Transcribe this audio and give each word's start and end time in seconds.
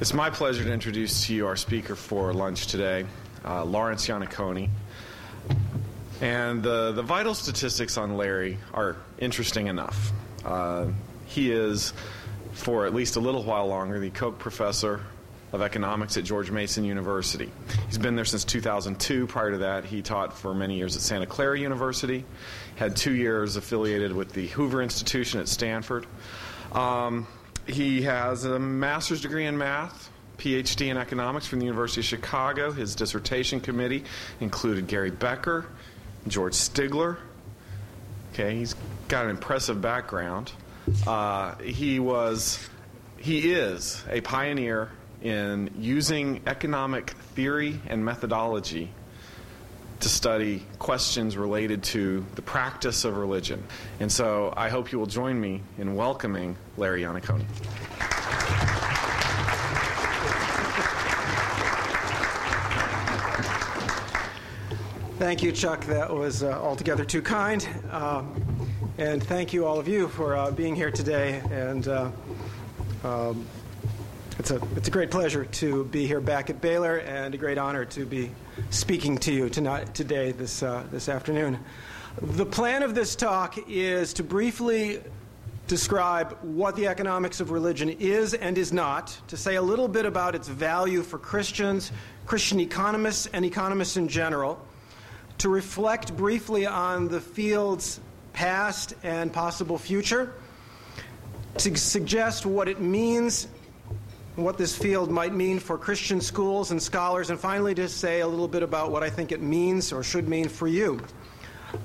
It's 0.00 0.14
my 0.14 0.30
pleasure 0.30 0.64
to 0.64 0.72
introduce 0.72 1.26
to 1.26 1.34
you 1.34 1.46
our 1.46 1.56
speaker 1.56 1.94
for 1.94 2.32
lunch 2.32 2.68
today, 2.68 3.04
uh, 3.44 3.64
Laurence 3.66 4.08
Iannaccone. 4.08 4.70
And 6.22 6.62
the, 6.62 6.92
the 6.92 7.02
vital 7.02 7.34
statistics 7.34 7.98
on 7.98 8.16
Larry 8.16 8.56
are 8.72 8.96
interesting 9.18 9.66
enough. 9.66 10.10
Uh, 10.42 10.86
he 11.26 11.52
is, 11.52 11.92
for 12.52 12.86
at 12.86 12.94
least 12.94 13.16
a 13.16 13.20
little 13.20 13.42
while 13.42 13.66
longer, 13.66 14.00
the 14.00 14.08
Koch 14.08 14.38
Professor 14.38 15.02
of 15.52 15.60
Economics 15.60 16.16
at 16.16 16.24
George 16.24 16.50
Mason 16.50 16.82
University. 16.82 17.52
He's 17.86 17.98
been 17.98 18.16
there 18.16 18.24
since 18.24 18.44
2002. 18.44 19.26
Prior 19.26 19.50
to 19.50 19.58
that, 19.58 19.84
he 19.84 20.00
taught 20.00 20.32
for 20.32 20.54
many 20.54 20.78
years 20.78 20.96
at 20.96 21.02
Santa 21.02 21.26
Clara 21.26 21.58
University, 21.58 22.24
had 22.76 22.96
two 22.96 23.12
years 23.12 23.56
affiliated 23.56 24.14
with 24.14 24.32
the 24.32 24.46
Hoover 24.46 24.80
Institution 24.80 25.40
at 25.40 25.48
Stanford. 25.48 26.06
Um, 26.72 27.26
he 27.70 28.02
has 28.02 28.44
a 28.44 28.58
master's 28.58 29.20
degree 29.20 29.46
in 29.46 29.56
math, 29.56 30.10
PhD 30.38 30.88
in 30.88 30.96
economics 30.96 31.46
from 31.46 31.58
the 31.58 31.66
University 31.66 32.00
of 32.00 32.04
Chicago. 32.04 32.72
His 32.72 32.94
dissertation 32.94 33.60
committee 33.60 34.04
included 34.40 34.86
Gary 34.86 35.10
Becker, 35.10 35.66
George 36.28 36.54
Stigler. 36.54 37.16
Okay, 38.32 38.56
he's 38.56 38.74
got 39.08 39.24
an 39.24 39.30
impressive 39.30 39.80
background. 39.80 40.52
Uh, 41.06 41.56
he 41.56 41.98
was, 41.98 42.68
he 43.18 43.52
is 43.52 44.02
a 44.08 44.20
pioneer 44.20 44.90
in 45.22 45.70
using 45.78 46.40
economic 46.46 47.10
theory 47.34 47.80
and 47.88 48.04
methodology 48.04 48.90
to 50.00 50.08
study 50.08 50.62
questions 50.78 51.36
related 51.36 51.82
to 51.82 52.24
the 52.34 52.42
practice 52.42 53.04
of 53.04 53.16
religion. 53.16 53.62
And 54.00 54.10
so 54.10 54.52
I 54.56 54.68
hope 54.68 54.92
you 54.92 54.98
will 54.98 55.06
join 55.06 55.40
me 55.40 55.62
in 55.78 55.94
welcoming 55.94 56.56
Larry 56.76 57.02
Iannaccone. 57.02 57.44
Thank 65.18 65.42
you, 65.42 65.52
Chuck. 65.52 65.84
That 65.84 66.10
was 66.10 66.42
uh, 66.42 66.58
altogether 66.62 67.04
too 67.04 67.20
kind. 67.20 67.68
Uh, 67.90 68.22
and 68.96 69.22
thank 69.22 69.52
you, 69.52 69.66
all 69.66 69.78
of 69.78 69.86
you, 69.86 70.08
for 70.08 70.34
uh, 70.34 70.50
being 70.50 70.74
here 70.74 70.90
today. 70.90 71.42
And 71.50 71.86
uh, 71.86 72.10
um, 73.04 73.46
it's, 74.40 74.50
a, 74.50 74.60
it's 74.74 74.88
a 74.88 74.90
great 74.90 75.10
pleasure 75.10 75.44
to 75.44 75.84
be 75.84 76.06
here 76.06 76.18
back 76.18 76.48
at 76.48 76.62
Baylor 76.62 76.96
and 76.96 77.34
a 77.34 77.36
great 77.36 77.58
honor 77.58 77.84
to 77.84 78.06
be 78.06 78.30
speaking 78.70 79.18
to 79.18 79.30
you 79.30 79.50
tonight, 79.50 79.94
today, 79.94 80.32
this, 80.32 80.62
uh, 80.62 80.82
this 80.90 81.10
afternoon. 81.10 81.58
The 82.22 82.46
plan 82.46 82.82
of 82.82 82.94
this 82.94 83.14
talk 83.14 83.58
is 83.68 84.14
to 84.14 84.24
briefly 84.24 85.02
describe 85.66 86.38
what 86.40 86.74
the 86.74 86.86
economics 86.86 87.40
of 87.40 87.50
religion 87.50 87.90
is 87.90 88.32
and 88.32 88.56
is 88.56 88.72
not, 88.72 89.14
to 89.28 89.36
say 89.36 89.56
a 89.56 89.62
little 89.62 89.88
bit 89.88 90.06
about 90.06 90.34
its 90.34 90.48
value 90.48 91.02
for 91.02 91.18
Christians, 91.18 91.92
Christian 92.24 92.60
economists, 92.60 93.26
and 93.34 93.44
economists 93.44 93.98
in 93.98 94.08
general, 94.08 94.58
to 95.36 95.50
reflect 95.50 96.16
briefly 96.16 96.64
on 96.64 97.08
the 97.08 97.20
field's 97.20 98.00
past 98.32 98.94
and 99.02 99.30
possible 99.30 99.76
future, 99.76 100.32
to 101.58 101.76
suggest 101.76 102.46
what 102.46 102.68
it 102.68 102.80
means 102.80 103.46
what 104.36 104.58
this 104.58 104.76
field 104.76 105.10
might 105.10 105.34
mean 105.34 105.58
for 105.58 105.76
Christian 105.76 106.20
schools 106.20 106.70
and 106.70 106.82
scholars, 106.82 107.30
and 107.30 107.38
finally 107.38 107.74
to 107.74 107.88
say 107.88 108.20
a 108.20 108.26
little 108.26 108.48
bit 108.48 108.62
about 108.62 108.90
what 108.90 109.02
I 109.02 109.10
think 109.10 109.32
it 109.32 109.42
means 109.42 109.92
or 109.92 110.02
should 110.02 110.28
mean 110.28 110.48
for 110.48 110.68
you. 110.68 111.00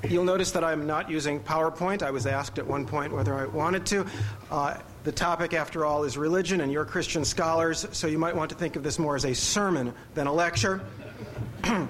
You'll 0.10 0.24
notice 0.24 0.52
that 0.52 0.64
I'm 0.64 0.88
not 0.88 1.10
using 1.10 1.40
PowerPoint. 1.40 2.02
I 2.02 2.12
was 2.12 2.26
asked 2.26 2.58
at 2.58 2.66
one 2.66 2.86
point 2.86 3.14
whether 3.14 3.36
I 3.36 3.46
wanted 3.46 3.86
to. 3.88 4.06
Uh, 4.50 4.78
the 5.04 5.12
topic, 5.12 5.54
after 5.54 5.86
all, 5.86 6.04
is 6.04 6.18
religion, 6.18 6.62
and 6.62 6.72
you're 6.72 6.86
Christian 6.86 7.24
scholars, 7.24 7.86
so 7.92 8.08
you 8.08 8.18
might 8.18 8.36
want 8.36 8.50
to 8.50 8.56
think 8.56 8.76
of 8.76 8.84
this 8.84 8.98
more 8.98 9.16
as 9.16 9.26
a 9.26 9.34
sermon 9.34 9.94
than 10.16 10.28
a 10.28 10.34
lecture. 10.34 10.82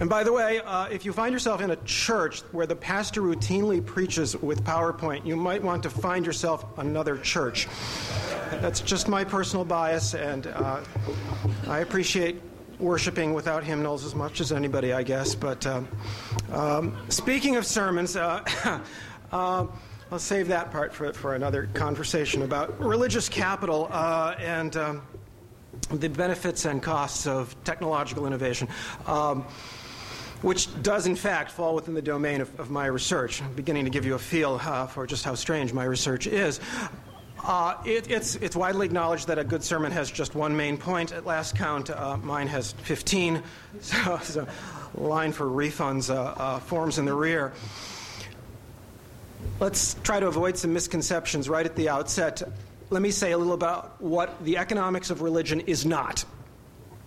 And 0.00 0.08
by 0.08 0.24
the 0.24 0.32
way, 0.32 0.60
uh, 0.60 0.86
if 0.86 1.04
you 1.04 1.12
find 1.12 1.30
yourself 1.30 1.60
in 1.60 1.70
a 1.70 1.76
church 1.76 2.40
where 2.52 2.66
the 2.66 2.74
pastor 2.74 3.20
routinely 3.20 3.84
preaches 3.84 4.34
with 4.34 4.64
PowerPoint, 4.64 5.26
you 5.26 5.36
might 5.36 5.62
want 5.62 5.82
to 5.82 5.90
find 5.90 6.24
yourself 6.24 6.64
another 6.78 7.18
church. 7.18 7.68
That's 8.58 8.80
just 8.80 9.08
my 9.08 9.24
personal 9.24 9.64
bias, 9.64 10.14
and 10.14 10.46
uh, 10.48 10.80
I 11.68 11.78
appreciate 11.80 12.40
worshiping 12.78 13.32
without 13.32 13.62
hymnals 13.62 14.04
as 14.04 14.14
much 14.14 14.40
as 14.40 14.52
anybody, 14.52 14.92
I 14.92 15.02
guess. 15.02 15.34
But 15.34 15.66
um, 15.66 15.88
um, 16.50 16.96
speaking 17.08 17.56
of 17.56 17.64
sermons, 17.64 18.16
uh, 18.16 18.44
uh, 19.32 19.66
I'll 20.10 20.18
save 20.18 20.48
that 20.48 20.72
part 20.72 20.92
for, 20.92 21.12
for 21.12 21.34
another 21.34 21.68
conversation 21.74 22.42
about 22.42 22.78
religious 22.80 23.28
capital 23.28 23.88
uh, 23.90 24.34
and. 24.38 24.76
Um, 24.76 25.02
the 25.92 26.08
benefits 26.08 26.64
and 26.66 26.82
costs 26.82 27.26
of 27.26 27.54
technological 27.64 28.26
innovation. 28.26 28.68
Um, 29.06 29.44
which 30.42 30.68
does 30.82 31.06
in 31.06 31.16
fact 31.16 31.50
fall 31.50 31.74
within 31.74 31.94
the 31.94 32.02
domain 32.02 32.40
of, 32.40 32.58
of 32.58 32.70
my 32.70 32.86
research. 32.86 33.42
I'm 33.42 33.52
beginning 33.52 33.84
to 33.84 33.90
give 33.90 34.06
you 34.06 34.14
a 34.14 34.18
feel 34.18 34.58
uh, 34.62 34.86
for 34.86 35.06
just 35.06 35.24
how 35.24 35.34
strange 35.34 35.72
my 35.72 35.84
research 35.84 36.26
is. 36.26 36.60
Uh, 37.42 37.74
it, 37.84 38.10
it's, 38.10 38.34
it's, 38.36 38.54
widely 38.54 38.84
acknowledged 38.84 39.28
that 39.28 39.38
a 39.38 39.44
good 39.44 39.64
sermon 39.64 39.90
has 39.92 40.10
just 40.10 40.34
one 40.34 40.56
main 40.56 40.76
point. 40.76 41.12
At 41.12 41.24
last 41.24 41.56
count, 41.56 41.88
uh, 41.88 42.16
mine 42.18 42.48
has 42.48 42.72
15. 42.72 43.42
So, 43.80 44.18
so 44.22 44.46
line 44.94 45.32
for 45.32 45.46
refunds 45.46 46.12
uh, 46.12 46.34
uh, 46.36 46.58
forms 46.58 46.98
in 46.98 47.04
the 47.04 47.14
rear. 47.14 47.52
Let's 49.60 49.94
try 50.02 50.20
to 50.20 50.26
avoid 50.26 50.58
some 50.58 50.72
misconceptions 50.72 51.48
right 51.48 51.64
at 51.64 51.76
the 51.76 51.88
outset. 51.88 52.42
Let 52.90 53.00
me 53.00 53.10
say 53.10 53.30
a 53.30 53.38
little 53.38 53.52
about 53.54 54.02
what 54.02 54.44
the 54.44 54.58
economics 54.58 55.10
of 55.10 55.22
religion 55.22 55.60
is 55.60 55.86
not. 55.86 56.24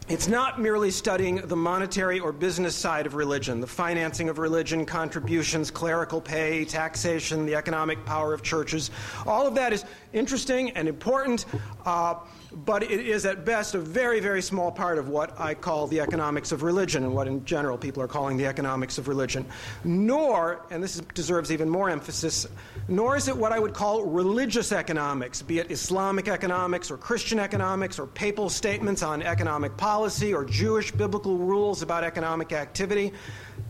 It's 0.10 0.28
not 0.28 0.60
merely 0.60 0.92
studying 0.92 1.38
the 1.38 1.56
monetary 1.56 2.20
or 2.20 2.34
business 2.34 2.76
side 2.76 3.06
of 3.06 3.16
religion, 3.16 3.62
the 3.62 3.68
financing 3.68 4.28
of 4.28 4.38
religion, 4.38 4.86
contributions, 4.86 5.72
clerical 5.72 6.20
pay, 6.20 6.66
taxation, 6.66 7.46
the 7.46 7.56
economic 7.56 8.04
power 8.06 8.34
of 8.34 8.44
churches. 8.44 8.92
All 9.26 9.48
of 9.48 9.56
that 9.56 9.72
is 9.72 9.86
interesting 10.12 10.72
and 10.72 10.90
important. 10.90 11.46
Uh, 11.86 12.16
but 12.56 12.84
it 12.84 12.92
is 12.92 13.26
at 13.26 13.46
best 13.46 13.76
a 13.76 13.80
very, 13.80 14.20
very 14.20 14.42
small 14.42 14.72
part 14.72 14.98
of 14.98 15.10
what 15.10 15.40
I 15.40 15.54
call 15.54 15.88
the 15.88 16.00
economics 16.00 16.52
of 16.52 16.64
religion 16.64 17.04
and 17.04 17.14
what 17.14 17.28
in 17.28 17.44
general 17.46 17.78
people 17.78 18.04
are 18.04 18.08
calling 18.08 18.38
the 18.38 18.46
economics 18.46 18.98
of 18.98 19.08
religion. 19.08 19.46
Nor, 19.84 20.66
and 20.70 20.84
this 20.84 21.02
deserves 21.14 21.52
even 21.52 21.70
more 21.70 21.90
emphasis, 21.90 22.48
nor 22.88 23.18
is 23.18 23.28
it 23.28 23.36
what 23.36 23.52
I 23.52 23.60
would 23.60 23.74
call 23.74 24.04
religious 24.04 24.72
economics, 24.72 25.42
be 25.42 25.60
it 25.60 25.72
Islamic 25.72 26.28
economics 26.28 26.92
or 26.92 26.98
Christian 26.98 27.40
economics 27.40 27.98
or 27.98 28.06
papal 28.08 28.50
statements 28.50 29.02
on 29.02 29.22
economic 29.22 29.76
policy 29.76 30.34
or 30.34 30.46
Jewish 30.46 30.92
biblical 30.92 31.38
rules 31.38 31.82
about 31.82 32.04
economic 32.04 32.52
activity. 32.52 33.14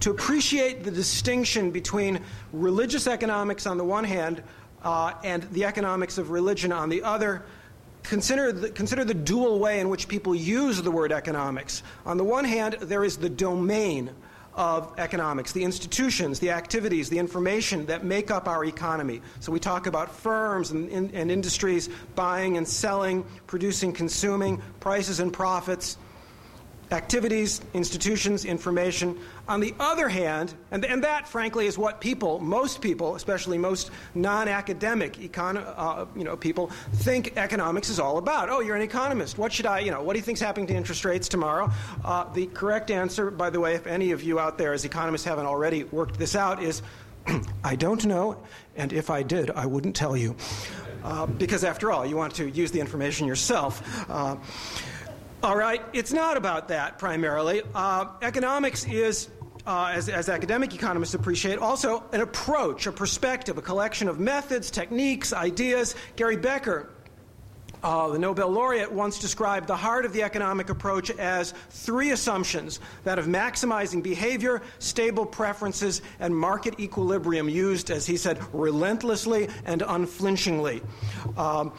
To 0.02 0.12
appreciate 0.12 0.84
the 0.84 0.92
distinction 0.92 1.72
between 1.72 2.20
religious 2.52 3.08
economics 3.08 3.66
on 3.66 3.78
the 3.78 3.86
one 3.86 4.04
hand 4.04 4.44
uh, 4.84 5.14
and 5.24 5.44
the 5.52 5.64
economics 5.64 6.18
of 6.18 6.32
religion 6.32 6.74
on 6.74 6.90
the 6.90 7.04
other, 7.04 7.46
consider 8.04 8.52
the, 8.52 8.70
consider 8.70 9.04
the 9.04 9.14
dual 9.14 9.60
way 9.60 9.80
in 9.80 9.90
which 9.90 10.08
people 10.08 10.36
use 10.36 10.82
the 10.82 10.92
word 10.92 11.12
economics. 11.12 11.84
On 12.06 12.18
the 12.18 12.24
one 12.24 12.46
hand, 12.46 12.78
there 12.82 13.04
is 13.04 13.18
the 13.18 13.30
domain 13.30 14.12
of 14.56 14.94
economics, 15.00 15.52
the 15.52 15.64
institutions, 15.64 16.40
the 16.40 16.52
activities, 16.52 17.10
the 17.10 17.18
information 17.18 17.88
that 17.88 18.04
make 18.04 18.30
up 18.30 18.48
our 18.48 18.64
economy. 18.66 19.22
So 19.40 19.52
we 19.52 19.60
talk 19.60 19.88
about 19.88 20.14
firms 20.16 20.72
and, 20.72 20.92
and 20.92 21.32
industries 21.32 21.90
buying 22.14 22.58
and 22.58 22.68
selling, 22.68 23.26
producing, 23.48 23.94
consuming, 23.94 24.62
prices 24.80 25.20
and 25.20 25.34
profits 25.34 25.98
activities, 26.94 27.62
institutions, 27.74 28.46
information. 28.46 29.20
On 29.48 29.60
the 29.60 29.74
other 29.80 30.08
hand, 30.08 30.54
and, 30.72 30.86
and 30.86 31.04
that, 31.04 31.28
frankly, 31.28 31.66
is 31.66 31.78
what 31.78 32.00
people, 32.00 32.40
most 32.40 32.82
people, 32.82 33.16
especially 33.16 33.58
most 33.58 33.92
non-academic 34.16 35.14
econ- 35.14 35.64
uh, 35.76 36.06
you 36.16 36.24
know, 36.24 36.38
people, 36.38 36.72
think 36.94 37.34
economics 37.36 37.90
is 37.90 38.00
all 38.00 38.18
about. 38.18 38.50
Oh, 38.50 38.62
you're 38.62 38.76
an 38.76 38.82
economist. 38.82 39.38
What 39.38 39.52
should 39.52 39.66
I, 39.66 39.80
you 39.80 39.92
know, 39.92 40.02
what 40.02 40.14
do 40.14 40.20
you 40.20 40.24
think's 40.24 40.42
happening 40.42 40.68
to 40.68 40.74
interest 40.74 41.04
rates 41.04 41.28
tomorrow? 41.28 41.70
Uh, 42.06 42.32
the 42.34 42.48
correct 42.48 42.92
answer, 42.92 43.30
by 43.30 43.50
the 43.50 43.60
way, 43.60 43.76
if 43.76 43.88
any 43.88 44.12
of 44.12 44.24
you 44.24 44.40
out 44.40 44.58
there 44.58 44.74
as 44.74 44.86
economists 44.86 45.26
haven't 45.26 45.46
already 45.46 45.84
worked 45.86 46.18
this 46.18 46.36
out, 46.36 46.64
is 46.64 46.82
I 47.64 47.76
don't 47.76 48.06
know, 48.06 48.38
and 48.76 48.94
if 48.94 49.10
I 49.10 49.24
did, 49.24 49.52
I 49.52 49.66
wouldn't 49.66 49.96
tell 49.96 50.16
you. 50.16 50.36
Uh, 51.04 51.26
because 51.26 51.66
after 51.66 51.92
all, 51.92 52.06
you 52.06 52.16
want 52.16 52.36
to 52.36 52.50
use 52.50 52.72
the 52.72 52.80
information 52.80 53.28
yourself. 53.28 54.10
All 55.44 55.58
right, 55.58 55.82
it's 55.92 56.14
not 56.14 56.38
about 56.38 56.70
that 56.70 56.98
primarily. 56.98 57.64
Uh, 57.76 58.06
economics 58.22 58.86
is, 58.86 59.28
uh, 59.68 59.92
as, 59.94 60.08
as 60.08 60.30
academic 60.30 60.74
economists 60.74 61.16
appreciate, 61.16 61.60
also 61.60 62.02
an 62.14 62.22
approach, 62.22 62.88
a 62.88 62.94
perspective, 62.94 63.58
a 63.58 63.62
collection 63.62 64.08
of 64.08 64.22
methods, 64.22 64.72
techniques, 64.72 65.34
ideas. 65.34 65.96
Gary 66.16 66.38
Becker, 66.38 66.94
uh, 67.84 68.08
the 68.08 68.20
Nobel 68.20 68.48
laureate, 68.48 68.90
once 68.90 69.20
described 69.20 69.68
the 69.68 69.76
heart 69.76 70.06
of 70.06 70.14
the 70.14 70.24
economic 70.24 70.70
approach 70.70 71.12
as 71.12 71.54
three 71.72 72.12
assumptions 72.12 72.80
that 73.04 73.20
of 73.20 73.26
maximizing 73.26 74.02
behavior, 74.02 74.62
stable 74.80 75.26
preferences, 75.26 76.02
and 76.22 76.34
market 76.34 76.80
equilibrium, 76.80 77.50
used, 77.50 77.92
as 77.92 78.06
he 78.06 78.16
said, 78.16 78.40
relentlessly 78.54 79.50
and 79.66 79.84
unflinchingly. 79.86 80.82
Um, 81.36 81.74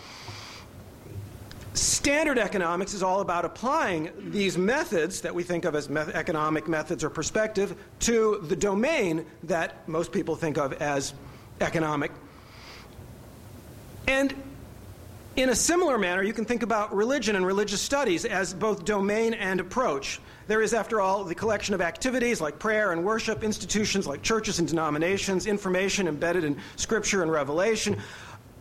Standard 1.74 2.38
economics 2.38 2.94
is 2.94 3.02
all 3.02 3.20
about 3.20 3.44
applying 3.44 4.10
these 4.30 4.56
methods 4.56 5.22
that 5.22 5.34
we 5.34 5.42
think 5.42 5.64
of 5.64 5.74
as 5.74 5.88
me- 5.88 6.00
economic 6.00 6.68
methods 6.68 7.02
or 7.02 7.10
perspective 7.10 7.76
to 8.00 8.38
the 8.44 8.54
domain 8.54 9.26
that 9.42 9.88
most 9.88 10.12
people 10.12 10.36
think 10.36 10.56
of 10.56 10.72
as 10.74 11.14
economic. 11.60 12.12
And 14.06 14.34
in 15.34 15.48
a 15.48 15.54
similar 15.56 15.98
manner, 15.98 16.22
you 16.22 16.32
can 16.32 16.44
think 16.44 16.62
about 16.62 16.94
religion 16.94 17.34
and 17.34 17.44
religious 17.44 17.80
studies 17.80 18.24
as 18.24 18.54
both 18.54 18.84
domain 18.84 19.34
and 19.34 19.58
approach. 19.58 20.20
There 20.46 20.62
is, 20.62 20.74
after 20.74 21.00
all, 21.00 21.24
the 21.24 21.34
collection 21.34 21.74
of 21.74 21.80
activities 21.80 22.40
like 22.40 22.60
prayer 22.60 22.92
and 22.92 23.04
worship, 23.04 23.42
institutions 23.42 24.06
like 24.06 24.22
churches 24.22 24.60
and 24.60 24.68
denominations, 24.68 25.46
information 25.46 26.06
embedded 26.06 26.44
in 26.44 26.60
Scripture 26.76 27.22
and 27.22 27.32
Revelation. 27.32 28.00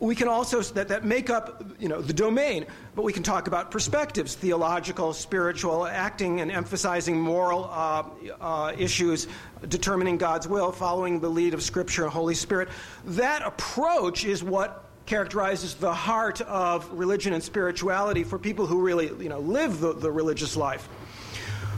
We 0.03 0.15
can 0.15 0.27
also 0.27 0.61
that, 0.61 0.89
that 0.89 1.05
make 1.05 1.29
up 1.29 1.63
you 1.79 1.87
know 1.87 2.01
the 2.01 2.11
domain, 2.11 2.65
but 2.93 3.03
we 3.03 3.13
can 3.13 3.23
talk 3.23 3.47
about 3.47 3.71
perspectives, 3.71 4.35
theological, 4.35 5.13
spiritual, 5.13 5.87
acting 5.87 6.41
and 6.41 6.51
emphasizing 6.51 7.17
moral 7.17 7.69
uh, 7.71 8.03
uh, 8.41 8.73
issues, 8.77 9.29
determining 9.69 10.17
God's 10.17 10.45
will, 10.45 10.73
following 10.73 11.21
the 11.21 11.29
lead 11.29 11.53
of 11.53 11.63
Scripture 11.63 12.03
and 12.03 12.11
Holy 12.11 12.35
Spirit. 12.35 12.67
That 13.05 13.43
approach 13.43 14.25
is 14.25 14.43
what 14.43 14.83
characterizes 15.05 15.75
the 15.75 15.93
heart 15.93 16.41
of 16.41 16.91
religion 16.91 17.31
and 17.31 17.41
spirituality 17.41 18.25
for 18.25 18.37
people 18.37 18.67
who 18.67 18.81
really 18.81 19.07
you 19.23 19.29
know 19.29 19.39
live 19.39 19.79
the, 19.79 19.93
the 19.93 20.11
religious 20.11 20.57
life. 20.57 20.89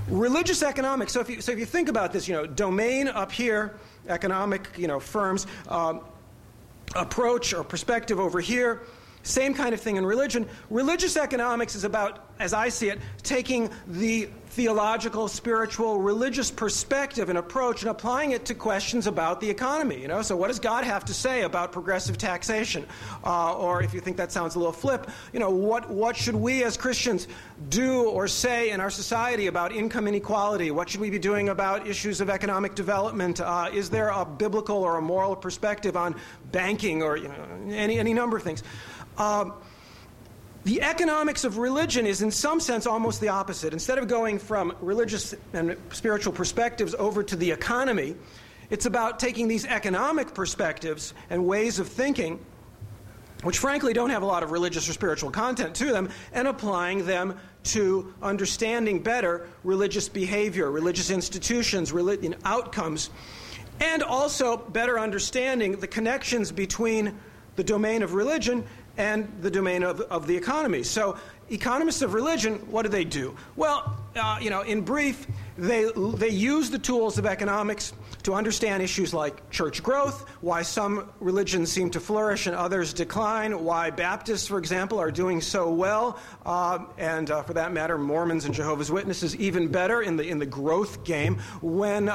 Religious 0.10 0.64
economics. 0.64 1.14
So 1.14 1.20
if 1.20 1.30
you 1.30 1.42
so 1.42 1.52
if 1.52 1.60
you 1.60 1.66
think 1.66 1.90
about 1.90 2.12
this, 2.12 2.28
you 2.28 2.34
know, 2.34 2.48
domain 2.48 3.08
up 3.08 3.32
here, 3.32 3.78
economic, 4.08 4.68
you 4.78 4.88
know, 4.88 5.00
firms, 5.00 5.46
um, 5.68 6.02
approach 6.96 7.54
or 7.54 7.64
perspective 7.64 8.20
over 8.20 8.40
here. 8.40 8.82
Same 9.24 9.56
kind 9.56 9.74
of 9.74 9.82
thing 9.82 9.96
in 9.96 10.06
religion. 10.06 10.48
Religious 10.70 11.18
economics 11.18 11.74
is 11.74 11.84
about, 11.84 12.30
as 12.40 12.54
I 12.54 12.70
see 12.70 12.90
it, 12.90 13.00
taking 13.24 13.72
the 13.88 14.30
theological, 14.56 15.28
spiritual, 15.28 16.00
religious 16.00 16.50
perspective 16.50 17.28
and 17.28 17.38
approach 17.38 17.82
and 17.82 17.92
applying 17.92 18.32
it 18.32 18.46
to 18.46 18.54
questions 18.54 19.06
about 19.06 19.42
the 19.42 19.50
economy. 19.50 20.00
You 20.00 20.08
know, 20.08 20.22
so 20.22 20.38
what 20.38 20.48
does 20.48 20.60
God 20.60 20.86
have 20.86 21.04
to 21.06 21.14
say 21.14 21.42
about 21.42 21.74
progressive 21.74 22.18
taxation? 22.18 22.86
Uh, 23.24 23.58
or 23.58 23.84
if 23.84 23.94
you 23.94 24.00
think 24.00 24.16
that 24.16 24.32
sounds 24.32 24.56
a 24.56 24.60
little 24.60 24.72
flip, 24.72 25.10
you 25.34 25.40
know, 25.40 25.50
what 25.50 25.90
what 25.90 26.16
should 26.16 26.36
we 26.36 26.64
as 26.64 26.78
Christians 26.78 27.28
do 27.68 28.10
or 28.10 28.30
say 28.30 28.70
in 28.70 28.80
our 28.80 28.90
society 28.90 29.48
about 29.48 29.74
income 29.74 30.08
inequality? 30.08 30.72
What 30.72 30.88
should 30.90 31.02
we 31.02 31.10
be 31.10 31.20
doing 31.20 31.50
about 31.50 31.86
issues 31.86 32.22
of 32.22 32.30
economic 32.30 32.76
development? 32.76 33.42
Uh, 33.42 33.70
is 33.74 33.90
there 33.90 34.10
a 34.10 34.24
biblical 34.24 34.78
or 34.78 34.98
a 34.98 35.02
moral 35.02 35.36
perspective 35.36 35.98
on 35.98 36.16
banking 36.56 37.04
or 37.04 37.18
you 37.18 37.28
know, 37.28 37.46
any 37.70 38.00
any 38.00 38.14
number 38.14 38.38
of 38.38 38.44
things? 38.44 38.64
Um, 39.18 39.54
the 40.64 40.82
economics 40.82 41.44
of 41.44 41.60
religion 41.60 42.08
is, 42.08 42.24
in 42.24 42.32
some 42.32 42.60
sense, 42.60 42.88
almost 42.88 43.22
the 43.22 43.28
opposite. 43.28 43.72
Instead 43.72 44.00
of 44.00 44.08
going 44.08 44.40
from 44.40 44.76
religious 44.82 45.36
and 45.54 45.78
spiritual 45.92 46.34
perspectives 46.34 46.96
over 46.96 47.22
to 47.22 47.36
the 47.36 47.52
economy, 47.52 48.16
it's 48.72 48.88
about 48.88 49.20
taking 49.20 49.48
these 49.48 49.66
economic 49.66 50.34
perspectives 50.34 51.14
and 51.30 51.46
ways 51.46 51.78
of 51.78 51.88
thinking, 51.88 52.44
which 53.44 53.60
frankly 53.60 53.94
don't 53.94 54.10
have 54.10 54.24
a 54.24 54.26
lot 54.26 54.42
of 54.42 54.50
religious 54.50 54.90
or 54.90 54.94
spiritual 54.94 55.30
content 55.30 55.76
to 55.76 55.92
them, 55.92 56.10
and 56.34 56.48
applying 56.48 57.06
them 57.06 57.38
to 57.66 58.12
understanding 58.24 59.04
better 59.04 59.48
religious 59.64 60.10
behavior, 60.10 60.72
religious 60.72 61.12
institutions, 61.12 61.92
religion 61.92 62.34
outcomes, 62.44 63.12
and 63.80 64.04
also 64.04 64.58
better 64.58 65.00
understanding 65.00 65.74
the 65.74 65.88
connections 65.88 66.52
between 66.52 67.18
the 67.56 67.64
domain 67.64 68.04
of 68.04 68.14
religion 68.14 68.64
and 68.98 69.32
the 69.42 69.52
domain 69.52 69.84
of, 69.84 70.02
of 70.02 70.28
the 70.28 70.36
economy. 70.36 70.84
So, 70.84 71.18
economists 71.50 72.02
of 72.02 72.14
religion, 72.14 72.56
what 72.72 72.84
do 72.84 72.90
they 72.90 73.04
do? 73.04 73.36
Well, 73.56 73.98
uh, 74.16 74.40
you 74.42 74.50
know, 74.50 74.62
in 74.62 74.82
brief, 74.82 75.28
they, 75.58 75.92
they 75.96 76.30
use 76.30 76.72
the 76.72 76.80
tools 76.80 77.18
of 77.18 77.26
economics 77.26 77.94
to 78.24 78.34
understand 78.34 78.82
issues 78.82 79.14
like 79.14 79.48
church 79.52 79.84
growth, 79.84 80.28
why 80.42 80.64
some 80.64 81.12
religions 81.20 81.72
seem 81.72 81.92
to 81.92 82.00
flourish 82.00 82.48
and 82.48 82.56
others 82.56 82.94
decline, 82.94 83.64
why 83.64 83.92
Baptists, 83.92 84.48
for 84.48 84.58
example, 84.58 85.00
are 85.00 85.12
doing 85.12 85.40
so 85.40 85.70
well, 85.70 86.18
uh, 86.46 86.80
and 86.98 87.30
uh, 87.30 87.44
for 87.44 87.54
that 87.54 87.72
matter, 87.72 87.98
Mormons 87.98 88.46
and 88.46 88.56
Jehovah's 88.56 88.92
Witnesses 88.92 89.36
even 89.36 89.68
better 89.68 90.02
in 90.02 90.18
the, 90.18 90.28
in 90.28 90.40
the 90.40 90.46
growth 90.46 91.04
game 91.04 91.38
when 91.62 92.10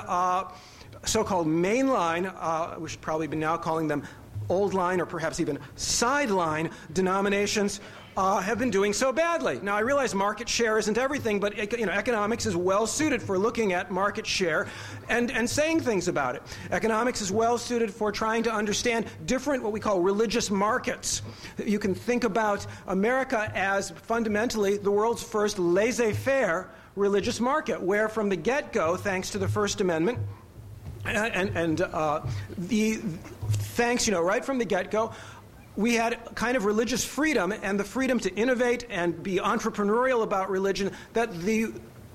uh, 1.02 1.06
so 1.06 1.24
called 1.24 1.46
mainline, 1.46 2.32
uh, 2.38 2.78
we 2.78 2.88
should 2.88 3.00
probably 3.00 3.26
be 3.26 3.36
now 3.36 3.56
calling 3.56 3.88
them 3.88 4.02
old 4.48 4.74
line 4.74 5.00
or 5.00 5.06
perhaps 5.06 5.40
even 5.40 5.58
sideline 5.76 6.70
denominations 6.92 7.80
uh, 8.16 8.40
have 8.40 8.58
been 8.58 8.70
doing 8.70 8.92
so 8.92 9.12
badly. 9.12 9.60
Now, 9.62 9.76
I 9.76 9.80
realize 9.80 10.14
market 10.14 10.48
share 10.48 10.78
isn't 10.78 10.98
everything, 10.98 11.38
but 11.38 11.56
you 11.78 11.86
know, 11.86 11.92
economics 11.92 12.44
is 12.44 12.56
well 12.56 12.86
suited 12.86 13.22
for 13.22 13.38
looking 13.38 13.72
at 13.72 13.90
market 13.90 14.26
share 14.26 14.66
and, 15.08 15.30
and 15.30 15.48
saying 15.48 15.80
things 15.80 16.08
about 16.08 16.34
it. 16.34 16.42
Economics 16.72 17.20
is 17.20 17.30
well 17.30 17.56
suited 17.56 17.92
for 17.92 18.10
trying 18.10 18.42
to 18.42 18.52
understand 18.52 19.06
different, 19.26 19.62
what 19.62 19.72
we 19.72 19.80
call 19.80 20.00
religious 20.00 20.50
markets. 20.50 21.22
You 21.64 21.78
can 21.78 21.94
think 21.94 22.24
about 22.24 22.66
America 22.88 23.50
as 23.54 23.90
fundamentally 23.90 24.76
the 24.76 24.90
world's 24.90 25.22
first 25.22 25.58
laissez 25.58 26.12
faire 26.12 26.70
religious 26.96 27.40
market, 27.40 27.80
where 27.80 28.08
from 28.08 28.28
the 28.28 28.36
get 28.36 28.72
go, 28.72 28.96
thanks 28.96 29.30
to 29.30 29.38
the 29.38 29.48
First 29.48 29.80
Amendment, 29.80 30.18
and, 31.04 31.56
and 31.56 31.80
uh, 31.80 32.20
the 32.58 32.94
thanks, 32.94 34.06
you 34.06 34.12
know, 34.12 34.20
right 34.20 34.44
from 34.44 34.58
the 34.58 34.64
get 34.64 34.90
go, 34.90 35.12
we 35.76 35.94
had 35.94 36.18
kind 36.34 36.56
of 36.56 36.64
religious 36.64 37.04
freedom 37.04 37.52
and 37.52 37.78
the 37.78 37.84
freedom 37.84 38.18
to 38.20 38.34
innovate 38.34 38.84
and 38.90 39.22
be 39.22 39.36
entrepreneurial 39.36 40.22
about 40.22 40.50
religion 40.50 40.92
that 41.12 41.32
the 41.40 41.72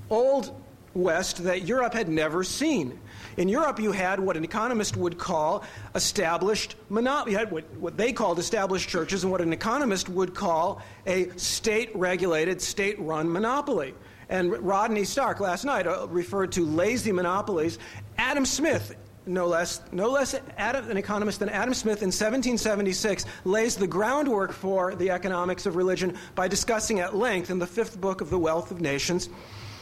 old 0.09 0.55
West, 0.93 1.43
that 1.43 1.63
Europe 1.63 1.93
had 1.93 2.07
never 2.07 2.43
seen. 2.43 2.97
In 3.37 3.49
Europe, 3.49 3.79
you 3.79 3.91
had 3.91 4.19
what 4.19 4.37
an 4.37 4.45
economist 4.45 4.95
would 4.95 5.17
call 5.17 5.63
established 5.93 6.75
monopoly. 6.89 7.33
You 7.33 7.37
had 7.37 7.51
what, 7.51 7.69
what 7.75 7.97
they 7.97 8.13
called 8.13 8.39
established 8.39 8.87
churches 8.87 9.23
and 9.23 9.31
what 9.31 9.41
an 9.41 9.51
economist 9.51 10.07
would 10.07 10.33
call 10.33 10.81
a 11.05 11.29
state 11.37 11.93
regulated, 11.95 12.61
state 12.61 12.97
run 12.97 13.29
monopoly. 13.29 13.93
And 14.29 14.51
Rodney 14.65 15.03
Stark 15.03 15.39
last 15.39 15.65
night 15.65 15.85
uh, 15.85 16.07
referred 16.09 16.53
to 16.53 16.65
lazy 16.65 17.11
monopolies. 17.11 17.77
Adam 18.17 18.45
Smith 18.45 18.95
no 19.27 19.47
less, 19.47 19.81
no 19.91 20.09
less 20.09 20.35
Adam, 20.57 20.89
an 20.89 20.97
economist 20.97 21.39
than 21.39 21.49
Adam 21.49 21.73
Smith 21.73 22.03
in 22.03 22.07
1776 22.07 23.25
lays 23.43 23.75
the 23.75 23.87
groundwork 23.87 24.51
for 24.51 24.93
the 24.95 25.09
economics 25.09 25.65
of 25.65 25.75
religion 25.75 26.15
by 26.35 26.47
discussing 26.47 26.99
at 26.99 27.15
length 27.15 27.49
in 27.49 27.59
the 27.59 27.67
fifth 27.67 27.99
book 27.99 28.21
of 28.21 28.29
The 28.29 28.37
Wealth 28.37 28.71
of 28.71 28.81
Nations, 28.81 29.29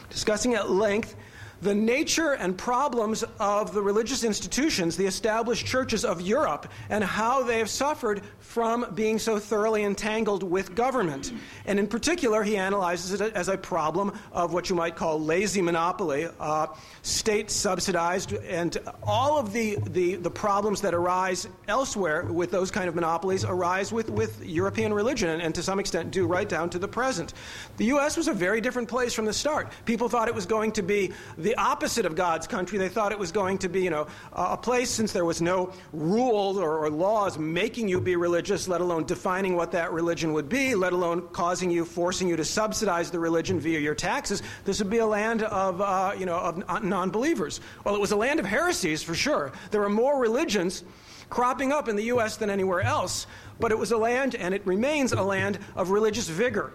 discussing 0.08 0.54
at 0.54 0.70
length 0.70 1.14
the 1.62 1.74
nature 1.74 2.32
and 2.32 2.56
problems 2.56 3.24
of 3.38 3.72
the 3.72 3.82
religious 3.82 4.24
institutions, 4.24 4.96
the 4.96 5.06
established 5.06 5.66
churches 5.66 6.04
of 6.04 6.20
Europe, 6.20 6.68
and 6.90 7.02
how 7.02 7.42
they 7.42 7.58
have 7.58 7.70
suffered 7.70 8.22
from 8.38 8.86
being 8.94 9.18
so 9.18 9.38
thoroughly 9.38 9.82
entangled 9.82 10.42
with 10.42 10.74
government. 10.74 11.32
And 11.66 11.78
in 11.78 11.86
particular, 11.86 12.42
he 12.42 12.56
analyzes 12.56 13.20
it 13.20 13.34
as 13.34 13.48
a 13.48 13.58
problem 13.58 14.16
of 14.32 14.52
what 14.52 14.70
you 14.70 14.76
might 14.76 14.96
call 14.96 15.20
lazy 15.20 15.62
monopoly, 15.62 16.28
uh, 16.38 16.66
state 17.02 17.50
subsidized, 17.50 18.32
and 18.32 18.78
all 19.02 19.38
of 19.38 19.52
the, 19.52 19.78
the, 19.90 20.16
the, 20.16 20.30
problems 20.30 20.80
that 20.80 20.94
arise 20.94 21.48
elsewhere 21.68 22.24
with 22.24 22.50
those 22.50 22.70
kind 22.70 22.88
of 22.88 22.94
monopolies 22.94 23.44
arise 23.44 23.92
with, 23.92 24.10
with 24.10 24.44
European 24.44 24.92
religion, 24.92 25.30
and, 25.30 25.42
and 25.42 25.54
to 25.54 25.62
some 25.62 25.78
extent 25.78 26.10
do 26.10 26.26
right 26.26 26.48
down 26.48 26.68
to 26.68 26.78
the 26.78 26.88
present. 26.88 27.34
The 27.76 27.86
U.S. 27.86 28.16
was 28.16 28.28
a 28.28 28.34
very 28.34 28.60
different 28.60 28.88
place 28.88 29.14
from 29.14 29.24
the 29.24 29.32
start. 29.32 29.72
People 29.84 30.08
thought 30.08 30.28
it 30.28 30.34
was 30.34 30.46
going 30.46 30.72
to 30.72 30.82
be 30.82 31.12
the 31.38 31.53
opposite 31.56 32.06
of 32.06 32.14
God's 32.14 32.46
country. 32.46 32.78
They 32.78 32.88
thought 32.88 33.12
it 33.12 33.18
was 33.18 33.32
going 33.32 33.58
to 33.58 33.68
be, 33.68 33.82
you 33.82 33.90
know, 33.90 34.06
a 34.32 34.56
place 34.56 34.90
since 34.90 35.12
there 35.12 35.24
was 35.24 35.40
no 35.42 35.72
rules 35.92 36.56
or, 36.56 36.78
or 36.78 36.90
laws 36.90 37.38
making 37.38 37.88
you 37.88 38.00
be 38.00 38.16
religious, 38.16 38.68
let 38.68 38.80
alone 38.80 39.04
defining 39.04 39.56
what 39.56 39.72
that 39.72 39.92
religion 39.92 40.32
would 40.32 40.48
be, 40.48 40.74
let 40.74 40.92
alone 40.92 41.28
causing 41.32 41.70
you, 41.70 41.84
forcing 41.84 42.28
you 42.28 42.36
to 42.36 42.44
subsidize 42.44 43.10
the 43.10 43.18
religion 43.18 43.60
via 43.60 43.78
your 43.78 43.94
taxes. 43.94 44.42
This 44.64 44.78
would 44.78 44.90
be 44.90 44.98
a 44.98 45.06
land 45.06 45.42
of, 45.42 45.80
uh, 45.80 46.12
you 46.18 46.26
know, 46.26 46.36
of 46.36 46.82
non-believers. 46.84 47.60
Well, 47.84 47.94
it 47.94 48.00
was 48.00 48.12
a 48.12 48.16
land 48.16 48.40
of 48.40 48.46
heresies 48.46 49.02
for 49.02 49.14
sure. 49.14 49.52
There 49.70 49.82
are 49.82 49.90
more 49.90 50.18
religions 50.20 50.84
cropping 51.30 51.72
up 51.72 51.88
in 51.88 51.96
the 51.96 52.04
U.S. 52.04 52.36
than 52.36 52.50
anywhere 52.50 52.80
else, 52.80 53.26
but 53.58 53.72
it 53.72 53.78
was 53.78 53.92
a 53.92 53.96
land, 53.96 54.34
and 54.34 54.54
it 54.54 54.64
remains 54.66 55.12
a 55.12 55.22
land 55.22 55.58
of 55.74 55.90
religious 55.90 56.28
vigor, 56.28 56.72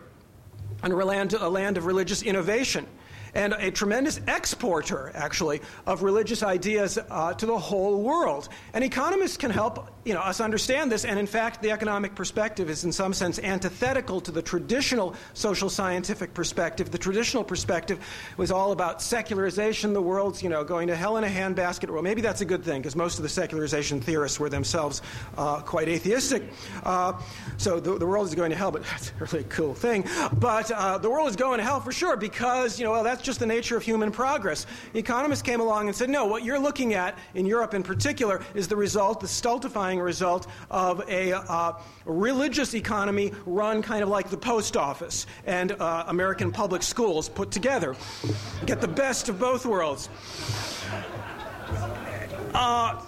and 0.84 0.92
a 0.92 0.96
land, 0.96 1.34
a 1.34 1.50
land 1.50 1.78
of 1.78 1.86
religious 1.86 2.22
innovation. 2.22 2.86
And 3.34 3.54
a 3.54 3.72
tremendous 3.72 4.20
exporter, 4.28 5.12
actually, 5.16 5.62
of 5.86 6.04
religious 6.04 6.44
ideas 6.44 6.98
uh, 7.10 7.34
to 7.34 7.46
the 7.46 7.58
whole 7.58 8.02
world. 8.02 8.50
And 8.74 8.84
economists 8.84 9.38
can 9.38 9.52
help 9.52 9.99
you 10.06 10.14
know, 10.14 10.22
us 10.22 10.40
understand 10.40 10.92
this, 10.92 11.04
and 11.04 11.20
in 11.20 11.28
fact, 11.28 11.62
the 11.62 11.72
economic 11.72 12.16
perspective 12.16 12.70
is 12.70 12.86
in 12.86 12.92
some 12.92 13.14
sense 13.14 13.38
antithetical 13.40 14.22
to 14.22 14.32
the 14.32 14.42
traditional 14.42 15.14
social 15.34 15.70
scientific 15.70 16.34
perspective. 16.34 16.90
The 16.90 16.98
traditional 16.98 17.44
perspective 17.44 18.00
was 18.38 18.50
all 18.50 18.72
about 18.72 19.02
secularization, 19.02 19.92
the 19.92 20.02
world's 20.02 20.42
you 20.42 20.48
know, 20.48 20.64
going 20.64 20.88
to 20.88 20.96
hell 20.96 21.18
in 21.18 21.26
a 21.26 21.28
handbasket. 21.28 21.90
Well, 21.90 22.02
maybe 22.02 22.22
that's 22.22 22.40
a 22.40 22.46
good 22.46 22.64
thing, 22.64 22.82
because 22.82 22.96
most 22.96 23.20
of 23.20 23.24
the 23.24 23.30
secularization 23.30 24.00
theorists 24.00 24.40
were 24.40 24.50
themselves 24.50 25.02
uh, 25.38 25.60
quite 25.62 25.90
atheistic. 25.90 26.44
Uh, 26.84 27.14
so 27.58 27.80
the, 27.80 27.98
the, 27.98 28.08
world 28.08 28.28
is 28.28 28.36
going 28.36 28.52
to 28.52 28.56
hell, 28.56 28.72
but 28.72 28.84
that's 28.90 29.10
a 29.10 29.26
really 29.26 29.46
cool 29.50 29.74
thing. 29.74 30.06
But 30.34 30.72
uh, 30.72 30.98
the 30.98 31.10
world 31.10 31.30
is 31.30 31.36
going 31.36 31.58
to 31.58 31.64
hell 31.64 31.82
for 31.82 31.92
sure, 31.92 32.16
because 32.16 32.80
you 32.80 32.86
know, 32.86 32.92
well, 32.92 33.04
that's 33.04 33.22
just 33.22 33.40
the 33.40 33.46
nature 33.46 33.76
of 33.76 33.84
human 33.84 34.12
progress. 34.12 34.66
Economists 34.94 35.42
came 35.42 35.60
along 35.60 35.88
and 35.88 35.96
said, 35.96 36.10
no, 36.10 36.26
what 36.26 36.44
you're 36.46 36.60
looking 36.60 36.94
at 36.94 37.18
in 37.34 37.46
Europe 37.46 37.74
in 37.74 37.84
particular 37.84 38.42
is 38.54 38.70
the 38.70 38.76
result, 38.76 39.20
the 39.20 39.28
stultifying 39.28 39.89
result 39.98 40.46
of 40.70 41.02
a 41.10 41.34
uh, 41.34 41.74
religious 42.06 42.76
economy 42.76 43.32
run 43.46 43.82
kind 43.82 44.04
of 44.04 44.10
like 44.10 44.30
the 44.30 44.38
post 44.38 44.78
office 44.78 45.26
and 45.46 45.72
uh, 45.72 46.04
American 46.08 46.52
public 46.52 46.84
schools 46.84 47.30
put 47.30 47.50
together. 47.50 47.96
Get 48.66 48.82
the 48.82 48.88
best 48.88 49.30
of 49.30 49.40
both 49.40 49.66
worlds. 49.66 50.10
Uh, 52.54 53.02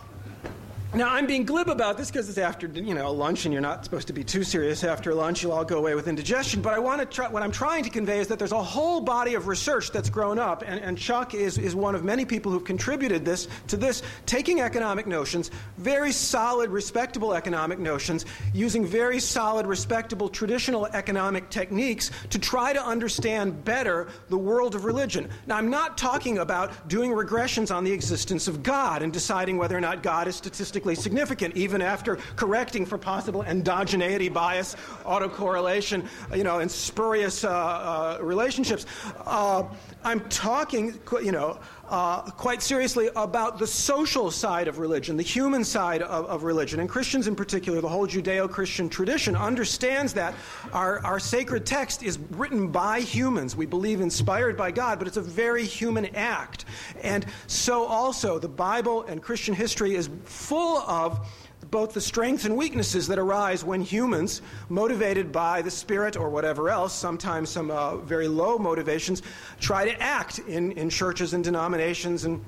now, 0.93 1.07
I'm 1.07 1.25
being 1.25 1.45
glib 1.45 1.69
about 1.69 1.97
this 1.97 2.11
because 2.11 2.27
it's 2.27 2.37
after 2.37 2.67
you 2.67 2.93
know 2.93 3.13
lunch, 3.13 3.45
and 3.45 3.53
you're 3.53 3.61
not 3.61 3.85
supposed 3.85 4.07
to 4.07 4.13
be 4.13 4.25
too 4.25 4.43
serious 4.43 4.83
after 4.83 5.13
lunch. 5.13 5.41
You'll 5.41 5.53
all 5.53 5.63
go 5.63 5.77
away 5.77 5.95
with 5.95 6.09
indigestion. 6.09 6.61
But 6.61 6.73
I 6.73 6.79
want 6.79 6.99
to 6.99 7.05
try, 7.05 7.29
what 7.29 7.43
I'm 7.43 7.51
trying 7.51 7.85
to 7.85 7.89
convey 7.89 8.19
is 8.19 8.27
that 8.27 8.37
there's 8.37 8.51
a 8.51 8.61
whole 8.61 8.99
body 8.99 9.35
of 9.35 9.47
research 9.47 9.91
that's 9.91 10.09
grown 10.09 10.37
up, 10.37 10.63
and, 10.67 10.81
and 10.81 10.97
Chuck 10.97 11.33
is, 11.33 11.57
is 11.57 11.75
one 11.75 11.95
of 11.95 12.03
many 12.03 12.25
people 12.25 12.51
who've 12.51 12.65
contributed 12.65 13.23
this 13.23 13.47
to 13.67 13.77
this, 13.77 14.03
taking 14.25 14.59
economic 14.59 15.07
notions, 15.07 15.49
very 15.77 16.11
solid, 16.11 16.69
respectable 16.69 17.33
economic 17.33 17.79
notions, 17.79 18.25
using 18.53 18.85
very 18.85 19.21
solid, 19.21 19.65
respectable 19.67 20.27
traditional 20.27 20.87
economic 20.87 21.49
techniques 21.49 22.11
to 22.31 22.37
try 22.37 22.73
to 22.73 22.83
understand 22.83 23.63
better 23.63 24.09
the 24.27 24.37
world 24.37 24.75
of 24.75 24.83
religion. 24.83 25.29
Now, 25.47 25.55
I'm 25.55 25.69
not 25.69 25.97
talking 25.97 26.39
about 26.39 26.89
doing 26.89 27.11
regressions 27.11 27.73
on 27.73 27.85
the 27.85 27.93
existence 27.93 28.49
of 28.49 28.61
God 28.61 29.03
and 29.03 29.13
deciding 29.13 29.57
whether 29.57 29.77
or 29.77 29.81
not 29.81 30.03
God 30.03 30.27
is 30.27 30.35
statistically 30.35 30.80
statistically 30.81 30.95
significant, 30.95 31.55
even 31.55 31.81
after 31.81 32.17
correcting 32.35 32.85
for 32.85 32.97
possible 32.97 33.43
endogeneity 33.43 34.31
bias, 34.31 34.75
autocorrelation, 35.05 36.07
you 36.35 36.43
know, 36.43 36.59
and 36.59 36.71
spurious 36.71 37.43
uh, 37.43 37.49
uh, 37.49 38.17
relationships. 38.21 38.85
Uh, 39.25 39.63
I'm 40.03 40.21
talking, 40.29 40.99
you 41.23 41.31
know, 41.31 41.59
uh, 41.91 42.21
quite 42.21 42.61
seriously 42.61 43.09
about 43.17 43.59
the 43.59 43.67
social 43.67 44.31
side 44.31 44.69
of 44.69 44.79
religion, 44.79 45.17
the 45.17 45.23
human 45.23 45.63
side 45.63 46.01
of, 46.01 46.25
of 46.25 46.43
religion. 46.43 46.79
And 46.79 46.87
Christians, 46.87 47.27
in 47.27 47.35
particular, 47.35 47.81
the 47.81 47.89
whole 47.89 48.07
Judeo 48.07 48.49
Christian 48.49 48.87
tradition, 48.87 49.35
understands 49.35 50.13
that 50.13 50.33
our, 50.71 51.05
our 51.05 51.19
sacred 51.19 51.65
text 51.65 52.01
is 52.01 52.17
written 52.31 52.69
by 52.69 53.01
humans. 53.01 53.57
We 53.57 53.65
believe 53.65 53.99
inspired 53.99 54.55
by 54.55 54.71
God, 54.71 54.99
but 54.99 55.07
it's 55.07 55.17
a 55.17 55.21
very 55.21 55.65
human 55.65 56.05
act. 56.15 56.63
And 57.03 57.25
so 57.47 57.83
also, 57.85 58.39
the 58.39 58.47
Bible 58.47 59.03
and 59.03 59.21
Christian 59.21 59.53
history 59.53 59.93
is 59.95 60.09
full 60.23 60.77
of 60.77 61.27
both 61.71 61.93
the 61.93 62.01
strengths 62.01 62.45
and 62.45 62.55
weaknesses 62.55 63.07
that 63.07 63.17
arise 63.17 63.63
when 63.63 63.81
humans, 63.81 64.41
motivated 64.69 65.31
by 65.31 65.61
the 65.61 65.71
Spirit 65.71 66.17
or 66.17 66.29
whatever 66.29 66.69
else, 66.69 66.93
sometimes 66.93 67.49
some 67.49 67.71
uh, 67.71 67.95
very 67.97 68.27
low 68.27 68.57
motivations, 68.57 69.23
try 69.59 69.85
to 69.85 70.01
act 70.01 70.39
in, 70.39 70.73
in 70.73 70.89
churches 70.89 71.33
and 71.33 71.43
denominations 71.43 72.25
and 72.25 72.43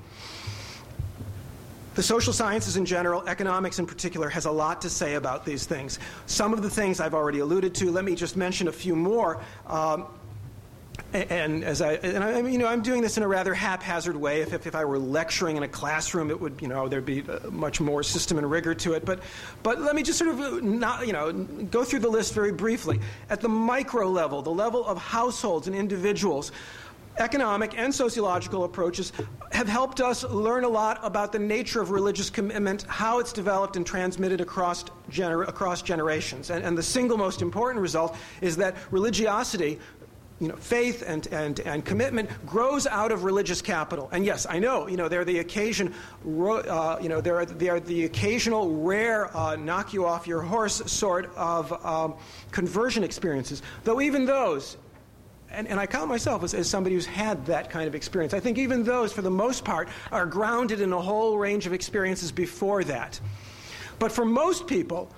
the 1.94 2.02
social 2.02 2.32
sciences 2.32 2.76
in 2.76 2.84
general, 2.84 3.26
economics 3.28 3.78
in 3.78 3.86
particular, 3.86 4.28
has 4.28 4.46
a 4.46 4.50
lot 4.50 4.82
to 4.82 4.90
say 4.90 5.14
about 5.14 5.44
these 5.44 5.64
things. 5.64 6.00
Some 6.26 6.52
of 6.52 6.60
the 6.60 6.70
things 6.70 6.98
I've 6.98 7.14
already 7.14 7.38
alluded 7.38 7.72
to. 7.76 7.90
Let 7.92 8.04
me 8.04 8.16
just 8.16 8.36
mention 8.36 8.66
a 8.66 8.72
few 8.72 8.96
more. 8.96 9.40
Um, 9.68 10.06
and 11.14 11.62
as 11.62 11.80
I, 11.80 11.92
and 11.94 12.24
I, 12.24 12.40
you 12.40 12.58
know, 12.58 12.66
I'm 12.66 12.82
doing 12.82 13.00
this 13.00 13.16
in 13.16 13.22
a 13.22 13.28
rather 13.28 13.54
haphazard 13.54 14.16
way. 14.16 14.40
If, 14.40 14.52
if, 14.52 14.66
if, 14.66 14.74
I 14.74 14.84
were 14.84 14.98
lecturing 14.98 15.56
in 15.56 15.62
a 15.62 15.68
classroom, 15.68 16.30
it 16.30 16.40
would, 16.40 16.60
you 16.60 16.66
know, 16.66 16.88
there'd 16.88 17.06
be 17.06 17.22
uh, 17.22 17.50
much 17.50 17.80
more 17.80 18.02
system 18.02 18.36
and 18.36 18.50
rigor 18.50 18.74
to 18.74 18.94
it. 18.94 19.04
But, 19.04 19.20
but 19.62 19.80
let 19.80 19.94
me 19.94 20.02
just 20.02 20.18
sort 20.18 20.30
of 20.32 20.40
uh, 20.40 20.58
not, 20.60 21.06
you 21.06 21.12
know, 21.12 21.32
go 21.32 21.84
through 21.84 22.00
the 22.00 22.08
list 22.08 22.34
very 22.34 22.52
briefly. 22.52 23.00
At 23.30 23.40
the 23.40 23.48
micro 23.48 24.08
level, 24.08 24.42
the 24.42 24.50
level 24.50 24.84
of 24.84 24.98
households 24.98 25.68
and 25.68 25.76
individuals, 25.76 26.50
economic 27.18 27.78
and 27.78 27.94
sociological 27.94 28.64
approaches 28.64 29.12
have 29.52 29.68
helped 29.68 30.00
us 30.00 30.24
learn 30.24 30.64
a 30.64 30.68
lot 30.68 30.98
about 31.04 31.30
the 31.30 31.38
nature 31.38 31.80
of 31.80 31.90
religious 31.90 32.28
commitment, 32.28 32.82
how 32.88 33.20
it's 33.20 33.32
developed 33.32 33.76
and 33.76 33.86
transmitted 33.86 34.40
across, 34.40 34.84
gener- 35.10 35.46
across 35.46 35.80
generations. 35.80 36.50
And, 36.50 36.64
and 36.64 36.76
the 36.76 36.82
single 36.82 37.16
most 37.16 37.40
important 37.40 37.80
result 37.80 38.16
is 38.40 38.56
that 38.56 38.74
religiosity 38.90 39.78
you 40.40 40.48
know, 40.48 40.56
faith 40.56 41.04
and, 41.06 41.26
and, 41.28 41.60
and 41.60 41.84
commitment 41.84 42.28
grows 42.44 42.86
out 42.86 43.12
of 43.12 43.22
religious 43.22 43.62
capital. 43.62 44.08
And 44.12 44.24
yes, 44.24 44.46
I 44.48 44.58
know, 44.58 44.88
you 44.88 44.96
know, 44.96 45.08
they're 45.08 45.24
the 45.24 45.38
occasion, 45.38 45.94
uh, 46.26 46.98
you 47.00 47.08
know, 47.08 47.20
they're, 47.20 47.46
they're 47.46 47.80
the 47.80 48.04
occasional 48.04 48.82
rare 48.82 49.34
uh, 49.36 49.54
knock 49.56 49.92
you 49.92 50.06
off 50.06 50.26
your 50.26 50.42
horse 50.42 50.82
sort 50.90 51.32
of 51.36 51.72
um, 51.84 52.14
conversion 52.50 53.04
experiences. 53.04 53.62
Though 53.84 54.00
even 54.00 54.24
those, 54.24 54.76
and, 55.50 55.68
and 55.68 55.78
I 55.78 55.86
count 55.86 56.08
myself 56.08 56.42
as, 56.42 56.52
as 56.52 56.68
somebody 56.68 56.96
who's 56.96 57.06
had 57.06 57.46
that 57.46 57.70
kind 57.70 57.86
of 57.86 57.94
experience, 57.94 58.34
I 58.34 58.40
think 58.40 58.58
even 58.58 58.82
those, 58.82 59.12
for 59.12 59.22
the 59.22 59.30
most 59.30 59.64
part, 59.64 59.88
are 60.10 60.26
grounded 60.26 60.80
in 60.80 60.92
a 60.92 61.00
whole 61.00 61.38
range 61.38 61.66
of 61.66 61.72
experiences 61.72 62.32
before 62.32 62.82
that. 62.84 63.20
But 64.00 64.10
for 64.10 64.24
most 64.24 64.66
people, 64.66 65.14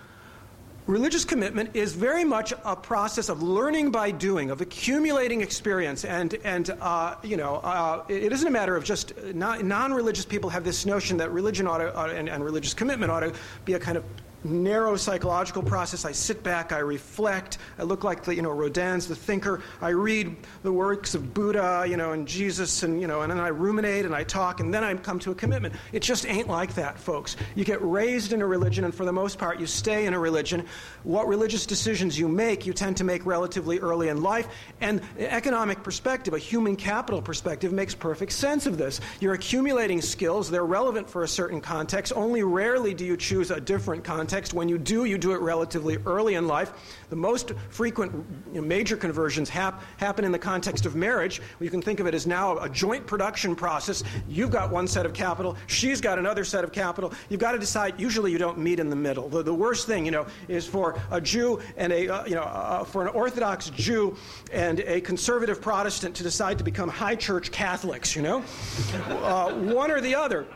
Religious 0.86 1.24
commitment 1.24 1.74
is 1.74 1.94
very 1.94 2.22
much 2.22 2.52
a 2.64 2.76
process 2.76 3.28
of 3.28 3.42
learning 3.42 3.90
by 3.90 4.12
doing, 4.12 4.50
of 4.50 4.60
accumulating 4.60 5.40
experience, 5.40 6.04
and 6.04 6.34
and 6.44 6.70
uh, 6.80 7.16
you 7.24 7.36
know 7.36 7.56
uh, 7.56 8.04
it 8.08 8.32
isn't 8.32 8.46
a 8.46 8.50
matter 8.52 8.76
of 8.76 8.84
just 8.84 9.12
non 9.34 9.92
religious 9.92 10.24
people 10.24 10.48
have 10.48 10.62
this 10.62 10.86
notion 10.86 11.16
that 11.16 11.32
religion 11.32 11.66
ought 11.66 11.78
to, 11.78 11.90
to, 11.90 11.98
and, 12.16 12.28
and 12.28 12.44
religious 12.44 12.72
commitment 12.72 13.10
ought 13.10 13.20
to 13.20 13.32
be 13.64 13.72
a 13.72 13.80
kind 13.80 13.96
of 13.96 14.04
narrow 14.50 14.96
psychological 14.96 15.62
process. 15.62 16.04
I 16.04 16.12
sit 16.12 16.42
back, 16.42 16.72
I 16.72 16.78
reflect. 16.78 17.58
I 17.78 17.82
look 17.82 18.04
like 18.04 18.24
the, 18.24 18.34
you 18.34 18.42
know, 18.42 18.50
Rodin's 18.50 19.06
the 19.06 19.16
thinker. 19.16 19.62
I 19.80 19.90
read 19.90 20.36
the 20.62 20.72
works 20.72 21.14
of 21.14 21.34
Buddha, 21.34 21.84
you 21.88 21.96
know, 21.96 22.12
and 22.12 22.26
Jesus, 22.26 22.82
and 22.82 23.00
you 23.00 23.06
know, 23.06 23.22
and 23.22 23.30
then 23.30 23.40
I 23.40 23.48
ruminate 23.48 24.04
and 24.04 24.14
I 24.14 24.24
talk, 24.24 24.60
and 24.60 24.72
then 24.72 24.84
I 24.84 24.94
come 24.94 25.18
to 25.20 25.30
a 25.30 25.34
commitment. 25.34 25.74
It 25.92 26.00
just 26.00 26.26
ain't 26.26 26.48
like 26.48 26.74
that, 26.74 26.98
folks. 26.98 27.36
You 27.54 27.64
get 27.64 27.82
raised 27.82 28.32
in 28.32 28.42
a 28.42 28.46
religion, 28.46 28.84
and 28.84 28.94
for 28.94 29.04
the 29.04 29.12
most 29.12 29.38
part, 29.38 29.58
you 29.58 29.66
stay 29.66 30.06
in 30.06 30.14
a 30.14 30.18
religion. 30.18 30.64
What 31.02 31.26
religious 31.26 31.66
decisions 31.66 32.18
you 32.18 32.28
make, 32.28 32.66
you 32.66 32.72
tend 32.72 32.96
to 32.98 33.04
make 33.04 33.26
relatively 33.26 33.78
early 33.78 34.08
in 34.08 34.22
life, 34.22 34.48
and 34.80 35.00
economic 35.18 35.82
perspective, 35.82 36.34
a 36.34 36.38
human 36.38 36.76
capital 36.76 37.20
perspective, 37.20 37.72
makes 37.72 37.94
perfect 37.94 38.32
sense 38.32 38.66
of 38.66 38.78
this. 38.78 39.00
You're 39.20 39.34
accumulating 39.34 40.00
skills; 40.00 40.50
they're 40.50 40.64
relevant 40.64 41.08
for 41.08 41.22
a 41.22 41.28
certain 41.28 41.60
context. 41.60 42.12
Only 42.14 42.42
rarely 42.42 42.94
do 42.94 43.04
you 43.04 43.16
choose 43.16 43.50
a 43.50 43.60
different 43.60 44.04
context 44.04 44.35
context. 44.36 44.52
When 44.52 44.68
you 44.68 44.76
do, 44.76 45.06
you 45.06 45.16
do 45.16 45.32
it 45.32 45.40
relatively 45.40 45.96
early 46.04 46.34
in 46.34 46.46
life. 46.46 46.70
The 47.08 47.16
most 47.16 47.52
frequent 47.70 48.12
you 48.52 48.60
know, 48.60 48.66
major 48.66 48.94
conversions 48.94 49.48
hap- 49.48 49.82
happen 49.96 50.26
in 50.26 50.32
the 50.32 50.38
context 50.38 50.84
of 50.84 50.94
marriage. 50.94 51.40
You 51.58 51.70
can 51.70 51.80
think 51.80 52.00
of 52.00 52.06
it 52.06 52.14
as 52.14 52.26
now 52.26 52.58
a 52.58 52.68
joint 52.68 53.06
production 53.06 53.56
process. 53.56 54.04
You've 54.28 54.50
got 54.50 54.70
one 54.70 54.86
set 54.86 55.06
of 55.06 55.14
capital, 55.14 55.56
she's 55.68 56.02
got 56.02 56.18
another 56.18 56.44
set 56.44 56.64
of 56.64 56.72
capital. 56.72 57.14
You've 57.30 57.40
got 57.40 57.52
to 57.52 57.58
decide. 57.58 57.98
Usually, 57.98 58.30
you 58.30 58.36
don't 58.36 58.58
meet 58.58 58.78
in 58.78 58.90
the 58.90 58.96
middle. 58.96 59.26
The, 59.30 59.42
the 59.42 59.54
worst 59.54 59.86
thing, 59.86 60.04
you 60.04 60.10
know, 60.10 60.26
is 60.48 60.66
for 60.66 61.00
a 61.10 61.18
Jew 61.18 61.58
and 61.78 61.90
a, 61.90 62.06
uh, 62.06 62.26
you 62.26 62.34
know, 62.34 62.42
uh, 62.42 62.84
for 62.84 63.00
an 63.00 63.08
Orthodox 63.08 63.70
Jew 63.70 64.16
and 64.52 64.80
a 64.80 65.00
conservative 65.00 65.62
Protestant 65.62 66.14
to 66.16 66.22
decide 66.22 66.58
to 66.58 66.64
become 66.64 66.90
high 66.90 67.16
church 67.16 67.50
Catholics. 67.52 68.14
You 68.14 68.20
know, 68.20 68.44
uh, 69.08 69.54
one 69.54 69.90
or 69.90 70.02
the 70.02 70.14
other. 70.14 70.46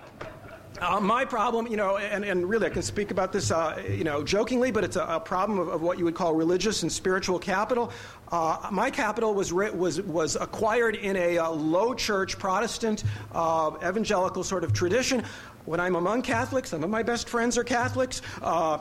Uh, 0.79 1.00
my 1.00 1.25
problem, 1.25 1.67
you 1.67 1.77
know, 1.77 1.97
and, 1.97 2.25
and 2.25 2.49
really 2.49 2.67
I 2.67 2.71
can 2.71 2.83
speak 2.83 3.11
about 3.11 3.33
this, 3.33 3.50
uh, 3.50 3.83
you 3.89 4.05
know, 4.05 4.23
jokingly, 4.23 4.71
but 4.71 4.85
it's 4.85 4.97
a, 4.97 5.05
a 5.05 5.21
problem 5.21 5.59
of, 5.59 5.69
of, 5.69 5.83
what 5.83 5.99
you 5.99 6.05
would 6.05 6.15
call 6.15 6.33
religious 6.33 6.85
and 6.85 6.93
spiritual 6.93 7.39
capital. 7.41 7.93
Uh, 8.31 8.69
my 8.71 8.89
capital 8.89 9.35
was, 9.35 9.53
was, 9.53 10.00
was 10.03 10.37
acquired 10.37 10.95
in 10.95 11.17
a 11.17 11.39
uh, 11.39 11.50
low 11.50 11.93
church 11.93 12.39
Protestant 12.39 13.03
uh, 13.33 13.73
evangelical 13.83 14.45
sort 14.45 14.62
of 14.62 14.73
tradition 14.73 15.25
when 15.64 15.81
I'm 15.81 15.97
among 15.97 16.23
Catholics, 16.23 16.71
some 16.71 16.83
of 16.83 16.90
my 16.90 17.02
best 17.02 17.29
friends 17.29 17.59
are 17.59 17.64
Catholics. 17.64 18.23
Uh, 18.43 18.79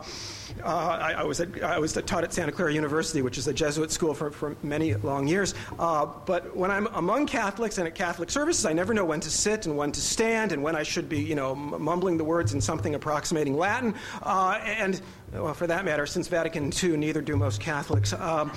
uh, 0.63 0.67
I, 0.67 1.13
I, 1.17 1.23
was 1.23 1.39
at, 1.39 1.61
I 1.61 1.77
was 1.79 1.93
taught 1.93 2.23
at 2.23 2.33
Santa 2.33 2.51
Clara 2.51 2.73
University, 2.73 3.21
which 3.21 3.37
is 3.37 3.47
a 3.47 3.53
Jesuit 3.53 3.91
school 3.91 4.13
for, 4.13 4.31
for 4.31 4.55
many 4.63 4.95
long 4.95 5.27
years. 5.27 5.53
Uh, 5.77 6.07
but 6.25 6.55
when 6.55 6.71
I'm 6.71 6.87
among 6.87 7.27
Catholics 7.27 7.77
and 7.77 7.87
at 7.87 7.95
Catholic 7.95 8.29
services, 8.29 8.65
I 8.65 8.73
never 8.73 8.93
know 8.93 9.05
when 9.05 9.19
to 9.21 9.29
sit 9.29 9.65
and 9.65 9.77
when 9.77 9.91
to 9.91 10.01
stand 10.01 10.51
and 10.51 10.63
when 10.63 10.75
I 10.75 10.83
should 10.83 11.09
be, 11.09 11.19
you 11.19 11.35
know, 11.35 11.53
mumbling 11.55 12.17
the 12.17 12.23
words 12.23 12.53
in 12.53 12.61
something 12.61 12.95
approximating 12.95 13.57
Latin. 13.57 13.93
Uh, 14.23 14.59
and 14.63 15.01
well, 15.33 15.53
for 15.53 15.67
that 15.67 15.85
matter, 15.85 16.05
since 16.05 16.27
Vatican 16.27 16.71
II, 16.83 16.97
neither 16.97 17.21
do 17.21 17.35
most 17.35 17.61
Catholics. 17.61 18.13
Um, 18.13 18.51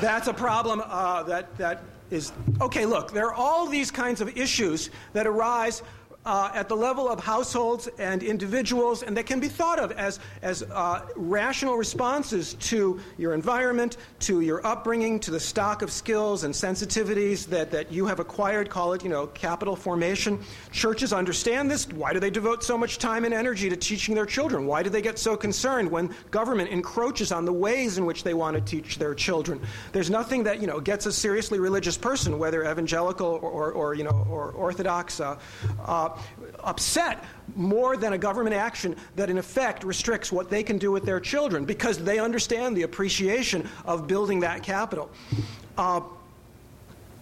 that's 0.00 0.28
a 0.28 0.34
problem 0.34 0.82
uh, 0.84 1.22
that 1.24 1.56
that 1.58 1.82
is 2.10 2.32
okay, 2.60 2.86
look, 2.86 3.12
there 3.12 3.26
are 3.26 3.34
all 3.34 3.66
these 3.66 3.90
kinds 3.90 4.20
of 4.20 4.36
issues 4.36 4.90
that 5.12 5.26
arise 5.26 5.82
uh, 6.26 6.50
at 6.52 6.68
the 6.68 6.76
level 6.76 7.08
of 7.08 7.20
households 7.20 7.88
and 7.98 8.22
individuals, 8.22 9.02
and 9.02 9.16
that 9.16 9.24
can 9.24 9.40
be 9.40 9.48
thought 9.48 9.78
of 9.78 9.92
as, 9.92 10.20
as 10.42 10.62
uh, 10.62 11.06
rational 11.16 11.76
responses 11.76 12.54
to 12.54 13.00
your 13.16 13.32
environment, 13.32 13.96
to 14.20 14.40
your 14.40 14.66
upbringing, 14.66 15.18
to 15.20 15.30
the 15.30 15.40
stock 15.40 15.80
of 15.80 15.90
skills 15.90 16.44
and 16.44 16.52
sensitivities 16.52 17.46
that, 17.46 17.70
that 17.70 17.90
you 17.90 18.04
have 18.04 18.20
acquired. 18.20 18.68
Call 18.68 18.92
it, 18.92 19.02
you 19.02 19.08
know, 19.08 19.26
capital 19.28 19.74
formation. 19.74 20.38
Churches 20.70 21.12
understand 21.12 21.70
this. 21.70 21.88
Why 21.88 22.12
do 22.12 22.20
they 22.20 22.30
devote 22.30 22.62
so 22.62 22.76
much 22.76 22.98
time 22.98 23.24
and 23.24 23.32
energy 23.32 23.70
to 23.70 23.76
teaching 23.76 24.14
their 24.14 24.26
children? 24.26 24.66
Why 24.66 24.82
do 24.82 24.90
they 24.90 25.02
get 25.02 25.18
so 25.18 25.36
concerned 25.36 25.90
when 25.90 26.14
government 26.30 26.68
encroaches 26.70 27.32
on 27.32 27.44
the 27.44 27.52
ways 27.52 27.96
in 27.96 28.04
which 28.04 28.22
they 28.22 28.34
want 28.34 28.54
to 28.54 28.60
teach 28.60 28.98
their 28.98 29.14
children? 29.14 29.60
There's 29.92 30.10
nothing 30.10 30.42
that, 30.44 30.60
you 30.60 30.66
know, 30.66 30.80
gets 30.80 31.06
a 31.06 31.12
seriously 31.12 31.58
religious 31.58 31.96
person, 31.96 32.38
whether 32.38 32.70
evangelical 32.70 33.26
or, 33.26 33.50
or, 33.50 33.72
or 33.72 33.94
you 33.94 34.04
know, 34.04 34.26
or 34.28 34.50
orthodox, 34.50 35.20
uh, 35.20 35.36
uh, 36.08 36.18
upset 36.64 37.24
more 37.56 37.96
than 37.96 38.12
a 38.12 38.18
government 38.18 38.54
action 38.54 38.96
that 39.16 39.30
in 39.30 39.38
effect 39.38 39.84
restricts 39.84 40.32
what 40.32 40.50
they 40.50 40.62
can 40.62 40.78
do 40.78 40.90
with 40.90 41.04
their 41.04 41.20
children 41.20 41.64
because 41.64 41.98
they 41.98 42.18
understand 42.18 42.76
the 42.76 42.82
appreciation 42.82 43.68
of 43.84 44.06
building 44.06 44.40
that 44.40 44.62
capital. 44.62 45.10
Uh, 45.76 46.00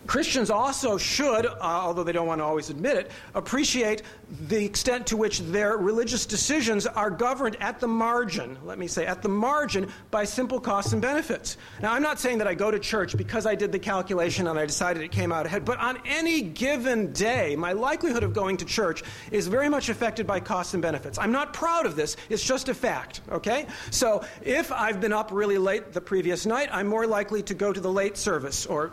Christians 0.06 0.50
also 0.50 0.98
should, 0.98 1.46
uh, 1.46 1.58
although 1.60 2.04
they 2.04 2.12
don't 2.12 2.26
want 2.26 2.40
to 2.40 2.44
always 2.44 2.70
admit 2.70 2.96
it, 2.96 3.10
appreciate 3.34 4.02
the 4.48 4.64
extent 4.64 5.06
to 5.08 5.16
which 5.16 5.40
their 5.40 5.76
religious 5.76 6.26
decisions 6.26 6.86
are 6.86 7.10
governed 7.10 7.56
at 7.60 7.80
the 7.80 7.88
margin, 7.88 8.58
let 8.64 8.78
me 8.78 8.86
say, 8.86 9.06
at 9.06 9.22
the 9.22 9.28
margin 9.28 9.90
by 10.10 10.24
simple 10.24 10.60
costs 10.60 10.92
and 10.92 11.02
benefits. 11.02 11.56
Now, 11.80 11.92
I'm 11.92 12.02
not 12.02 12.18
saying 12.18 12.38
that 12.38 12.46
I 12.46 12.54
go 12.54 12.70
to 12.70 12.78
church 12.78 13.16
because 13.16 13.46
I 13.46 13.54
did 13.54 13.72
the 13.72 13.78
calculation 13.78 14.46
and 14.46 14.58
I 14.58 14.66
decided 14.66 15.02
it 15.02 15.12
came 15.12 15.32
out 15.32 15.46
ahead, 15.46 15.64
but 15.64 15.78
on 15.78 15.98
any 16.06 16.42
given 16.42 17.12
day, 17.12 17.56
my 17.56 17.72
likelihood 17.72 18.22
of 18.22 18.32
going 18.32 18.56
to 18.58 18.64
church 18.64 19.02
is 19.30 19.46
very 19.46 19.68
much 19.68 19.88
affected 19.88 20.26
by 20.26 20.40
costs 20.40 20.74
and 20.74 20.82
benefits. 20.82 21.18
I'm 21.18 21.32
not 21.32 21.52
proud 21.52 21.86
of 21.86 21.96
this, 21.96 22.16
it's 22.28 22.44
just 22.44 22.68
a 22.68 22.74
fact, 22.74 23.20
okay? 23.30 23.66
So 23.90 24.24
if 24.42 24.72
I've 24.72 25.00
been 25.00 25.12
up 25.12 25.30
really 25.32 25.58
late 25.58 25.92
the 25.92 26.00
previous 26.00 26.46
night, 26.46 26.68
I'm 26.72 26.86
more 26.86 27.06
likely 27.06 27.42
to 27.44 27.54
go 27.54 27.72
to 27.72 27.80
the 27.80 27.92
late 27.92 28.16
service 28.16 28.66
or 28.66 28.92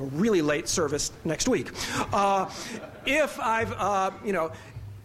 really 0.00 0.42
late 0.42 0.68
service 0.68 1.12
next 1.24 1.48
week. 1.48 1.70
Uh, 2.12 2.50
if 3.06 3.38
I've, 3.40 3.72
uh, 3.72 4.10
you 4.24 4.32
know, 4.32 4.52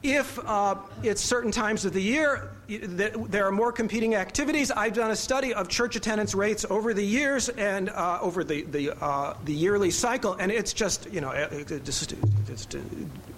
if 0.02 0.38
uh, 0.46 0.76
it's 1.02 1.22
certain 1.22 1.52
times 1.52 1.86
of 1.86 1.94
the 1.94 2.02
year, 2.02 2.53
there 2.68 3.46
are 3.46 3.52
more 3.52 3.72
competing 3.74 4.16
activities. 4.16 4.72
I've 4.72 4.94
done 4.94 5.12
a 5.12 5.16
study 5.16 5.54
of 5.54 5.68
church 5.68 5.98
attendance 5.98 6.34
rates 6.34 6.66
over 6.70 6.94
the 6.94 7.04
years 7.04 7.50
and 7.50 7.90
uh, 7.90 8.20
over 8.22 8.44
the 8.44 8.64
the, 8.64 8.92
uh, 9.04 9.36
the 9.44 9.54
yearly 9.54 9.92
cycle, 9.92 10.34
and 10.34 10.52
it's 10.52 10.72
just 10.72 11.12
you 11.12 11.20
know 11.20 11.32
it's, 11.32 11.98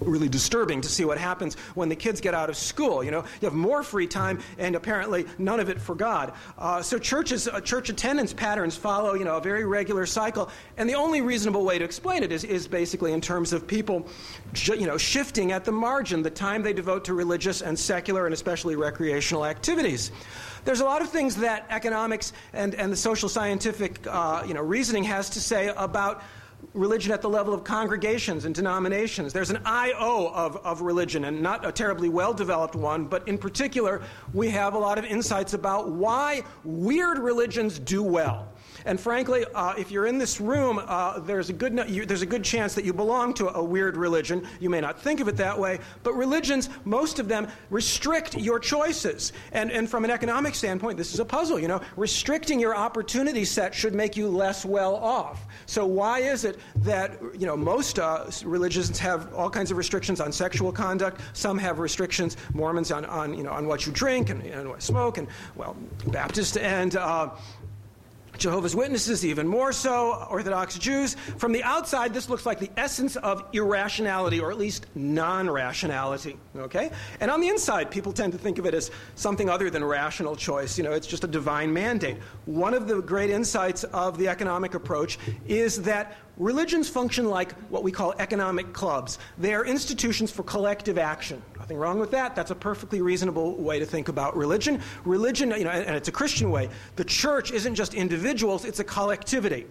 really 0.02 0.30
disturbing 0.30 0.82
to 0.82 0.90
see 0.90 1.06
what 1.06 1.18
happens 1.18 1.56
when 1.74 1.90
the 1.90 1.96
kids 1.96 2.22
get 2.22 2.36
out 2.36 2.50
of 2.50 2.56
school. 2.56 3.04
You 3.04 3.10
know, 3.10 3.24
you 3.42 3.48
have 3.48 3.54
more 3.54 3.82
free 3.82 4.06
time, 4.06 4.40
and 4.60 4.76
apparently 4.76 5.26
none 5.40 5.60
of 5.60 5.70
it 5.70 5.82
for 5.82 5.96
God. 5.96 6.34
Uh, 6.60 6.84
so 6.84 7.00
churches, 7.00 7.48
uh, 7.48 7.60
church 7.62 7.90
attendance 7.90 8.32
patterns 8.32 8.76
follow 8.78 9.16
you 9.16 9.26
know 9.26 9.38
a 9.38 9.42
very 9.42 9.66
regular 9.66 10.06
cycle, 10.06 10.52
and 10.78 10.88
the 10.88 10.94
only 10.94 11.22
reasonable 11.22 11.66
way 11.66 11.80
to 11.80 11.86
explain 11.86 12.22
it 12.22 12.32
is 12.32 12.44
is 12.44 12.68
basically 12.68 13.14
in 13.14 13.22
terms 13.22 13.54
of 13.54 13.66
people, 13.66 14.08
you 14.66 14.86
know, 14.86 14.98
shifting 14.98 15.52
at 15.52 15.66
the 15.66 15.72
margin 15.72 16.22
the 16.22 16.30
time 16.30 16.62
they 16.62 16.74
devote 16.74 17.06
to 17.06 17.16
religious 17.16 17.62
and 17.62 17.78
secular 17.78 18.26
and 18.26 18.34
especially 18.34 18.76
recreational 18.76 19.16
activities 19.34 20.12
there's 20.66 20.80
a 20.80 20.86
lot 20.86 21.02
of 21.02 21.10
things 21.10 21.36
that 21.38 21.66
economics 21.70 22.34
and, 22.52 22.74
and 22.76 22.92
the 22.92 22.98
social 22.98 23.30
scientific 23.30 24.00
uh, 24.08 24.44
you 24.48 24.54
know, 24.56 24.62
reasoning 24.62 25.04
has 25.04 25.30
to 25.30 25.40
say 25.40 25.72
about 25.78 26.24
religion 26.74 27.12
at 27.12 27.22
the 27.22 27.30
level 27.30 27.54
of 27.54 27.64
congregations 27.64 28.46
and 28.46 28.56
denominations. 28.56 29.32
There's 29.32 29.52
an 29.52 29.62
IO 29.66 30.32
of, 30.34 30.58
of 30.58 30.82
religion, 30.82 31.26
and 31.26 31.42
not 31.42 31.66
a 31.66 31.72
terribly 31.72 32.10
well 32.10 32.34
developed 32.34 32.76
one, 32.76 33.06
but 33.06 33.28
in 33.28 33.38
particular, 33.38 34.02
we 34.34 34.50
have 34.50 34.74
a 34.74 34.78
lot 34.78 34.98
of 34.98 35.06
insights 35.06 35.54
about 35.54 35.92
why 35.92 36.44
weird 36.64 37.20
religions 37.20 37.78
do 37.78 38.02
well. 38.02 38.52
And 38.86 39.00
frankly, 39.00 39.46
uh, 39.54 39.74
if 39.78 39.92
you're 39.92 40.06
in 40.06 40.18
this 40.18 40.40
room, 40.40 40.80
uh, 40.86 41.20
there's, 41.20 41.50
a 41.50 41.54
good 41.54 41.74
no- 41.74 41.86
you, 41.86 42.06
there's 42.06 42.22
a 42.22 42.28
good 42.28 42.44
chance 42.44 42.76
that 42.76 42.86
you 42.86 42.94
belong 42.94 43.34
to 43.36 43.50
a 43.56 43.64
weird 43.64 43.98
religion. 43.98 44.48
You 44.60 44.70
may 44.70 44.80
not 44.80 45.02
think 45.02 45.20
of 45.20 45.28
it 45.28 45.38
that 45.38 45.58
way, 45.58 45.80
but 46.04 46.14
religions, 46.14 46.70
most 46.86 47.20
of 47.20 47.28
them, 47.28 47.48
restrict 47.70 48.36
your 48.36 48.60
choices. 48.60 49.34
And, 49.52 49.72
and 49.72 49.90
from 49.90 50.06
an 50.06 50.12
economic 50.12 50.56
standpoint, 50.56 50.98
this 50.98 51.14
is 51.14 51.20
a 51.20 51.26
puzzle. 51.26 51.60
You 51.60 51.68
know, 51.68 51.82
restricting 51.98 52.60
your 52.60 52.76
opportunity 52.76 53.44
set 53.44 53.74
should 53.74 53.96
make 53.96 54.16
you 54.16 54.30
less 54.30 54.66
well 54.66 54.96
off. 54.96 55.46
So 55.66 55.86
why 55.86 56.20
is 56.20 56.46
it 56.46 56.60
that 56.78 57.20
you 57.38 57.48
know 57.48 57.58
most 57.58 58.00
uh, 58.00 58.30
religions 58.44 59.00
have 59.00 59.34
all 59.34 59.50
kinds 59.50 59.72
of 59.72 59.78
restrictions 59.78 60.22
on 60.22 60.32
sexual 60.32 60.72
conduct? 60.72 61.22
Some 61.34 61.58
have 61.58 61.80
restrictions, 61.80 62.38
Mormons 62.54 62.92
on, 62.92 63.06
on 63.06 63.34
you 63.36 63.44
know 63.44 63.52
on 63.52 63.68
what 63.68 63.86
you 63.86 63.92
drink 63.92 64.30
and, 64.30 64.42
and 64.44 64.70
what 64.70 64.76
you 64.76 64.82
smoke, 64.82 65.18
and 65.18 65.28
well, 65.56 65.76
Baptist 66.08 66.58
and 66.58 66.96
uh, 66.96 67.30
Jehovah's 68.38 68.76
Witnesses, 68.76 69.26
even 69.26 69.48
more 69.48 69.72
so, 69.72 70.26
Orthodox 70.30 70.78
Jews. 70.78 71.16
From 71.38 71.52
the 71.52 71.64
outside, 71.64 72.14
this 72.14 72.30
looks 72.30 72.46
like 72.46 72.60
the 72.60 72.72
essence 72.78 73.16
of 73.16 73.44
irrationality, 73.54 74.40
or 74.40 74.52
at 74.52 74.58
least 74.58 74.86
non 74.96 75.50
rationality. 75.50 76.38
Okay? 76.56 76.92
And 77.20 77.32
on 77.32 77.42
the 77.42 77.48
inside, 77.48 77.92
people 77.92 78.14
tend 78.14 78.34
to 78.34 78.40
think 78.40 78.58
of 78.58 78.66
it 78.66 78.74
as 78.74 78.92
something 79.16 79.50
other 79.50 79.70
than 79.70 79.84
rational 79.84 80.36
choice. 80.36 80.78
You 80.78 80.84
know, 80.84 80.94
it's 80.94 81.08
just 81.08 81.24
a 81.24 81.28
divine 81.28 81.74
mandate. 81.74 82.18
One 82.46 82.74
of 82.74 82.88
the 82.88 83.02
great 83.02 83.30
insights 83.30 83.84
of 83.86 84.18
the 84.18 84.28
economic 84.28 84.74
approach 84.74 85.18
is 85.48 85.82
that 85.84 86.18
religions 86.38 86.90
function 86.90 87.30
like 87.30 87.54
what 87.70 87.84
we 87.84 87.92
call 87.92 88.14
economic 88.20 88.74
clubs, 88.74 89.20
they 89.38 89.54
are 89.54 89.66
institutions 89.66 90.32
for 90.32 90.44
collective 90.44 90.98
action. 90.98 91.42
Nothing 91.66 91.78
wrong 91.78 91.98
with 91.98 92.12
that. 92.12 92.36
That's 92.36 92.52
a 92.52 92.56
perfectly 92.56 93.02
reasonable 93.02 93.56
way 93.56 93.80
to 93.80 93.88
think 93.88 94.08
about 94.08 94.38
religion. 94.38 94.80
Religion, 95.04 95.50
you 95.50 95.64
know, 95.64 95.72
and 95.72 95.96
it's 95.96 96.10
a 96.10 96.12
Christian 96.12 96.52
way. 96.52 96.70
The 96.96 97.04
church 97.04 97.50
isn't 97.50 97.74
just 97.74 97.96
individuals, 97.96 98.66
it's 98.66 98.80
a 98.80 98.84
collectivity. 98.84 99.66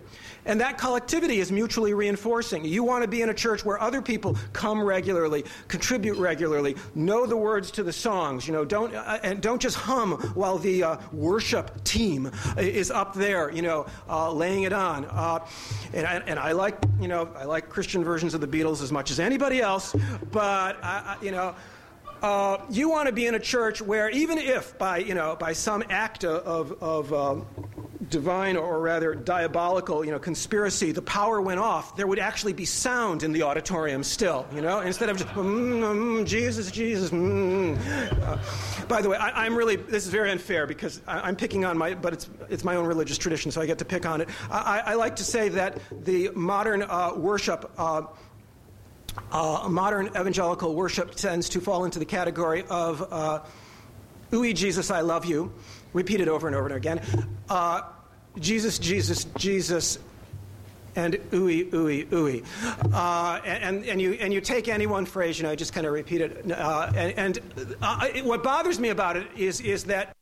And 0.45 0.61
that 0.61 0.77
collectivity 0.77 1.39
is 1.39 1.53
mutually 1.53 1.95
reinforcing. 1.95 2.65
You 2.65 2.83
want 2.83 3.03
to 3.03 3.09
be 3.09 3.23
in 3.23 3.29
a 3.29 3.35
church 3.35 3.65
where 3.65 3.81
other 3.81 4.03
people 4.03 4.37
come 4.53 4.83
regularly, 4.83 5.45
contribute 5.69 6.19
regularly, 6.19 6.75
know 6.97 7.27
the 7.27 7.37
words 7.37 7.71
to 7.71 7.85
the 7.85 7.93
songs, 7.93 8.45
you 8.45 8.53
know, 8.53 8.65
don't, 8.65 8.93
uh, 8.93 9.21
and 9.23 9.41
don't 9.41 9.63
just 9.63 9.77
hum 9.77 10.15
while 10.35 10.59
the 10.59 10.83
uh, 10.83 10.97
worship 11.13 11.85
team 11.85 12.29
is 12.59 12.91
up 12.91 13.15
there, 13.15 13.53
you 13.53 13.63
know, 13.63 13.87
uh, 14.09 14.33
laying 14.33 14.65
it 14.65 14.73
on. 14.73 15.05
Uh, 15.05 15.47
and, 15.93 16.09
I, 16.09 16.15
and 16.27 16.41
I 16.41 16.51
like, 16.51 16.77
you 17.01 17.07
know, 17.07 17.29
I 17.37 17.45
like 17.45 17.69
Christian 17.69 18.03
versions 18.03 18.35
of 18.35 18.41
the 18.41 18.49
Beatles 18.49 18.83
as 18.83 18.91
much 18.91 19.13
as 19.13 19.21
anybody 19.21 19.61
else, 19.61 19.95
but, 20.33 20.83
I, 20.83 21.17
I, 21.21 21.25
you 21.25 21.31
know, 21.31 21.55
uh, 22.25 22.65
you 22.71 22.89
want 22.89 23.07
to 23.07 23.13
be 23.13 23.27
in 23.27 23.35
a 23.35 23.39
church 23.39 23.83
where 23.83 24.09
even 24.09 24.39
if 24.39 24.79
by, 24.79 24.97
you 24.97 25.15
know, 25.15 25.37
by 25.37 25.53
some 25.53 25.85
act 25.91 26.25
of, 26.25 26.73
of 26.83 27.13
um, 27.13 27.45
divine 28.09 28.57
or 28.57 28.81
rather 28.81 29.15
diabolical, 29.15 30.03
you 30.03 30.11
know, 30.11 30.19
conspiracy, 30.19 30.91
the 30.91 31.03
power 31.03 31.43
went 31.43 31.61
off, 31.61 31.97
there 31.97 32.07
would 32.07 32.19
actually 32.19 32.55
be 32.55 32.65
sound 32.65 33.25
in 33.25 33.33
the 33.33 33.43
auditorium 33.43 34.03
still, 34.03 34.47
you 34.55 34.63
know, 34.63 34.81
instead 34.81 35.11
of 35.11 35.19
just, 35.19 35.29
mm, 35.35 35.81
mm, 35.83 36.27
Jesus, 36.27 36.71
Jesus. 36.71 37.11
Mm. 37.11 37.77
Uh, 38.23 38.39
by 38.89 39.03
the 39.03 39.11
way, 39.11 39.19
I, 39.19 39.45
am 39.45 39.55
really, 39.55 39.77
this 39.77 40.07
is 40.07 40.11
very 40.11 40.31
unfair 40.31 40.67
because 40.67 41.03
I, 41.07 41.29
am 41.29 41.37
picking 41.37 41.67
on 41.67 41.77
my, 41.77 41.93
but 41.93 42.15
it's, 42.15 42.31
it's 42.49 42.65
my 42.65 42.77
own 42.77 42.87
religious 42.87 43.19
tradition, 43.19 43.51
so 43.51 43.61
I 43.61 43.67
get 43.67 43.77
to 43.81 43.85
pick 43.85 44.07
on 44.07 44.23
it. 44.23 44.31
I, 44.51 44.83
I 44.87 44.95
like 44.95 45.17
to 45.17 45.25
say 45.25 45.51
that 45.51 45.79
the 45.91 46.31
modern 46.35 46.85
uh, 46.85 47.13
worship 47.17 47.71
uh, 47.77 48.05
uh, 49.33 49.69
modern 49.69 50.07
evangelical 50.09 50.75
worship 50.75 51.15
tends 51.15 51.49
to 51.51 51.61
fall 51.61 51.85
into 51.85 51.99
the 51.99 52.05
category 52.05 52.65
of 52.69 53.07
uh, 53.13 53.41
"Ooey 54.31 54.55
Jesus, 54.55 54.91
I 54.91 55.01
love 55.01 55.25
you," 55.25 55.53
repeated 55.93 56.29
over 56.29 56.47
and 56.47 56.57
over 56.57 56.67
and 56.67 56.77
again. 56.77 57.01
Uh, 57.49 57.83
Jesus, 58.39 58.79
Jesus, 58.79 59.25
Jesus, 59.37 59.99
and 60.97 61.15
ooey, 61.31 61.71
ooey, 61.71 62.07
ooey. 62.09 62.45
Uh, 62.93 63.41
and, 63.45 63.85
and, 63.85 64.01
you, 64.01 64.13
and 64.15 64.33
you 64.33 64.41
take 64.41 64.69
any 64.69 64.87
one 64.87 65.07
phrase, 65.07 65.39
you 65.39 65.45
know, 65.45 65.51
I 65.51 65.57
just 65.57 65.73
kind 65.73 65.87
of 65.87 65.93
repeat 65.93 66.21
it. 66.21 66.51
Uh, 66.51 66.93
and 66.95 67.19
and 67.19 67.77
uh, 67.83 68.09
what 68.23 68.43
bothers 68.43 68.79
me 68.79 68.91
about 68.91 69.17
it 69.17 69.27
is, 69.37 69.61
is 69.61 69.85
that 69.85 70.17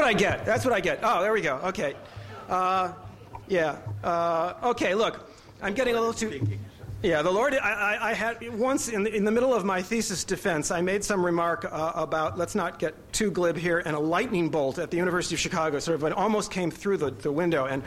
what 0.00 0.08
I 0.08 0.14
get. 0.14 0.46
That's 0.46 0.64
what 0.64 0.72
I 0.72 0.80
get. 0.80 1.00
Oh, 1.02 1.20
there 1.20 1.32
we 1.32 1.42
go. 1.42 1.56
Okay. 1.56 1.94
Uh, 2.48 2.94
yeah. 3.48 3.76
Uh, 4.02 4.54
okay, 4.64 4.94
look. 4.94 5.28
I'm 5.60 5.74
getting 5.74 5.94
a 5.94 6.00
little 6.00 6.14
too. 6.14 6.40
Yeah, 7.02 7.20
the 7.20 7.30
Lord, 7.30 7.54
I, 7.54 7.58
I, 7.58 8.10
I 8.10 8.12
had 8.14 8.58
once 8.58 8.88
in 8.88 9.02
the, 9.02 9.14
in 9.14 9.24
the 9.24 9.30
middle 9.30 9.52
of 9.52 9.64
my 9.64 9.82
thesis 9.82 10.24
defense, 10.24 10.70
I 10.70 10.80
made 10.80 11.04
some 11.04 11.24
remark 11.24 11.66
uh, 11.70 11.92
about, 11.94 12.38
let's 12.38 12.54
not 12.54 12.78
get 12.78 12.94
too 13.12 13.30
glib 13.30 13.56
here, 13.56 13.80
and 13.80 13.94
a 13.94 13.98
lightning 13.98 14.48
bolt 14.48 14.78
at 14.78 14.90
the 14.90 14.96
University 14.96 15.34
of 15.34 15.38
Chicago 15.38 15.78
sort 15.78 16.02
of 16.02 16.12
almost 16.14 16.50
came 16.50 16.70
through 16.70 16.96
the, 16.96 17.10
the 17.10 17.32
window. 17.32 17.66
And 17.66 17.82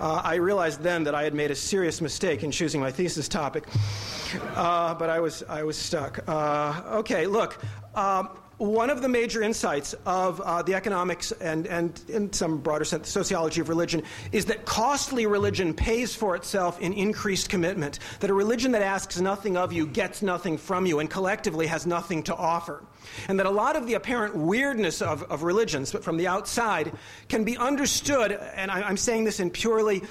uh, 0.00 0.22
I 0.24 0.34
realized 0.36 0.80
then 0.80 1.04
that 1.04 1.14
I 1.14 1.22
had 1.22 1.34
made 1.34 1.52
a 1.52 1.56
serious 1.56 2.00
mistake 2.00 2.42
in 2.42 2.50
choosing 2.50 2.80
my 2.80 2.90
thesis 2.90 3.28
topic. 3.28 3.64
Uh, 4.56 4.94
but 4.94 5.10
I 5.10 5.20
was, 5.20 5.44
I 5.48 5.62
was 5.62 5.76
stuck. 5.76 6.20
Uh, 6.28 6.98
okay, 6.98 7.26
look. 7.26 7.62
Um, 7.94 8.30
one 8.62 8.90
of 8.90 9.02
the 9.02 9.08
major 9.08 9.42
insights 9.42 9.92
of 10.06 10.40
uh, 10.40 10.62
the 10.62 10.74
economics 10.74 11.32
and, 11.32 11.66
and, 11.66 12.00
in 12.08 12.32
some 12.32 12.58
broader 12.58 12.84
sense, 12.84 13.08
sociology 13.08 13.60
of 13.60 13.68
religion 13.68 14.04
is 14.30 14.44
that 14.44 14.64
costly 14.64 15.26
religion 15.26 15.74
pays 15.74 16.14
for 16.14 16.36
itself 16.36 16.80
in 16.80 16.92
increased 16.92 17.48
commitment. 17.48 17.98
That 18.20 18.30
a 18.30 18.34
religion 18.34 18.70
that 18.72 18.82
asks 18.82 19.20
nothing 19.20 19.56
of 19.56 19.72
you 19.72 19.84
gets 19.84 20.22
nothing 20.22 20.58
from 20.58 20.86
you 20.86 21.00
and 21.00 21.10
collectively 21.10 21.66
has 21.66 21.86
nothing 21.86 22.22
to 22.24 22.36
offer. 22.36 22.84
And 23.26 23.36
that 23.40 23.46
a 23.46 23.50
lot 23.50 23.74
of 23.74 23.88
the 23.88 23.94
apparent 23.94 24.36
weirdness 24.36 25.02
of, 25.02 25.24
of 25.24 25.42
religions 25.42 25.90
from 25.90 26.16
the 26.16 26.28
outside 26.28 26.92
can 27.28 27.42
be 27.42 27.56
understood, 27.56 28.30
and 28.30 28.70
I, 28.70 28.82
I'm 28.82 28.96
saying 28.96 29.24
this 29.24 29.40
in 29.40 29.50
purely 29.50 30.02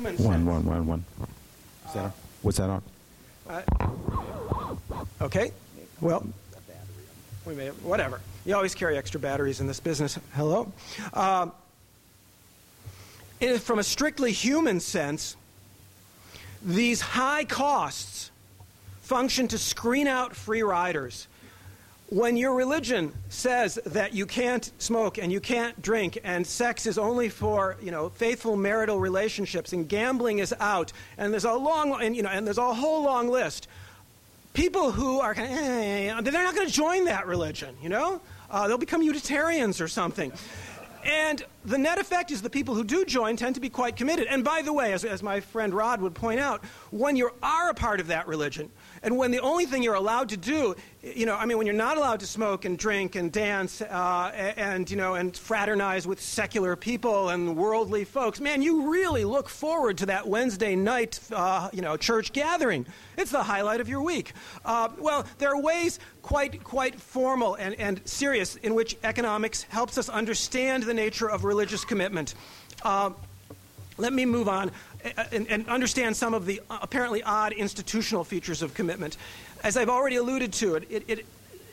human 0.00 0.09
One, 0.22 0.44
one, 0.44 0.64
one, 0.66 0.86
one. 0.86 1.04
Is 1.88 1.94
that 1.94 2.04
on? 2.04 2.12
What's 2.42 2.58
that 2.58 2.68
on? 2.68 2.82
Okay. 5.22 5.50
Well, 6.00 6.26
we 7.46 7.54
may 7.54 7.68
whatever. 7.68 8.20
You 8.44 8.54
always 8.54 8.74
carry 8.74 8.98
extra 8.98 9.18
batteries 9.18 9.60
in 9.60 9.66
this 9.66 9.80
business. 9.80 10.18
Hello. 10.34 10.70
Um, 11.14 11.52
in- 13.40 13.58
from 13.58 13.78
a 13.78 13.82
strictly 13.82 14.32
human 14.32 14.78
sense, 14.80 15.36
these 16.62 17.00
high 17.00 17.44
costs 17.44 18.30
function 19.00 19.48
to 19.48 19.58
screen 19.58 20.06
out 20.06 20.36
free 20.36 20.62
riders. 20.62 21.26
When 22.10 22.36
your 22.36 22.54
religion 22.54 23.12
says 23.28 23.78
that 23.86 24.12
you 24.14 24.26
can't 24.26 24.72
smoke 24.78 25.16
and 25.16 25.30
you 25.30 25.38
can't 25.38 25.80
drink 25.80 26.18
and 26.24 26.44
sex 26.44 26.86
is 26.86 26.98
only 26.98 27.28
for 27.28 27.76
you 27.80 27.92
know 27.92 28.08
faithful 28.08 28.56
marital 28.56 28.98
relationships 28.98 29.72
and 29.72 29.88
gambling 29.88 30.40
is 30.40 30.52
out 30.58 30.92
and 31.18 31.32
there's 31.32 31.44
a 31.44 31.52
long 31.52 32.02
and 32.02 32.16
you 32.16 32.24
know 32.24 32.30
and 32.30 32.44
there's 32.44 32.58
a 32.58 32.74
whole 32.74 33.04
long 33.04 33.28
list, 33.28 33.68
people 34.54 34.90
who 34.90 35.20
are 35.20 35.34
kind 35.36 35.52
of, 35.52 35.58
eh, 36.26 36.30
they're 36.30 36.42
not 36.42 36.56
going 36.56 36.66
to 36.66 36.72
join 36.72 37.04
that 37.04 37.28
religion, 37.28 37.76
you 37.80 37.88
know? 37.88 38.20
Uh, 38.50 38.66
they'll 38.66 38.76
become 38.76 39.02
Unitarians 39.02 39.80
or 39.80 39.86
something. 39.86 40.32
And 41.04 41.42
the 41.64 41.78
net 41.78 41.98
effect 41.98 42.30
is 42.30 42.42
the 42.42 42.50
people 42.50 42.74
who 42.74 42.84
do 42.84 43.04
join 43.04 43.36
tend 43.36 43.54
to 43.54 43.60
be 43.60 43.70
quite 43.70 43.96
committed. 43.96 44.26
And 44.26 44.44
by 44.44 44.62
the 44.62 44.72
way, 44.72 44.92
as, 44.92 45.04
as 45.04 45.22
my 45.22 45.40
friend 45.40 45.72
Rod 45.72 46.00
would 46.00 46.14
point 46.14 46.40
out, 46.40 46.64
when 46.90 47.16
you 47.16 47.30
are 47.42 47.70
a 47.70 47.74
part 47.74 48.00
of 48.00 48.08
that 48.08 48.26
religion, 48.26 48.70
and 49.02 49.16
when 49.16 49.30
the 49.30 49.40
only 49.40 49.64
thing 49.64 49.82
you're 49.82 49.94
allowed 49.94 50.28
to 50.28 50.36
do, 50.36 50.76
you 51.02 51.24
know, 51.24 51.34
I 51.34 51.46
mean, 51.46 51.56
when 51.56 51.66
you're 51.66 51.74
not 51.74 51.96
allowed 51.96 52.20
to 52.20 52.26
smoke 52.26 52.66
and 52.66 52.76
drink 52.76 53.16
and 53.16 53.32
dance 53.32 53.80
uh, 53.80 54.52
and, 54.56 54.90
you 54.90 54.96
know, 54.98 55.14
and 55.14 55.34
fraternize 55.34 56.06
with 56.06 56.20
secular 56.20 56.76
people 56.76 57.30
and 57.30 57.56
worldly 57.56 58.04
folks, 58.04 58.40
man, 58.40 58.60
you 58.60 58.90
really 58.90 59.24
look 59.24 59.48
forward 59.48 59.96
to 59.98 60.06
that 60.06 60.28
Wednesday 60.28 60.76
night, 60.76 61.18
uh, 61.32 61.70
you 61.72 61.80
know, 61.80 61.96
church 61.96 62.34
gathering. 62.34 62.84
It's 63.16 63.30
the 63.30 63.42
highlight 63.42 63.80
of 63.80 63.88
your 63.88 64.02
week. 64.02 64.34
Uh, 64.66 64.90
well, 64.98 65.24
there 65.38 65.50
are 65.50 65.60
ways 65.60 65.98
quite, 66.20 66.62
quite 66.62 67.00
formal 67.00 67.54
and, 67.54 67.74
and 67.80 68.06
serious 68.06 68.56
in 68.56 68.74
which 68.74 68.98
economics 69.02 69.62
helps 69.62 69.96
us 69.96 70.10
understand 70.10 70.82
the 70.82 70.94
nature 70.94 71.30
of 71.30 71.44
religious 71.44 71.86
commitment. 71.86 72.34
Uh, 72.82 73.10
let 73.96 74.12
me 74.12 74.24
move 74.24 74.48
on 74.48 74.70
and, 75.32 75.46
and, 75.48 75.68
understand 75.68 76.16
some 76.16 76.34
of 76.34 76.46
the 76.46 76.60
apparently 76.68 77.22
odd 77.22 77.52
institutional 77.52 78.24
features 78.24 78.62
of 78.62 78.74
commitment. 78.74 79.16
As 79.62 79.76
I've 79.76 79.88
already 79.88 80.16
alluded 80.16 80.52
to, 80.54 80.76
it, 80.76 80.86
it, 80.90 81.04
it, 81.08 81.26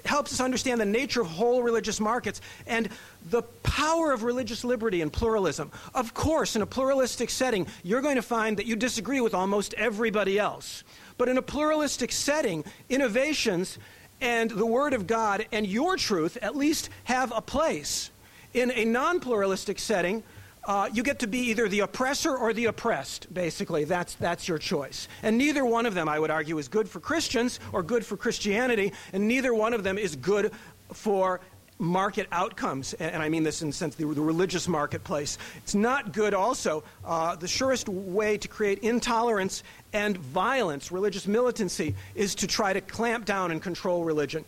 helps 0.06 0.32
us 0.32 0.40
understand 0.40 0.80
the 0.80 0.86
nature 0.86 1.20
of 1.22 1.28
whole 1.28 1.62
religious 1.62 2.00
markets 2.00 2.40
and 2.66 2.88
the 3.30 3.42
power 3.64 4.14
of 4.14 4.24
religious 4.24 4.64
liberty 4.64 5.02
and 5.02 5.12
pluralism. 5.12 5.70
Of 5.94 6.14
course, 6.14 6.56
in 6.56 6.62
a 6.62 6.66
pluralistic 6.66 7.30
setting, 7.30 7.68
you're 7.84 8.02
going 8.02 8.16
to 8.16 8.22
find 8.22 8.58
that 8.58 8.66
you 8.66 8.78
disagree 8.78 9.20
with 9.20 9.34
almost 9.34 9.74
everybody 9.74 10.40
else. 10.40 10.86
But 11.18 11.30
in 11.30 11.38
a 11.38 11.42
pluralistic 11.42 12.12
setting, 12.12 12.64
innovations 12.90 13.78
and 14.22 14.50
the 14.50 14.66
Word 14.66 14.94
of 14.94 15.08
God 15.08 15.46
and 15.52 15.68
your 15.68 15.98
truth 15.98 16.38
at 16.42 16.56
least 16.56 16.90
have 17.04 17.32
a 17.36 17.42
place. 17.42 18.10
In 18.54 18.72
a 18.72 18.86
non 18.86 19.20
pluralistic 19.20 19.78
setting, 19.78 20.24
uh, 20.68 20.90
you 20.94 21.02
get 21.02 21.20
to 21.20 21.28
be 21.28 21.40
either 21.40 21.68
the 21.70 21.80
oppressor 21.80 22.36
or 22.36 22.54
the 22.54 22.66
oppressed, 22.66 23.34
basically. 23.34 23.86
That's, 23.86 24.16
that's 24.16 24.48
your 24.48 24.58
choice. 24.58 25.08
And 25.24 25.38
neither 25.38 25.66
one 25.66 25.86
of 25.86 25.94
them, 25.96 26.10
I 26.10 26.20
would 26.20 26.30
argue, 26.30 26.58
is 26.58 26.68
good 26.68 26.90
for 26.90 27.00
Christians 27.00 27.60
or 27.72 27.82
good 27.82 28.06
for 28.06 28.18
Christianity, 28.18 28.92
and 29.14 29.28
neither 29.28 29.54
one 29.54 29.74
of 29.74 29.84
them 29.84 29.98
is 29.98 30.18
good 30.18 30.52
for 30.92 31.40
market 31.80 32.28
outcomes, 32.32 32.94
and 32.96 33.22
I 33.22 33.30
mean 33.30 33.44
this 33.44 33.62
in 33.62 33.68
the 33.68 33.74
sense 33.74 33.96
the, 33.96 34.06
the 34.06 34.22
religious 34.22 34.68
marketplace. 34.68 35.38
It's 35.58 35.76
not 35.76 36.12
good 36.12 36.34
also. 36.34 36.84
Uh, 37.06 37.36
the 37.36 37.48
surest 37.48 37.88
way 37.88 38.38
to 38.38 38.48
create 38.48 38.80
intolerance 38.80 39.64
and 39.94 40.18
violence, 40.18 40.92
religious 40.92 41.28
militancy, 41.28 41.96
is 42.16 42.36
to 42.36 42.48
try 42.48 42.74
to 42.74 42.82
clamp 42.82 43.26
down 43.26 43.52
and 43.52 43.62
control 43.62 44.04
religion. 44.04 44.44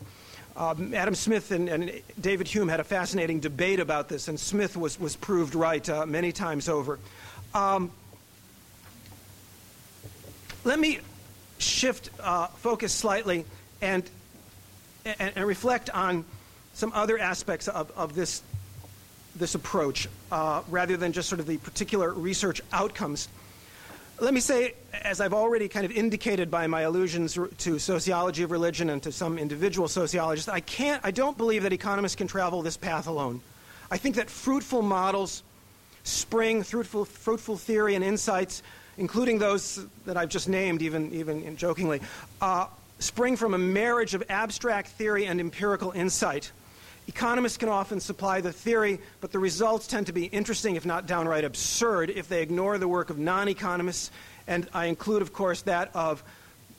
Um, 0.60 0.94
Adam 0.94 1.16
Smith 1.16 1.52
and, 1.52 1.70
and, 1.70 1.90
David 2.20 2.46
Hume 2.46 2.68
had 2.68 2.82
a 2.82 2.84
fascinating 2.84 3.40
debate 3.40 3.80
about 3.80 4.10
this, 4.10 4.28
and 4.28 4.38
Smith 4.38 4.76
was, 4.76 5.00
was 5.00 5.16
proved 5.16 5.56
right 5.56 5.88
uh, 5.90 6.06
many 6.06 6.34
times 6.34 6.68
over. 6.68 7.00
Um, 7.54 7.90
let 10.66 10.78
me 10.78 11.00
shift 11.60 12.10
uh, 12.20 12.48
focus 12.48 12.92
slightly 12.92 13.46
and, 13.82 14.04
and, 15.06 15.32
and, 15.38 15.46
reflect 15.46 15.90
on 15.92 16.26
some 16.74 16.92
other 16.94 17.18
aspects 17.18 17.70
of, 17.70 17.90
of 17.96 18.14
this, 18.14 18.42
this 19.38 19.56
approach 19.56 20.10
uh, 20.30 20.62
rather 20.68 20.98
than 20.98 21.14
just 21.14 21.30
sort 21.30 21.40
of 21.40 21.48
the 21.48 21.58
particular 21.60 22.12
research 22.12 22.62
outcomes. 22.74 23.30
Let 24.22 24.34
me 24.34 24.42
say, 24.42 24.74
as 24.92 25.22
I've 25.22 25.34
already 25.34 25.70
kind 25.70 25.86
of 25.86 25.94
indicated 25.94 26.52
by 26.52 26.68
my 26.68 26.82
allusions 26.82 27.38
to 27.60 27.80
sociology 27.80 28.44
of 28.44 28.52
religion 28.52 28.90
and 28.90 29.02
to 29.04 29.14
some 29.14 29.38
individual 29.38 29.88
sociologists, 29.88 30.50
I 30.50 30.60
can't, 30.60 31.02
I 31.06 31.12
don't 31.12 31.38
believe 31.38 31.64
that 31.64 31.72
economists 31.72 32.16
can 32.16 32.28
travel 32.28 32.62
this 32.62 32.76
path 32.76 33.08
alone. 33.08 33.40
I 33.90 33.98
think 33.98 34.18
that 34.18 34.30
fruitful 34.30 34.82
models 34.82 35.44
spring, 36.04 36.64
fruitful, 36.64 37.06
fruitful 37.06 37.56
theory 37.56 37.96
and 37.96 38.04
insights, 38.04 38.62
including 38.98 39.40
those 39.40 39.86
that 40.06 40.18
I've 40.18 40.30
just 40.30 40.50
named, 40.50 40.82
even, 40.82 41.14
even 41.14 41.56
jokingly, 41.56 42.02
uh, 42.42 42.68
spring 43.00 43.38
from 43.38 43.54
a 43.54 43.58
marriage 43.58 44.16
of 44.16 44.24
abstract 44.30 44.90
theory 44.90 45.28
and 45.28 45.40
empirical 45.40 45.92
insight. 45.92 46.52
Economists 47.10 47.58
can 47.58 47.70
often 47.70 48.00
supply 48.00 48.40
the 48.40 48.54
theory, 48.54 49.00
but 49.20 49.32
the 49.32 49.40
results 49.40 49.88
tend 49.88 50.06
to 50.06 50.14
be 50.14 50.26
interesting, 50.26 50.76
if 50.76 50.86
not 50.86 51.08
downright 51.08 51.44
absurd, 51.44 52.12
if 52.12 52.30
they 52.30 52.44
ignore 52.44 52.78
the 52.78 52.88
work 52.88 53.10
of 53.10 53.18
non 53.18 53.48
economists. 53.50 54.12
And 54.46 54.70
I 54.76 54.86
include, 54.86 55.24
of 55.24 55.34
course, 55.34 55.64
that 55.64 55.90
of 55.96 56.24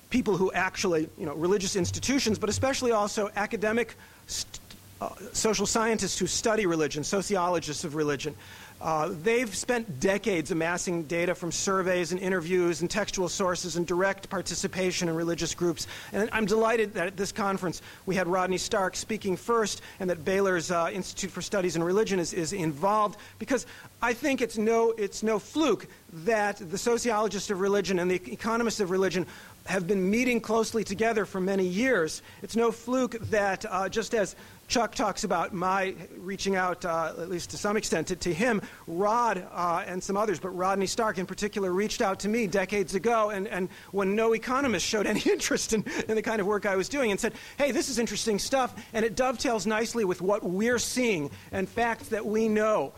people 0.09 0.37
who 0.37 0.53
actually, 0.53 1.09
you 1.19 1.27
know, 1.27 1.35
religious 1.35 1.75
institutions, 1.75 2.39
but 2.39 2.49
especially 2.49 2.93
also 2.93 3.29
academic 3.35 3.97
st- 4.29 4.61
uh, 5.01 5.09
social 5.33 5.67
scientists 5.67 6.17
who 6.17 6.29
study 6.29 6.65
religion, 6.65 7.03
sociologists 7.03 7.83
of 7.83 7.97
religion. 7.97 8.37
Uh, 8.81 9.11
they've 9.23 9.55
spent 9.55 10.01
decades 10.01 10.51
amassing 10.51 11.03
data 11.03 11.35
from 11.35 11.53
surveys 11.53 12.13
and 12.13 12.21
interviews 12.21 12.81
and 12.81 12.91
textual 12.91 13.29
sources 13.29 13.77
and 13.77 13.87
direct 13.87 14.31
participation 14.31 15.09
in 15.09 15.15
religious 15.15 15.55
groups. 15.55 15.87
And 16.13 16.31
I'm 16.33 16.47
delighted 16.47 16.95
that 16.95 17.07
at 17.07 17.17
this 17.17 17.31
conference 17.31 17.83
we 18.07 18.15
had 18.15 18.27
Rodney 18.27 18.57
Stark 18.57 18.97
speaking 18.97 19.37
first 19.37 19.83
and 19.99 20.09
that 20.09 20.25
Baylor's 20.25 20.71
uh, 20.71 20.91
Institute 20.93 21.31
for 21.31 21.43
Studies 21.43 21.77
in 21.77 21.83
Religion 21.83 22.19
is, 22.19 22.33
is 22.33 22.55
involved 22.55 23.19
because 23.39 23.67
I 24.01 24.15
think 24.15 24.41
it's 24.41 24.57
no, 24.57 24.93
it's 24.93 25.23
no 25.23 25.39
fluke 25.39 25.87
that 26.25 26.57
the 26.57 26.79
sociologists 26.79 27.51
of 27.51 27.61
religion 27.61 27.99
and 27.99 28.11
the 28.11 28.21
economists 28.33 28.81
of 28.81 28.91
religion 28.91 29.27
have 29.67 29.87
been 29.87 30.11
meeting 30.11 30.41
closely 30.41 30.85
together 30.85 31.27
for 31.27 31.39
many 31.39 31.67
years. 31.67 32.23
It's 32.43 32.57
no 32.57 32.73
fluke 32.73 33.19
that 33.29 33.67
uh, 33.69 33.89
just 33.91 34.15
as 34.15 34.35
Chuck 34.71 34.95
talks 34.95 35.25
about 35.25 35.53
my 35.53 35.97
reaching 36.17 36.55
out, 36.55 36.85
uh, 36.85 37.13
at 37.19 37.29
least 37.29 37.51
to 37.51 37.59
some 37.59 37.77
extent, 37.77 38.07
to, 38.07 38.17
to 38.17 38.33
him. 38.33 38.63
Rod 38.87 39.45
uh, 39.53 39.83
and 39.85 40.01
some 40.01 40.17
others, 40.17 40.39
but 40.39 40.51
Rodney 40.51 40.87
Stark 40.87 41.19
in 41.19 41.27
particular, 41.27 41.73
reached 41.73 42.01
out 42.01 42.21
to 42.21 42.29
me 42.29 42.47
decades 42.47 42.95
ago, 42.95 43.31
and, 43.31 43.49
and 43.49 43.69
when 43.91 44.15
no 44.15 44.33
economist 44.33 44.87
showed 44.87 45.07
any 45.07 45.21
interest 45.27 45.73
in, 45.73 45.85
in 46.09 46.15
the 46.15 46.23
kind 46.23 46.41
of 46.41 46.47
work 46.47 46.67
I 46.67 46.77
was 46.77 46.89
doing, 46.89 47.11
and 47.11 47.19
said, 47.19 47.33
hey, 47.59 47.73
this 47.73 47.89
is 47.89 47.99
interesting 47.99 48.39
stuff, 48.39 48.73
and 48.93 49.05
it 49.05 49.17
dovetails 49.17 49.67
nicely 49.67 50.05
with 50.05 50.23
what 50.23 50.45
we're 50.45 50.79
seeing 50.79 51.33
and 51.51 51.69
facts 51.69 52.07
that 52.11 52.25
we 52.25 52.47
know. 52.47 52.93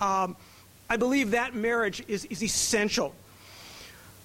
Um, 0.00 0.34
I 0.88 0.96
believe 0.96 1.32
that 1.32 1.54
marriage 1.54 2.02
is, 2.08 2.24
is 2.24 2.42
essential. 2.42 3.14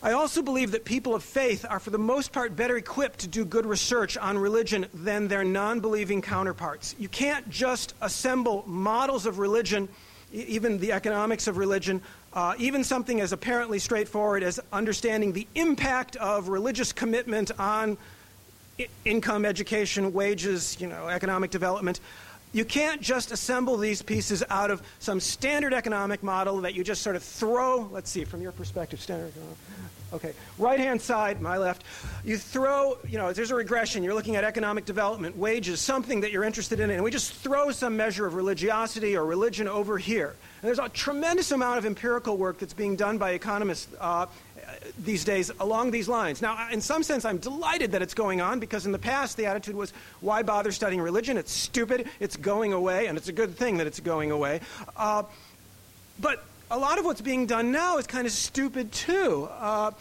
I 0.04 0.12
also 0.12 0.42
believe 0.42 0.72
that 0.72 0.84
people 0.84 1.16
of 1.16 1.24
faith 1.24 1.66
are, 1.70 1.80
for 1.80 1.90
the 1.90 1.98
most 1.98 2.34
part, 2.34 2.58
better 2.58 2.76
equipped 2.76 3.20
to 3.20 3.28
do 3.30 3.46
good 3.46 3.66
research 3.66 4.18
on 4.18 4.38
religion 4.38 4.86
than 4.94 5.30
their 5.30 5.46
non 5.46 5.80
believing 5.80 6.22
counterparts. 6.22 6.94
You 7.00 7.08
can't 7.08 7.50
just 7.50 7.96
assemble 8.02 8.66
models 8.68 9.26
of 9.26 9.40
religion, 9.40 9.88
even 10.34 10.78
the 10.78 10.92
economics 10.92 11.48
of 11.48 11.56
religion, 11.56 12.02
uh, 12.34 12.54
even 12.58 12.84
something 12.84 13.22
as 13.22 13.32
apparently 13.32 13.80
straightforward 13.80 14.44
as 14.44 14.60
understanding 14.74 15.32
the 15.32 15.48
impact 15.56 16.18
of 16.18 16.50
religious 16.50 16.92
commitment 16.92 17.58
on 17.58 17.98
I- 18.78 18.90
income, 19.06 19.46
education, 19.46 20.12
wages, 20.12 20.76
you 20.82 20.88
know, 20.88 21.08
economic 21.08 21.50
development. 21.50 22.02
You 22.54 22.64
can't 22.64 23.02
just 23.02 23.32
assemble 23.32 23.78
these 23.78 24.04
pieces 24.04 24.44
out 24.50 24.70
of 24.70 24.84
some 25.00 25.20
standard 25.20 25.74
economic 25.74 26.22
model 26.22 26.62
that 26.62 26.76
you 26.76 26.84
just 26.84 27.02
sort 27.02 27.16
of 27.16 27.24
throw, 27.24 27.90
let's 27.92 28.12
see, 28.12 28.24
from 28.26 28.42
your 28.42 28.52
perspective, 28.52 29.02
standard 29.02 29.30
economic. 29.30 29.58
Okay, 30.14 30.34
right 30.60 30.80
hand 30.80 31.02
side, 31.02 31.42
my 31.42 31.58
left. 31.58 31.84
You 32.24 32.38
throw, 32.38 33.00
you 33.10 33.18
know, 33.18 33.34
there's 33.34 33.50
a 33.50 33.56
regression. 33.56 34.04
You're 34.04 34.14
looking 34.14 34.36
at 34.36 34.44
economic 34.44 34.86
development, 34.86 35.36
wages, 35.36 35.82
something 35.82 36.22
that 36.22 36.32
you're 36.32 36.44
interested 36.44 36.80
in, 36.80 36.92
and 36.92 37.04
we 37.04 37.10
just 37.10 37.34
throw 37.34 37.72
some 37.72 37.98
measure 37.98 38.28
of 38.28 38.36
religiosity 38.36 39.18
or 39.18 39.26
religion 39.26 39.68
over 39.68 39.98
here. 39.98 40.36
And 40.62 40.68
there's 40.68 40.78
a 40.78 40.88
tremendous 40.90 41.52
amount 41.52 41.80
of 41.80 41.88
empirical 41.88 42.38
work 42.38 42.60
that's 42.60 42.76
being 42.76 42.96
done 42.96 43.18
by 43.18 43.32
economists 43.32 43.88
uh, 44.00 44.28
these 45.00 45.24
days 45.24 45.52
along 45.60 45.92
these 45.92 46.08
lines. 46.08 46.42
Now, 46.42 46.70
in 46.72 46.82
some 46.82 47.04
sense, 47.04 47.26
I'm 47.26 47.38
delighted 47.38 47.92
that 47.92 48.02
it's 48.02 48.14
going 48.14 48.42
on 48.42 48.60
because 48.60 48.86
in 48.86 48.92
the 48.92 49.00
past 49.00 49.38
the 49.38 49.46
attitude 49.46 49.76
was, 49.76 49.94
why 50.22 50.44
bother 50.44 50.72
studying 50.72 51.02
religion? 51.02 51.38
It's 51.38 51.52
stupid, 51.52 52.08
it's 52.20 52.36
going 52.36 52.74
away, 52.74 53.08
and 53.08 53.18
it's 53.18 53.30
a 53.30 53.34
good 53.34 53.56
thing 53.56 53.78
that 53.78 53.88
it's 53.88 54.00
going 54.00 54.32
away. 54.32 54.62
Uh, 54.96 55.24
but 56.20 56.44
a 56.72 56.78
lot 56.78 57.00
of 57.00 57.06
what's 57.06 57.22
being 57.22 57.46
done 57.46 57.72
now 57.72 57.98
is 57.98 58.08
kind 58.08 58.26
of 58.26 58.34
stupid 58.34 58.92
too. 58.92 59.48
Uh, 59.60 59.92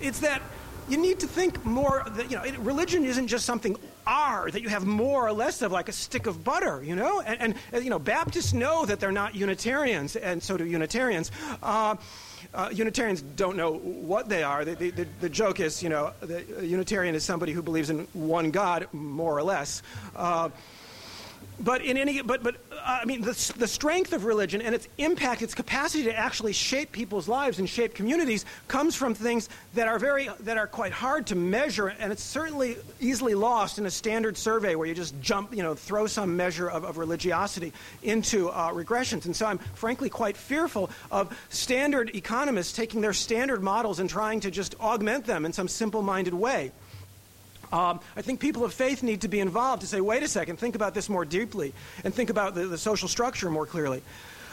it's 0.00 0.20
that 0.20 0.42
you 0.88 0.98
need 0.98 1.20
to 1.20 1.26
think 1.26 1.64
more 1.64 2.04
that 2.06 2.30
you 2.30 2.36
know 2.36 2.44
religion 2.60 3.04
isn't 3.04 3.28
just 3.28 3.46
something 3.46 3.76
are 4.06 4.50
that 4.50 4.60
you 4.60 4.68
have 4.68 4.84
more 4.84 5.26
or 5.26 5.32
less 5.32 5.62
of 5.62 5.72
like 5.72 5.88
a 5.88 5.92
stick 5.92 6.26
of 6.26 6.44
butter 6.44 6.82
you 6.84 6.94
know 6.94 7.20
and, 7.22 7.54
and 7.72 7.84
you 7.84 7.88
know 7.88 7.98
baptists 7.98 8.52
know 8.52 8.84
that 8.84 9.00
they're 9.00 9.12
not 9.12 9.34
unitarians 9.34 10.14
and 10.14 10.42
so 10.42 10.58
do 10.58 10.64
unitarians 10.64 11.30
uh, 11.62 11.96
uh, 12.52 12.70
Unitarians 12.72 13.22
don't 13.22 13.56
know 13.56 13.74
what 13.74 14.28
they 14.28 14.42
are. 14.42 14.64
The, 14.64 14.74
the, 14.74 15.06
the, 15.20 15.28
joke 15.28 15.60
is, 15.60 15.82
you 15.82 15.88
know, 15.88 16.12
the 16.20 16.44
Unitarian 16.62 17.14
is 17.14 17.24
somebody 17.24 17.52
who 17.52 17.62
believes 17.62 17.90
in 17.90 18.06
one 18.12 18.50
God, 18.50 18.86
more 18.92 19.36
or 19.36 19.42
less. 19.42 19.82
Uh, 20.14 20.50
but 21.60 21.82
in 21.82 21.96
any 21.96 22.20
but 22.22 22.42
but 22.42 22.56
uh, 22.72 22.98
i 23.02 23.04
mean 23.04 23.20
the, 23.20 23.52
the 23.58 23.66
strength 23.66 24.12
of 24.12 24.24
religion 24.24 24.60
and 24.60 24.74
its 24.74 24.88
impact 24.98 25.42
its 25.42 25.54
capacity 25.54 26.04
to 26.04 26.16
actually 26.16 26.52
shape 26.52 26.90
people's 26.90 27.28
lives 27.28 27.58
and 27.58 27.68
shape 27.68 27.94
communities 27.94 28.44
comes 28.66 28.94
from 28.94 29.14
things 29.14 29.48
that 29.74 29.86
are 29.86 29.98
very 29.98 30.28
that 30.40 30.58
are 30.58 30.66
quite 30.66 30.92
hard 30.92 31.26
to 31.26 31.34
measure 31.34 31.88
and 31.88 32.12
it's 32.12 32.22
certainly 32.22 32.76
easily 33.00 33.34
lost 33.34 33.78
in 33.78 33.86
a 33.86 33.90
standard 33.90 34.36
survey 34.36 34.74
where 34.74 34.86
you 34.86 34.94
just 34.94 35.18
jump 35.20 35.54
you 35.54 35.62
know 35.62 35.74
throw 35.74 36.06
some 36.06 36.36
measure 36.36 36.68
of, 36.68 36.84
of 36.84 36.98
religiosity 36.98 37.72
into 38.02 38.48
uh, 38.50 38.70
regressions. 38.70 39.24
And 39.24 39.34
so 39.34 39.46
i'm 39.46 39.58
frankly 39.58 40.08
quite 40.08 40.36
fearful 40.36 40.90
of 41.10 41.36
standard 41.50 42.14
economists 42.14 42.72
taking 42.72 43.00
their 43.00 43.12
standard 43.12 43.62
models 43.62 44.00
and 44.00 44.10
trying 44.10 44.40
to 44.40 44.50
just 44.50 44.78
augment 44.80 45.24
them 45.24 45.44
in 45.44 45.52
some 45.52 45.68
simple-minded 45.68 46.34
way 46.34 46.72
um, 47.72 48.00
I 48.16 48.22
think 48.22 48.40
people 48.40 48.64
of 48.64 48.72
faith 48.72 49.02
need 49.02 49.22
to 49.22 49.28
be 49.28 49.40
involved 49.40 49.82
to 49.82 49.86
say, 49.86 50.00
wait 50.00 50.22
a 50.22 50.28
second, 50.28 50.58
think 50.58 50.74
about 50.74 50.94
this 50.94 51.08
more 51.08 51.24
deeply 51.24 51.72
and 52.04 52.14
think 52.14 52.30
about 52.30 52.54
the, 52.54 52.66
the 52.66 52.78
social 52.78 53.08
structure 53.08 53.50
more 53.50 53.66
clearly. 53.66 54.02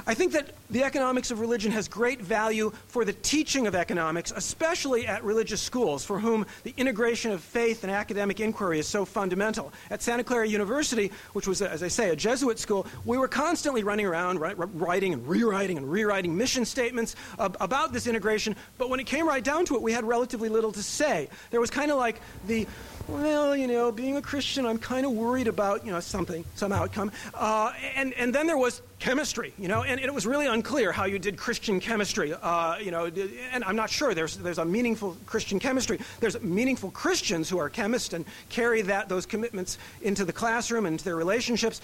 I 0.07 0.15
think 0.15 0.33
that 0.33 0.55
the 0.69 0.83
economics 0.83 1.29
of 1.29 1.39
religion 1.39 1.71
has 1.73 1.87
great 1.87 2.21
value 2.21 2.71
for 2.87 3.05
the 3.05 3.13
teaching 3.13 3.67
of 3.67 3.75
economics, 3.75 4.33
especially 4.35 5.05
at 5.05 5.23
religious 5.23 5.61
schools, 5.61 6.03
for 6.03 6.19
whom 6.19 6.45
the 6.63 6.73
integration 6.77 7.31
of 7.31 7.41
faith 7.41 7.83
and 7.83 7.91
academic 7.91 8.39
inquiry 8.39 8.79
is 8.79 8.87
so 8.87 9.05
fundamental. 9.05 9.71
At 9.91 10.01
Santa 10.01 10.23
Clara 10.23 10.47
University, 10.47 11.11
which 11.33 11.47
was, 11.47 11.61
as 11.61 11.83
I 11.83 11.87
say, 11.87 12.09
a 12.09 12.15
Jesuit 12.15 12.57
school, 12.57 12.87
we 13.05 13.17
were 13.17 13.27
constantly 13.27 13.83
running 13.83 14.07
around 14.07 14.39
writing 14.39 15.13
and 15.13 15.27
rewriting 15.27 15.77
and 15.77 15.91
rewriting 15.91 16.35
mission 16.35 16.65
statements 16.65 17.15
about 17.37 17.93
this 17.93 18.07
integration, 18.07 18.55
but 18.79 18.89
when 18.89 18.99
it 18.99 19.05
came 19.05 19.27
right 19.27 19.43
down 19.43 19.65
to 19.65 19.75
it, 19.75 19.81
we 19.83 19.91
had 19.91 20.03
relatively 20.03 20.49
little 20.49 20.71
to 20.71 20.83
say. 20.83 21.29
There 21.51 21.61
was 21.61 21.69
kind 21.69 21.91
of 21.91 21.97
like 21.97 22.19
the 22.47 22.65
well, 23.11 23.55
you 23.55 23.67
know, 23.67 23.91
being 23.91 24.17
a 24.17 24.21
Christian, 24.21 24.65
I'm 24.65 24.77
kind 24.77 25.05
of 25.05 25.11
worried 25.11 25.47
about, 25.47 25.85
you 25.85 25.91
know, 25.91 25.99
something, 25.99 26.45
some 26.55 26.71
outcome. 26.71 27.11
Uh, 27.33 27.73
and, 27.95 28.13
and 28.13 28.33
then 28.33 28.47
there 28.47 28.57
was 28.57 28.81
chemistry, 28.99 29.53
you 29.57 29.67
know, 29.67 29.83
and, 29.83 29.99
it 29.99 30.13
was 30.13 30.25
really 30.25 30.47
unclear 30.47 30.91
how 30.91 31.05
you 31.05 31.19
did 31.19 31.37
Christian 31.37 31.79
chemistry, 31.79 32.33
uh, 32.33 32.77
you 32.77 32.91
know, 32.91 33.05
and 33.51 33.63
I'm 33.63 33.75
not 33.75 33.89
sure 33.89 34.13
there's, 34.13 34.37
there's 34.37 34.57
a 34.57 34.65
meaningful 34.65 35.17
Christian 35.25 35.59
chemistry. 35.59 35.99
There's 36.19 36.39
meaningful 36.41 36.91
Christians 36.91 37.49
who 37.49 37.57
are 37.57 37.69
chemists 37.69 38.13
and 38.13 38.25
carry 38.49 38.81
that, 38.83 39.09
those 39.09 39.25
commitments 39.25 39.77
into 40.01 40.25
the 40.25 40.33
classroom 40.33 40.85
and 40.85 40.93
into 40.93 41.05
their 41.05 41.15
relationships. 41.15 41.81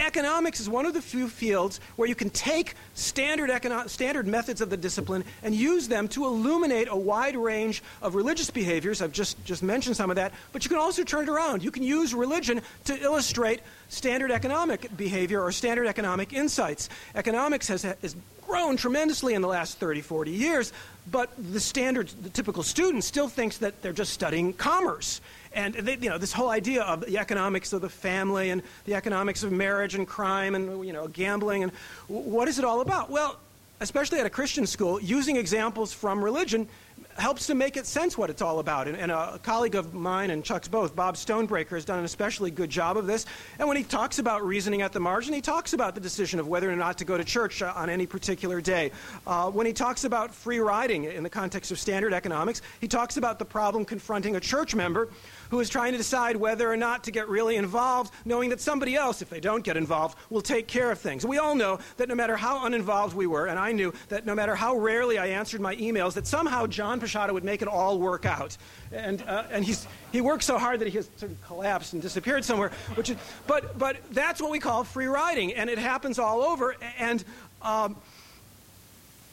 Economics 0.00 0.60
is 0.60 0.68
one 0.68 0.86
of 0.86 0.94
the 0.94 1.02
few 1.02 1.28
fields 1.28 1.80
where 1.96 2.08
you 2.08 2.14
can 2.14 2.30
take 2.30 2.74
standard, 2.94 3.50
econo- 3.50 3.88
standard 3.88 4.26
methods 4.26 4.60
of 4.60 4.70
the 4.70 4.76
discipline 4.76 5.24
and 5.42 5.54
use 5.54 5.88
them 5.88 6.06
to 6.08 6.24
illuminate 6.24 6.88
a 6.90 6.96
wide 6.96 7.36
range 7.36 7.82
of 8.00 8.14
religious 8.14 8.50
behaviors. 8.50 9.02
I've 9.02 9.12
just, 9.12 9.42
just 9.44 9.62
mentioned 9.62 9.96
some 9.96 10.10
of 10.10 10.16
that, 10.16 10.32
but 10.52 10.64
you 10.64 10.68
can 10.68 10.78
also 10.78 11.02
turn 11.02 11.24
it 11.24 11.28
around. 11.28 11.64
You 11.64 11.70
can 11.70 11.82
use 11.82 12.14
religion 12.14 12.62
to 12.84 13.02
illustrate 13.02 13.60
standard 13.88 14.30
economic 14.30 14.96
behavior 14.96 15.42
or 15.42 15.50
standard 15.50 15.86
economic 15.86 16.32
insights. 16.32 16.88
Economics 17.14 17.66
has, 17.68 17.82
has 17.82 18.14
grown 18.46 18.76
tremendously 18.76 19.34
in 19.34 19.42
the 19.42 19.48
last 19.48 19.78
30, 19.78 20.00
40 20.00 20.30
years, 20.30 20.72
but 21.10 21.30
the 21.52 21.60
standard, 21.60 22.08
the 22.22 22.30
typical 22.30 22.62
student 22.62 23.04
still 23.04 23.28
thinks 23.28 23.58
that 23.58 23.82
they're 23.82 23.92
just 23.92 24.12
studying 24.12 24.52
commerce. 24.52 25.20
And 25.52 25.74
they, 25.74 25.96
you 25.96 26.10
know, 26.10 26.18
this 26.18 26.32
whole 26.32 26.50
idea 26.50 26.82
of 26.82 27.04
the 27.04 27.18
economics 27.18 27.72
of 27.72 27.80
the 27.80 27.88
family 27.88 28.50
and 28.50 28.62
the 28.84 28.94
economics 28.94 29.42
of 29.42 29.52
marriage 29.52 29.94
and 29.94 30.06
crime 30.06 30.54
and 30.54 30.84
you 30.86 30.92
know, 30.92 31.08
gambling 31.08 31.62
and 31.62 31.72
what 32.08 32.48
is 32.48 32.58
it 32.58 32.64
all 32.64 32.80
about? 32.80 33.10
Well, 33.10 33.38
especially 33.80 34.18
at 34.18 34.26
a 34.26 34.30
Christian 34.30 34.66
school, 34.66 35.00
using 35.00 35.36
examples 35.36 35.92
from 35.92 36.22
religion 36.22 36.68
helps 37.16 37.48
to 37.48 37.54
make 37.54 37.76
it 37.76 37.84
sense 37.84 38.16
what 38.16 38.30
it's 38.30 38.42
all 38.42 38.60
about. 38.60 38.86
And, 38.86 38.96
and, 38.96 39.10
a 39.10 39.40
colleague 39.42 39.74
of 39.74 39.92
mine 39.92 40.30
and 40.30 40.44
Chuck's 40.44 40.68
both, 40.68 40.94
Bob 40.94 41.16
Stonebraker, 41.16 41.70
has 41.70 41.84
done 41.84 41.98
an 41.98 42.04
especially 42.04 42.50
good 42.50 42.70
job 42.70 42.96
of 42.96 43.06
this. 43.06 43.26
And 43.58 43.66
when 43.66 43.76
he 43.76 43.82
talks 43.82 44.18
about 44.18 44.44
reasoning 44.44 44.82
at 44.82 44.92
the 44.92 45.00
margin, 45.00 45.34
he 45.34 45.40
talks 45.40 45.72
about 45.72 45.94
the 45.94 46.00
decision 46.00 46.38
of 46.38 46.46
whether 46.46 46.70
or 46.70 46.76
not 46.76 46.98
to 46.98 47.04
go 47.04 47.16
to 47.16 47.24
church 47.24 47.60
uh, 47.60 47.72
on 47.74 47.90
any 47.90 48.06
particular 48.06 48.60
day. 48.60 48.92
Uh, 49.26 49.50
when 49.50 49.66
he 49.66 49.72
talks 49.72 50.04
about 50.04 50.32
free 50.32 50.60
riding 50.60 51.04
in 51.04 51.22
the 51.22 51.30
context 51.30 51.72
of 51.72 51.78
standard 51.78 52.12
economics, 52.12 52.62
he 52.80 52.86
talks 52.86 53.16
about 53.16 53.38
the 53.38 53.44
problem 53.44 53.84
confronting 53.84 54.36
a 54.36 54.40
church 54.40 54.74
member 54.74 55.08
who 55.50 55.60
is 55.60 55.68
trying 55.68 55.92
to 55.92 55.98
decide 55.98 56.36
whether 56.36 56.70
or 56.70 56.76
not 56.76 57.04
to 57.04 57.10
get 57.10 57.28
really 57.28 57.56
involved, 57.56 58.12
knowing 58.24 58.50
that 58.50 58.60
somebody 58.60 58.94
else, 58.94 59.22
if 59.22 59.30
they 59.30 59.40
don't 59.40 59.64
get 59.64 59.76
involved, 59.76 60.18
will 60.30 60.42
take 60.42 60.66
care 60.66 60.90
of 60.90 60.98
things. 60.98 61.24
We 61.24 61.38
all 61.38 61.54
know 61.54 61.78
that 61.96 62.08
no 62.08 62.14
matter 62.14 62.36
how 62.36 62.64
uninvolved 62.66 63.16
we 63.16 63.26
were, 63.26 63.46
and 63.46 63.58
I 63.58 63.72
knew 63.72 63.92
that 64.08 64.26
no 64.26 64.34
matter 64.34 64.54
how 64.54 64.76
rarely 64.76 65.18
I 65.18 65.26
answered 65.26 65.60
my 65.60 65.76
emails, 65.76 66.14
that 66.14 66.26
somehow 66.26 66.66
John 66.66 67.00
Posada 67.00 67.32
would 67.32 67.44
make 67.44 67.62
it 67.62 67.68
all 67.68 67.98
work 67.98 68.26
out. 68.26 68.56
And, 68.92 69.22
uh, 69.22 69.44
and 69.50 69.64
he's, 69.64 69.86
he 70.12 70.20
worked 70.20 70.44
so 70.44 70.58
hard 70.58 70.80
that 70.80 70.88
he 70.88 70.96
has 70.96 71.08
sort 71.16 71.32
of 71.32 71.42
collapsed 71.42 71.92
and 71.92 72.02
disappeared 72.02 72.44
somewhere. 72.44 72.70
Which 72.94 73.10
is, 73.10 73.16
but, 73.46 73.78
but 73.78 73.96
that's 74.10 74.40
what 74.40 74.50
we 74.50 74.58
call 74.58 74.84
free 74.84 75.06
riding, 75.06 75.54
and 75.54 75.70
it 75.70 75.78
happens 75.78 76.18
all 76.18 76.42
over. 76.42 76.76
And 76.98 77.24
um, 77.62 77.96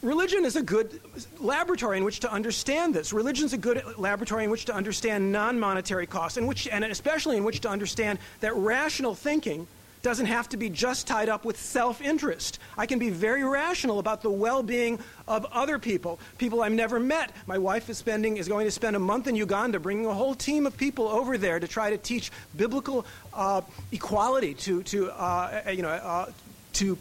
religion 0.06 0.44
is 0.44 0.56
a 0.56 0.62
good 0.62 1.00
laboratory 1.38 1.98
in 1.98 2.04
which 2.04 2.20
to 2.20 2.32
understand 2.32 2.94
this. 2.94 3.12
Religion 3.12 3.44
is 3.44 3.52
a 3.52 3.58
good 3.58 3.82
laboratory 3.98 4.44
in 4.44 4.50
which 4.50 4.64
to 4.66 4.74
understand 4.74 5.32
non 5.32 5.58
monetary 5.58 6.06
costs, 6.06 6.38
and, 6.38 6.46
which, 6.46 6.68
and 6.68 6.84
especially 6.84 7.36
in 7.36 7.44
which 7.44 7.60
to 7.60 7.68
understand 7.68 8.18
that 8.40 8.54
rational 8.54 9.14
thinking 9.14 9.66
doesn't 10.02 10.26
have 10.26 10.48
to 10.48 10.56
be 10.56 10.70
just 10.70 11.08
tied 11.08 11.28
up 11.28 11.44
with 11.44 11.58
self 11.58 12.00
interest. 12.00 12.60
I 12.78 12.86
can 12.86 13.00
be 13.00 13.10
very 13.10 13.42
rational 13.42 13.98
about 13.98 14.22
the 14.22 14.30
well 14.30 14.62
being 14.62 15.00
of 15.26 15.44
other 15.46 15.80
people, 15.80 16.20
people 16.38 16.62
I've 16.62 16.72
never 16.72 17.00
met. 17.00 17.32
My 17.46 17.58
wife 17.58 17.90
is, 17.90 17.98
spending, 17.98 18.36
is 18.36 18.46
going 18.46 18.66
to 18.66 18.70
spend 18.70 18.94
a 18.94 19.00
month 19.00 19.26
in 19.26 19.34
Uganda 19.34 19.80
bringing 19.80 20.06
a 20.06 20.14
whole 20.14 20.36
team 20.36 20.64
of 20.64 20.76
people 20.76 21.08
over 21.08 21.36
there 21.36 21.58
to 21.58 21.66
try 21.66 21.90
to 21.90 21.98
teach 21.98 22.30
biblical 22.56 23.04
uh, 23.34 23.62
equality 23.90 24.54
to, 24.54 24.84
to, 24.84 25.10
uh, 25.10 25.62
you 25.72 25.82
know, 25.82 25.88
uh, 25.88 26.30
to 26.74 26.96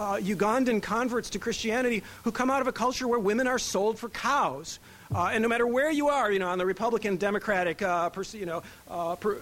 uh, 0.00 0.16
Ugandan 0.16 0.82
converts 0.82 1.28
to 1.30 1.38
Christianity 1.38 2.02
who 2.24 2.32
come 2.32 2.50
out 2.50 2.62
of 2.62 2.66
a 2.66 2.72
culture 2.72 3.06
where 3.06 3.18
women 3.18 3.46
are 3.46 3.58
sold 3.58 3.98
for 3.98 4.08
cows. 4.08 4.78
Uh, 5.14 5.30
and 5.32 5.42
no 5.42 5.48
matter 5.48 5.66
where 5.66 5.90
you 5.90 6.08
are, 6.08 6.32
you 6.32 6.38
know, 6.38 6.48
on 6.48 6.56
the 6.56 6.64
Republican 6.64 7.16
Democratic, 7.16 7.82
uh, 7.82 8.08
pers- 8.08 8.34
you 8.34 8.46
know, 8.46 8.62
uh, 8.88 9.14
per- 9.16 9.40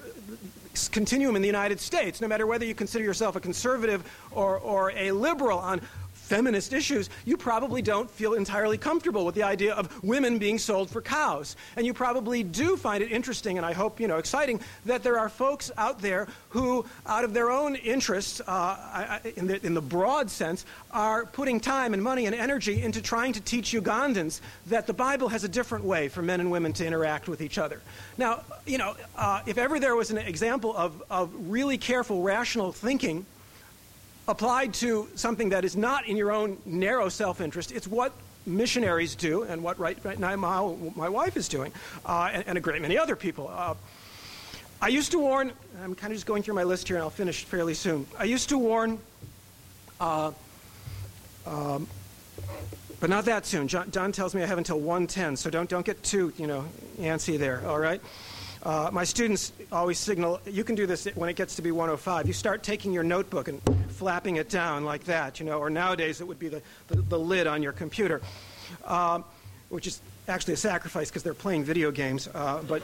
continuum 0.90 1.37
in 1.37 1.42
the 1.42 1.49
United 1.49 1.79
States, 1.79 2.21
no 2.21 2.27
matter 2.27 2.47
whether 2.47 2.64
you 2.64 2.75
consider 2.75 3.05
yourself 3.05 3.37
a 3.37 3.40
conservative 3.40 4.03
or, 4.33 4.59
or 4.59 4.90
a 4.92 5.12
liberal 5.12 5.59
on 5.59 5.81
feminist 6.29 6.73
issues, 6.73 7.09
you 7.25 7.37
probably 7.37 7.81
don't 7.81 8.11
feel 8.11 8.35
entirely 8.35 8.77
comfortable 8.77 9.25
with 9.25 9.35
the 9.35 9.43
idea 9.43 9.73
of 9.75 10.03
women 10.05 10.38
being 10.38 10.59
sold 10.59 10.91
for 10.91 11.01
cows. 11.01 11.57
And 11.77 11.87
you 11.87 11.95
probably 11.95 12.43
do 12.43 12.77
find 12.77 13.03
it 13.03 13.11
interesting, 13.11 13.57
and 13.57 13.64
I 13.64 13.73
hope, 13.73 13.99
you 13.99 14.09
know, 14.09 14.19
exciting, 14.19 14.61
that 14.85 15.03
there 15.03 15.19
are 15.19 15.29
folks 15.29 15.71
out 15.79 16.01
there 16.01 16.29
who, 16.51 16.85
out 17.07 17.25
of 17.25 17.33
their 17.33 17.51
own 17.51 17.77
interests, 17.77 18.43
uh, 18.47 19.19
in, 19.37 19.47
the, 19.47 19.64
in 19.64 19.75
the 19.75 19.81
broad 19.81 20.31
sense, 20.31 20.67
are 20.91 21.25
putting 21.25 21.61
time 21.61 21.95
and 21.95 22.03
money 22.03 22.27
and 22.27 22.35
energy 22.35 22.83
into 22.83 23.01
trying 23.01 23.33
to 23.33 23.41
teach 23.41 23.73
Ugandans 23.73 24.41
that 24.67 24.87
the 24.87 24.93
Bible 24.93 25.29
has 25.29 25.45
a 25.45 25.49
different 25.49 25.85
way 25.85 26.09
for 26.09 26.21
men 26.21 26.41
and 26.41 26.51
women 26.51 26.73
to 26.75 26.87
interact 26.87 27.29
with 27.29 27.41
each 27.41 27.57
other. 27.57 27.81
Now, 28.19 28.43
you 28.67 28.77
know, 28.77 28.95
uh, 29.17 29.41
if 29.47 29.57
ever 29.57 29.81
there 29.81 29.97
was 29.97 30.11
an 30.11 30.19
example 30.19 30.77
of, 30.77 31.03
of 31.11 31.31
really 31.49 31.79
careful, 31.79 32.23
rational 32.23 32.73
thinking, 32.73 33.25
applied 34.29 34.75
to 34.75 35.09
something 35.14 35.49
that 35.49 35.64
is 35.64 35.75
not 35.75 36.07
in 36.07 36.17
your 36.17 36.31
own 36.31 36.59
narrow 36.67 37.09
self 37.09 37.41
interest. 37.41 37.73
It's 37.73 37.88
what 37.88 38.12
missionaries 38.47 39.14
do 39.14 39.43
and 39.43 39.62
what 39.62 39.79
right, 39.79 39.99
right 40.05 40.19
now 40.19 40.37
my, 40.37 41.09
wife 41.09 41.37
is 41.37 41.49
doing, 41.49 41.73
uh, 42.07 42.31
and, 42.33 42.45
and, 42.47 42.59
a 42.59 42.61
great 42.61 42.81
many 42.81 42.97
other 42.97 43.17
people. 43.17 43.51
Uh, 43.53 43.75
I 44.81 44.88
used 44.88 45.11
to 45.12 45.19
warn, 45.19 45.53
I'm 45.83 45.95
kind 45.95 46.12
of 46.12 46.17
just 46.17 46.27
going 46.27 46.43
through 46.43 46.55
my 46.55 46.62
list 46.62 46.87
here 46.88 46.97
and 46.97 47.03
I'll 47.03 47.11
finish 47.11 47.45
fairly 47.45 47.75
soon. 47.75 48.07
I 48.19 48.25
used 48.25 48.49
to 48.51 48.59
warn, 48.59 48.99
uh, 50.01 50.31
um, 51.47 51.88
but 53.01 53.11
not 53.11 53.25
that 53.25 53.45
soon. 53.45 53.67
John, 53.67 53.91
John, 53.91 54.12
tells 54.12 54.35
me 54.35 54.43
I 54.43 54.47
have 54.47 54.59
until 54.59 54.79
110, 54.79 55.37
so 55.37 55.51
don't, 55.51 55.69
don't 55.69 55.85
get 55.85 56.03
too, 56.03 56.33
you 56.37 56.47
know, 56.47 56.64
antsy 57.01 57.38
there, 57.38 57.67
all 57.67 57.79
right? 57.79 58.01
Uh, 58.62 58.90
my 58.92 59.05
students 59.05 59.53
always 59.71 59.99
signal, 59.99 60.40
you 60.47 60.64
can 60.64 60.75
do 60.75 60.87
this 60.87 61.07
when 61.14 61.29
it 61.29 61.37
gets 61.37 61.57
to 61.57 61.62
be 61.62 61.71
105. 61.71 62.27
You 62.27 62.33
start 62.33 62.62
taking 62.62 62.92
your 62.92 63.05
notebook 63.05 63.49
and 63.49 63.61
flapping 63.90 64.37
it 64.37 64.49
down 64.49 64.85
like 64.85 65.05
that, 65.05 65.38
you 65.38 65.47
know, 65.47 65.59
or 65.59 65.71
nowadays 65.71 66.21
it 66.21 66.27
would 66.27 66.38
be 66.38 66.49
the, 66.49 66.62
the, 66.88 66.97
the 67.03 67.18
lid 67.18 67.47
on 67.47 67.62
your 67.62 67.73
computer, 67.73 68.21
uh, 68.85 69.21
which 69.68 69.87
is 69.87 70.01
actually 70.27 70.55
a 70.55 70.59
sacrifice 70.59 71.09
because 71.09 71.23
they're 71.23 71.35
playing 71.35 71.64
video 71.64 71.90
games. 71.90 72.29
Uh, 72.35 72.62
but 72.66 72.83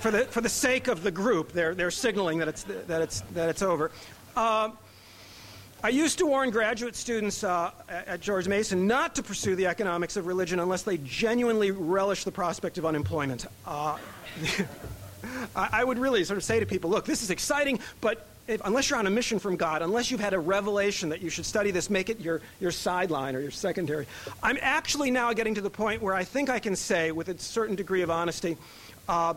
for 0.00 0.10
the, 0.10 0.24
for 0.26 0.40
the 0.40 0.48
sake 0.48 0.88
of 0.88 1.02
the 1.02 1.10
group, 1.10 1.52
they're, 1.52 1.74
they're 1.74 1.90
signaling 1.90 2.38
that 2.38 2.48
it's, 2.48 2.64
that 2.64 3.02
it's, 3.02 3.20
that 3.32 3.48
it's 3.48 3.62
over. 3.62 3.90
Uh, 4.36 4.70
I 5.84 5.90
used 5.90 6.16
to 6.20 6.24
warn 6.24 6.48
graduate 6.48 6.96
students 6.96 7.44
uh, 7.44 7.70
at 7.90 8.22
George 8.22 8.48
Mason 8.48 8.86
not 8.86 9.14
to 9.16 9.22
pursue 9.22 9.54
the 9.54 9.66
economics 9.66 10.16
of 10.16 10.26
religion 10.26 10.58
unless 10.58 10.80
they 10.80 10.96
genuinely 10.96 11.72
relish 11.72 12.24
the 12.24 12.32
prospect 12.32 12.78
of 12.78 12.86
unemployment. 12.86 13.44
Uh, 13.66 13.98
I 15.54 15.84
would 15.84 15.98
really 15.98 16.24
sort 16.24 16.38
of 16.38 16.42
say 16.42 16.58
to 16.58 16.64
people, 16.64 16.88
look, 16.88 17.04
this 17.04 17.22
is 17.22 17.28
exciting, 17.28 17.80
but 18.00 18.26
if, 18.46 18.62
unless 18.64 18.88
you're 18.88 18.98
on 18.98 19.06
a 19.06 19.10
mission 19.10 19.38
from 19.38 19.56
God, 19.56 19.82
unless 19.82 20.10
you've 20.10 20.20
had 20.22 20.32
a 20.32 20.38
revelation 20.38 21.10
that 21.10 21.20
you 21.20 21.28
should 21.28 21.44
study 21.44 21.70
this, 21.70 21.90
make 21.90 22.08
it 22.08 22.18
your, 22.18 22.40
your 22.60 22.70
sideline 22.70 23.36
or 23.36 23.40
your 23.40 23.50
secondary. 23.50 24.06
I'm 24.42 24.56
actually 24.62 25.10
now 25.10 25.34
getting 25.34 25.54
to 25.56 25.60
the 25.60 25.68
point 25.68 26.00
where 26.00 26.14
I 26.14 26.24
think 26.24 26.48
I 26.48 26.60
can 26.60 26.76
say, 26.76 27.12
with 27.12 27.28
a 27.28 27.38
certain 27.38 27.76
degree 27.76 28.00
of 28.00 28.10
honesty, 28.10 28.56
uh, 29.06 29.34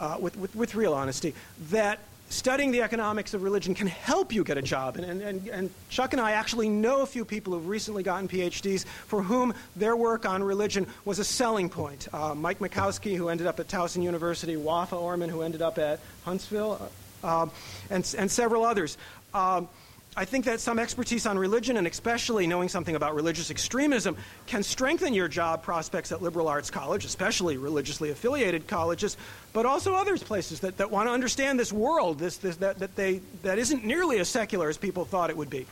uh, 0.00 0.16
with, 0.18 0.38
with, 0.38 0.56
with 0.56 0.74
real 0.74 0.94
honesty, 0.94 1.34
that 1.68 1.98
studying 2.28 2.70
the 2.70 2.82
economics 2.82 3.34
of 3.34 3.42
religion 3.42 3.74
can 3.74 3.86
help 3.86 4.32
you 4.32 4.44
get 4.44 4.58
a 4.58 4.62
job. 4.62 4.96
And, 4.96 5.22
and, 5.22 5.48
and, 5.48 5.70
Chuck 5.88 6.12
and 6.12 6.20
I 6.20 6.32
actually 6.32 6.68
know 6.68 7.02
a 7.02 7.06
few 7.06 7.24
people 7.24 7.52
who've 7.52 7.68
recently 7.68 8.02
gotten 8.02 8.28
PhDs 8.28 8.84
for 8.84 9.22
whom 9.22 9.54
their 9.76 9.96
work 9.96 10.26
on 10.26 10.42
religion 10.42 10.86
was 11.04 11.18
a 11.18 11.24
selling 11.24 11.68
point. 11.68 12.08
Uh, 12.12 12.34
Mike 12.34 12.58
Makowski, 12.58 13.16
who 13.16 13.28
ended 13.28 13.46
up 13.46 13.60
at 13.60 13.68
Towson 13.68 14.02
University, 14.02 14.56
Wafa 14.56 14.96
Orman, 14.96 15.30
who 15.30 15.42
ended 15.42 15.62
up 15.62 15.78
at 15.78 16.00
Huntsville, 16.24 16.90
uh, 17.22 17.42
um, 17.42 17.50
and, 17.90 18.14
and 18.18 18.30
several 18.30 18.64
others. 18.64 18.98
Um, 19.32 19.68
I 20.16 20.24
think 20.24 20.44
that 20.44 20.60
some 20.60 20.78
expertise 20.78 21.26
on 21.26 21.36
religion, 21.38 21.76
and 21.76 21.86
especially 21.86 22.46
knowing 22.46 22.68
something 22.68 22.94
about 22.94 23.16
religious 23.16 23.50
extremism, 23.50 24.16
can 24.46 24.62
strengthen 24.62 25.12
your 25.12 25.26
job 25.26 25.64
prospects 25.64 26.12
at 26.12 26.22
liberal 26.22 26.46
arts 26.46 26.70
college, 26.70 27.04
especially 27.04 27.56
religiously 27.56 28.10
affiliated 28.10 28.68
colleges, 28.68 29.16
but 29.52 29.66
also 29.66 29.94
other 29.94 30.16
places 30.16 30.60
that, 30.60 30.76
that 30.76 30.90
want 30.90 31.08
to 31.08 31.12
understand 31.12 31.58
this 31.58 31.72
world 31.72 32.20
this, 32.20 32.36
this, 32.36 32.56
that, 32.56 32.78
that, 32.78 32.94
they, 32.94 33.20
that 33.42 33.58
isn't 33.58 33.84
nearly 33.84 34.18
as 34.20 34.28
secular 34.28 34.68
as 34.68 34.78
people 34.78 35.04
thought 35.04 35.30
it 35.30 35.36
would 35.36 35.50
be. 35.50 35.66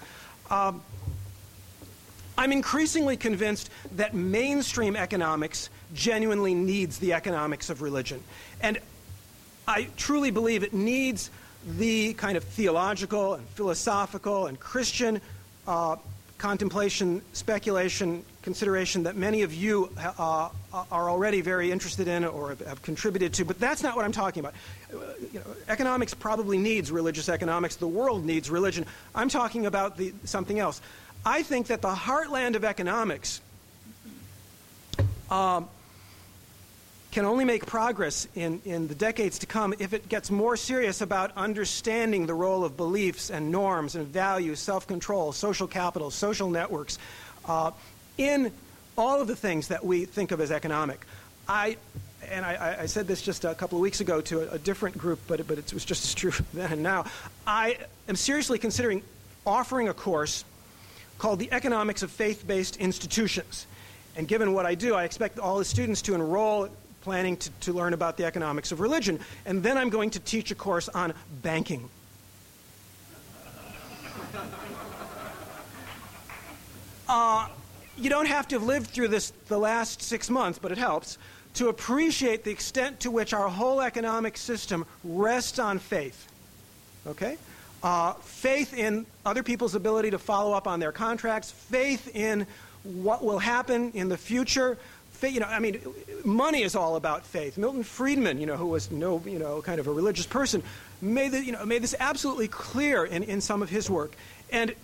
Um, 0.51 0.83
I'm 2.37 2.51
increasingly 2.51 3.17
convinced 3.17 3.71
that 3.97 4.15
mainstream 4.15 4.97
economics 4.97 5.71
genuinely 5.95 6.55
needs 6.55 6.99
the 6.99 7.13
economics 7.13 7.71
of 7.71 7.83
religion. 7.83 8.23
And 8.61 8.79
I 9.69 9.89
truly 9.97 10.33
believe 10.33 10.65
it 10.65 10.73
needs 10.73 11.31
the 11.79 12.15
kind 12.15 12.37
of 12.37 12.45
theological 12.45 13.35
and 13.35 13.47
philosophical 13.51 14.47
and 14.47 14.59
Christian 14.59 15.21
uh, 15.67 15.97
contemplation, 16.39 17.23
speculation, 17.33 18.25
consideration 18.43 19.05
that 19.05 19.15
many 19.15 19.43
of 19.43 19.55
you 19.55 19.89
uh, 20.19 20.49
are 20.91 21.11
already 21.11 21.41
very 21.41 21.71
interested 21.71 22.09
in 22.09 22.25
or 22.25 22.57
have, 22.67 22.83
contributed 22.83 23.33
to, 23.35 23.45
but 23.45 23.61
that's 23.61 23.83
not 23.83 23.95
what 23.95 24.05
I'm 24.05 24.13
talking 24.13 24.41
about. 24.41 24.55
You 24.91 25.39
know, 25.39 25.57
economics 25.69 26.15
probably 26.15 26.59
needs 26.59 26.91
religious 26.91 27.29
economics. 27.29 27.77
The 27.77 27.87
world 27.87 28.25
needs 28.25 28.51
religion. 28.51 28.87
I'm 29.15 29.29
talking 29.29 29.67
about 29.67 29.97
the, 29.97 30.13
something 30.25 30.59
else. 30.59 30.81
I 31.25 31.45
think 31.45 31.69
that 31.69 31.81
the 31.81 31.95
heartland 31.95 32.57
of 32.57 32.65
economics 32.65 33.41
um, 35.31 35.69
can 37.13 37.27
only 37.27 37.45
make 37.45 37.67
progress 37.67 38.27
in, 38.35 38.61
in 38.65 38.89
the 38.89 38.95
decades 38.95 39.39
to 39.41 39.47
come 39.47 39.75
if 39.79 39.93
it 39.93 40.09
gets 40.09 40.31
more 40.31 40.57
serious 40.57 41.03
about 41.03 41.31
understanding 41.37 42.27
the 42.27 42.35
role 42.35 42.65
of 42.65 42.77
beliefs 42.77 43.31
and 43.31 43.53
norms 43.53 43.95
and 43.95 44.09
values, 44.09 44.59
self 44.59 44.87
control, 44.87 45.31
social 45.31 45.69
capital, 45.69 46.11
social 46.11 46.51
networks 46.51 46.99
uh, 47.45 47.71
in 48.17 48.51
all 48.97 49.21
of 49.21 49.29
the 49.29 49.37
things 49.37 49.69
that 49.69 49.85
we 49.85 50.07
think 50.07 50.33
of 50.33 50.41
as 50.41 50.51
economic. 50.51 51.07
I, 51.47 51.77
and 52.31 52.47
I, 52.47 52.79
I 52.81 52.87
said 52.87 53.07
this 53.07 53.21
just 53.21 53.45
a 53.45 53.55
couple 53.55 53.77
of 53.77 53.83
weeks 53.83 54.01
ago 54.01 54.23
to 54.23 54.41
a, 54.41 54.55
a 54.55 54.59
different 54.59 54.97
group, 54.97 55.21
but, 55.29 55.47
but 55.47 55.59
it 55.59 55.73
was 55.75 55.85
just 55.85 56.05
as 56.05 56.15
true 56.15 56.33
then 56.55 56.73
and 56.73 56.83
now. 56.83 57.05
I 57.47 57.77
am 58.09 58.17
seriously 58.17 58.59
considering 58.59 59.03
offering 59.47 59.89
a 59.91 59.95
course 59.95 60.45
called 61.19 61.41
The 61.41 61.53
Economics 61.53 62.03
of 62.03 62.11
Faith 62.11 62.47
Based 62.47 62.77
Institutions. 62.79 63.67
And 64.17 64.27
given 64.27 64.55
what 64.55 64.67
I 64.67 64.75
do, 64.75 64.95
I 64.95 65.05
expect 65.05 65.39
all 65.39 65.59
the 65.59 65.65
students 65.65 66.03
to 66.03 66.15
enroll 66.15 66.69
planning 67.03 67.37
to, 67.37 67.51
to 67.61 67.73
learn 67.73 67.93
about 67.93 68.17
the 68.17 68.25
economics 68.25 68.73
of 68.73 68.81
religion. 68.81 69.21
And 69.45 69.63
then 69.63 69.77
I'm 69.77 69.91
going 69.91 70.11
to 70.11 70.21
teach 70.21 70.51
a 70.51 70.55
course 70.55 70.89
on 70.89 71.15
banking. 71.43 71.89
Uh, 77.09 77.47
you 77.99 78.09
don't 78.09 78.27
have 78.27 78.49
to 78.49 78.55
have 78.55 78.63
lived 78.63 78.89
through 78.89 79.09
this 79.09 79.33
the 79.49 79.59
last 79.59 80.01
six 80.01 80.31
months, 80.31 80.59
but 80.59 80.73
it 80.73 80.79
helps 80.79 81.19
to 81.55 81.69
appreciate 81.69 82.45
the 82.45 82.51
extent 82.51 83.01
to 83.01 83.11
which 83.11 83.35
our 83.35 83.49
whole 83.49 83.81
economic 83.81 84.37
system 84.37 84.87
rests 85.05 85.59
on 85.59 85.79
faith. 85.79 86.27
Okay? 87.07 87.37
Uh, 87.83 88.15
faith 88.15 88.73
in 88.73 89.05
other 89.27 89.43
people's 89.43 89.75
ability 89.75 90.11
to 90.11 90.19
follow 90.19 90.53
up 90.53 90.67
on 90.67 90.81
their 90.81 90.93
contracts, 90.93 91.51
faith 91.51 92.15
in 92.15 92.47
what 92.85 93.25
will 93.25 93.39
happen 93.39 93.93
in 93.93 94.09
the 94.09 94.17
future, 94.17 94.79
you 95.31 95.41
know, 95.41 95.47
I 95.47 95.59
mean, 95.59 95.81
money 96.25 96.63
is 96.63 96.75
all 96.75 96.97
about 96.97 97.25
faith. 97.25 97.59
Milton 97.59 97.83
Friedman, 97.83 98.41
you 98.41 98.47
know, 98.47 98.57
who 98.57 98.67
was 98.67 98.91
no, 98.91 99.23
you 99.25 99.39
know, 99.39 99.63
kind 99.63 99.79
of 99.79 99.87
a 99.87 99.93
religious 99.93 100.27
person, 100.27 100.63
made, 101.01 101.33
the, 101.33 101.45
you 101.45 101.53
know, 101.53 101.65
made 101.65 101.83
this 101.83 101.95
absolutely 101.99 102.49
clear 102.49 103.05
in, 103.05 103.23
in 103.23 103.41
some 103.41 103.63
of 103.63 103.71
his 103.71 103.89
work. 103.89 104.15
And 104.51 104.75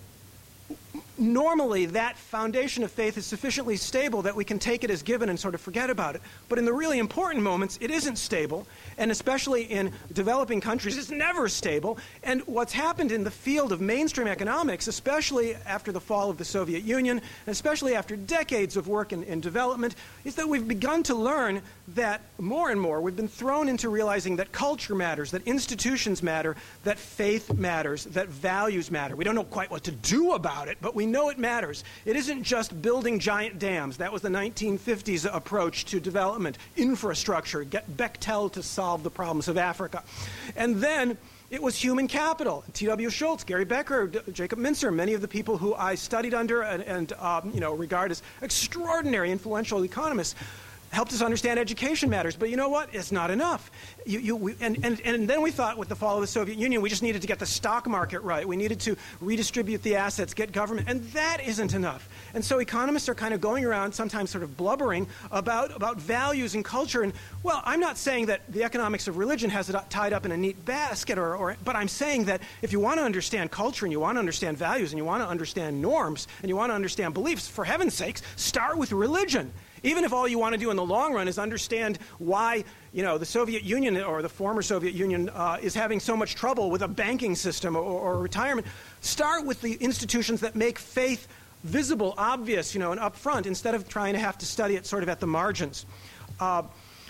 normally 1.19 1.87
that 1.87 2.17
foundation 2.17 2.83
of 2.85 2.91
faith 2.91 3.19
is 3.19 3.27
sufficiently 3.27 3.77
stable 3.77 4.23
that 4.23 4.35
we 4.35 4.45
can 4.45 4.59
take 4.59 4.85
it 4.85 4.91
as 4.91 5.03
given 5.03 5.29
and 5.29 5.39
sort 5.39 5.55
of 5.55 5.61
forget 5.61 5.91
about 5.91 6.15
it. 6.15 6.23
But 6.49 6.59
in 6.59 6.65
the 6.65 6.73
really 6.73 6.99
important 6.99 7.43
moments, 7.43 7.79
it 7.81 7.91
isn't 7.91 8.17
stable, 8.17 8.67
and 8.97 9.11
especially 9.11 9.65
in 9.65 9.93
developing 10.13 10.61
countries, 10.61 10.97
it's 10.97 11.11
never 11.11 11.49
stable. 11.49 11.99
And 12.23 12.43
what's 12.47 12.73
happened 12.73 13.13
in 13.13 13.25
the 13.25 13.31
field 13.31 13.73
of 13.73 13.81
mainstream 13.81 14.29
economics, 14.29 14.89
especially 14.89 15.55
after 15.67 15.93
the 15.93 16.01
fall 16.01 16.31
of 16.31 16.39
the 16.39 16.45
Soviet 16.45 16.85
Union, 16.85 17.19
and 17.19 17.53
especially 17.53 17.95
after 17.95 18.17
decades 18.17 18.77
of 18.77 18.89
work 18.89 19.13
in, 19.13 19.23
in 19.25 19.41
development, 19.41 19.97
is 20.25 20.35
that 20.37 20.49
we've 20.49 20.69
begun 20.69 21.03
to 21.05 21.15
learn 21.15 21.63
that 21.89 22.21
more 22.39 22.71
and 22.71 22.81
more 22.81 23.01
we've 23.01 23.17
been 23.17 23.29
thrown 23.29 23.69
into 23.69 23.89
realizing 23.89 24.37
that 24.37 24.53
culture 24.53 24.95
matters, 24.95 25.31
that 25.31 25.47
institutions 25.47 26.23
matter, 26.23 26.57
that 26.85 26.99
faith 26.99 27.53
matters, 27.55 28.05
that 28.05 28.29
values 28.29 28.91
matter. 28.91 29.17
We 29.17 29.25
don't 29.25 29.35
know 29.35 29.45
quite 29.45 29.71
what 29.71 29.85
to 29.85 29.91
do 29.91 30.33
about 30.33 30.69
it, 30.69 30.79
but 30.81 30.95
we 30.95 31.07
know 31.11 31.29
it 31.29 31.39
matters. 31.39 31.85
It 32.05 32.17
isn't 32.17 32.43
just 32.43 32.81
building 32.81 33.19
giant 33.19 33.59
dams. 33.59 33.97
That 33.99 34.13
was 34.13 34.23
the 34.23 34.29
1950s 34.29 35.29
approach 35.33 35.85
to 35.87 36.01
development, 36.01 36.59
infrastructure, 36.77 37.65
get 37.65 37.97
Bechtel 37.97 38.53
to 38.53 38.63
solve 38.63 39.03
the 39.03 39.11
problems 39.11 39.49
of 39.49 39.59
Africa. 39.59 40.05
And 40.57 40.77
then 40.77 41.19
it 41.51 41.63
was 41.63 41.77
human 41.77 42.09
capital. 42.09 42.63
T.W. 42.75 43.09
Schultz, 43.09 43.43
Gary 43.43 43.65
Becker, 43.65 44.07
D- 44.07 44.21
Jacob 44.33 44.59
Mincer, 44.59 44.93
many 44.93 45.15
of 45.15 45.23
the 45.23 45.29
people 45.29 45.57
who 45.57 45.75
I 45.75 45.95
studied 45.95 46.35
under 46.35 46.63
and, 46.63 46.83
and 46.83 47.13
um, 47.15 47.51
you 47.55 47.61
know, 47.61 47.75
regard 47.75 48.11
as 48.11 48.23
extraordinary 48.43 49.33
influential 49.33 49.83
economists 49.85 50.35
helped 50.91 51.13
us 51.13 51.23
understand 51.23 51.59
education 51.59 52.11
matters. 52.11 52.37
But 52.37 52.51
you 52.51 52.57
know 52.57 52.69
what? 52.69 52.95
It's 52.95 53.13
not 53.13 53.31
enough. 53.31 53.71
You, 54.07 54.19
you, 54.21 54.37
we, 54.37 54.55
and, 54.61 54.85
and, 54.85 55.01
and 55.03 55.29
then 55.29 55.43
we 55.43 55.51
thought 55.51 55.77
with 55.77 55.89
the 55.89 55.97
fall 55.97 56.17
of 56.17 56.21
the 56.21 56.27
Soviet 56.27 56.59
Union, 56.59 56.81
we 56.81 56.89
just 56.89 57.03
needed 57.03 57.23
to 57.23 57.29
get 57.29 57.39
the 57.39 57.47
stock 57.47 57.87
market 57.87 58.21
right. 58.21 58.47
We 58.47 58.57
needed 58.57 58.81
to 58.81 58.97
redistribute 59.21 59.83
the 59.83 59.97
assets, 59.97 60.35
get 60.35 60.53
government, 60.53 60.89
and 60.89 61.05
that 61.13 61.41
isn't 61.45 61.75
enough. 61.75 62.09
And 62.35 62.45
so 62.45 62.59
economists 62.59 63.09
are 63.09 63.15
kind 63.15 63.35
of 63.35 63.41
going 63.41 63.65
around, 63.65 63.93
sometimes 63.93 64.31
sort 64.31 64.45
of 64.45 64.57
blubbering 64.57 65.07
about, 65.31 65.75
about 65.75 66.01
values 66.01 66.55
and 66.55 66.65
culture. 66.65 67.03
And 67.03 67.13
well, 67.43 67.63
I'm 67.65 67.81
not 67.81 67.99
saying 67.99 68.27
that 68.27 68.41
the 68.51 68.65
economics 68.65 69.09
of 69.09 69.17
religion 69.17 69.51
has 69.51 69.69
it 69.71 69.77
tied 69.91 70.13
up 70.13 70.25
in 70.25 70.33
a 70.33 70.37
neat 70.37 70.65
basket, 70.65 71.19
or, 71.19 71.37
or, 71.37 71.57
but 71.65 71.77
I'm 71.77 71.89
saying 71.89 72.25
that 72.27 72.43
if 72.63 72.73
you 72.73 72.81
want 72.81 72.99
to 72.99 73.05
understand 73.05 73.51
culture 73.51 73.85
and 73.85 73.93
you 73.93 74.01
want 74.01 74.17
to 74.17 74.21
understand 74.21 74.57
values 74.57 74.93
and 74.93 74.99
you 74.99 75.05
want 75.05 75.23
to 75.23 75.29
understand 75.29 75.81
norms 75.81 76.29
and 76.43 76.49
you 76.49 76.57
want 76.57 76.71
to 76.71 76.75
understand 76.75 77.15
beliefs, 77.15 77.49
for 77.49 77.65
heaven's 77.65 77.95
sakes, 77.95 78.23
start 78.37 78.79
with 78.79 78.93
religion. 78.93 79.53
Even 79.83 80.05
if 80.05 80.13
all 80.13 80.27
you 80.27 80.39
want 80.39 80.55
to 80.55 80.59
do 80.59 80.71
in 80.71 80.77
the 80.77 80.85
long 80.85 81.13
run 81.13 81.29
is 81.29 81.39
understand 81.39 81.99
why, 82.19 82.65
you 82.93 83.03
know, 83.03 83.19
the 83.19 83.27
Soviet 83.27 83.63
Union 83.63 83.97
or 84.03 84.23
the 84.23 84.29
former 84.29 84.63
Soviet 84.63 84.95
Union 84.95 85.29
uh, 85.31 85.59
is 85.61 85.75
having 85.75 86.01
so 86.01 86.17
much 86.17 86.35
trouble 86.35 86.71
with 86.71 86.83
a 86.83 86.89
banking 86.89 87.35
system 87.35 87.77
or, 87.77 87.83
or 87.83 88.19
retirement, 88.19 88.67
start 89.01 89.45
with 89.45 89.61
the 89.63 89.75
institutions 89.75 90.41
that 90.41 90.57
make 90.57 90.79
faith 90.79 91.29
visible, 91.65 92.15
obvious, 92.17 92.75
you 92.75 92.81
know, 92.81 92.93
and 92.93 93.01
upfront 93.01 93.47
instead 93.47 93.75
of 93.75 93.89
trying 93.89 94.15
to 94.15 94.21
have 94.21 94.39
to 94.39 94.47
study 94.47 94.77
it 94.77 94.87
sort 94.87 95.03
of 95.03 95.09
at 95.09 95.21
the 95.21 95.27
margins. 95.27 95.87
Uh, 96.41 96.63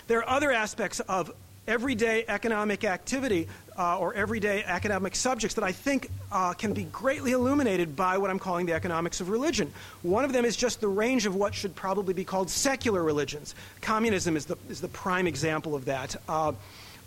there 0.07 0.19
are 0.19 0.29
other 0.29 0.51
aspects 0.51 0.99
of 1.01 1.31
everyday 1.69 2.25
economic 2.27 2.83
activity 2.83 3.47
uh, 3.77 3.99
or 3.99 4.13
everyday 4.15 4.63
academic 4.63 5.15
subjects 5.15 5.53
that 5.53 5.63
I 5.63 5.71
think 5.71 6.09
uh, 6.31 6.53
can 6.53 6.73
be 6.73 6.83
greatly 6.85 7.31
illuminated 7.31 7.95
by 7.95 8.17
what 8.17 8.31
I'm 8.31 8.39
calling 8.39 8.65
the 8.65 8.73
economics 8.73 9.21
of 9.21 9.29
religion. 9.29 9.71
One 10.01 10.25
of 10.25 10.33
them 10.33 10.43
is 10.45 10.57
just 10.57 10.81
the 10.81 10.87
range 10.87 11.27
of 11.27 11.35
what 11.35 11.53
should 11.53 11.75
probably 11.75 12.15
be 12.15 12.25
called 12.25 12.49
secular 12.49 13.03
religions. 13.03 13.53
Communism 13.81 14.35
is 14.35 14.45
the, 14.45 14.57
is 14.67 14.81
the 14.81 14.87
prime 14.87 15.27
example 15.27 15.75
of 15.75 15.85
that. 15.85 16.15
Uh, 16.27 16.53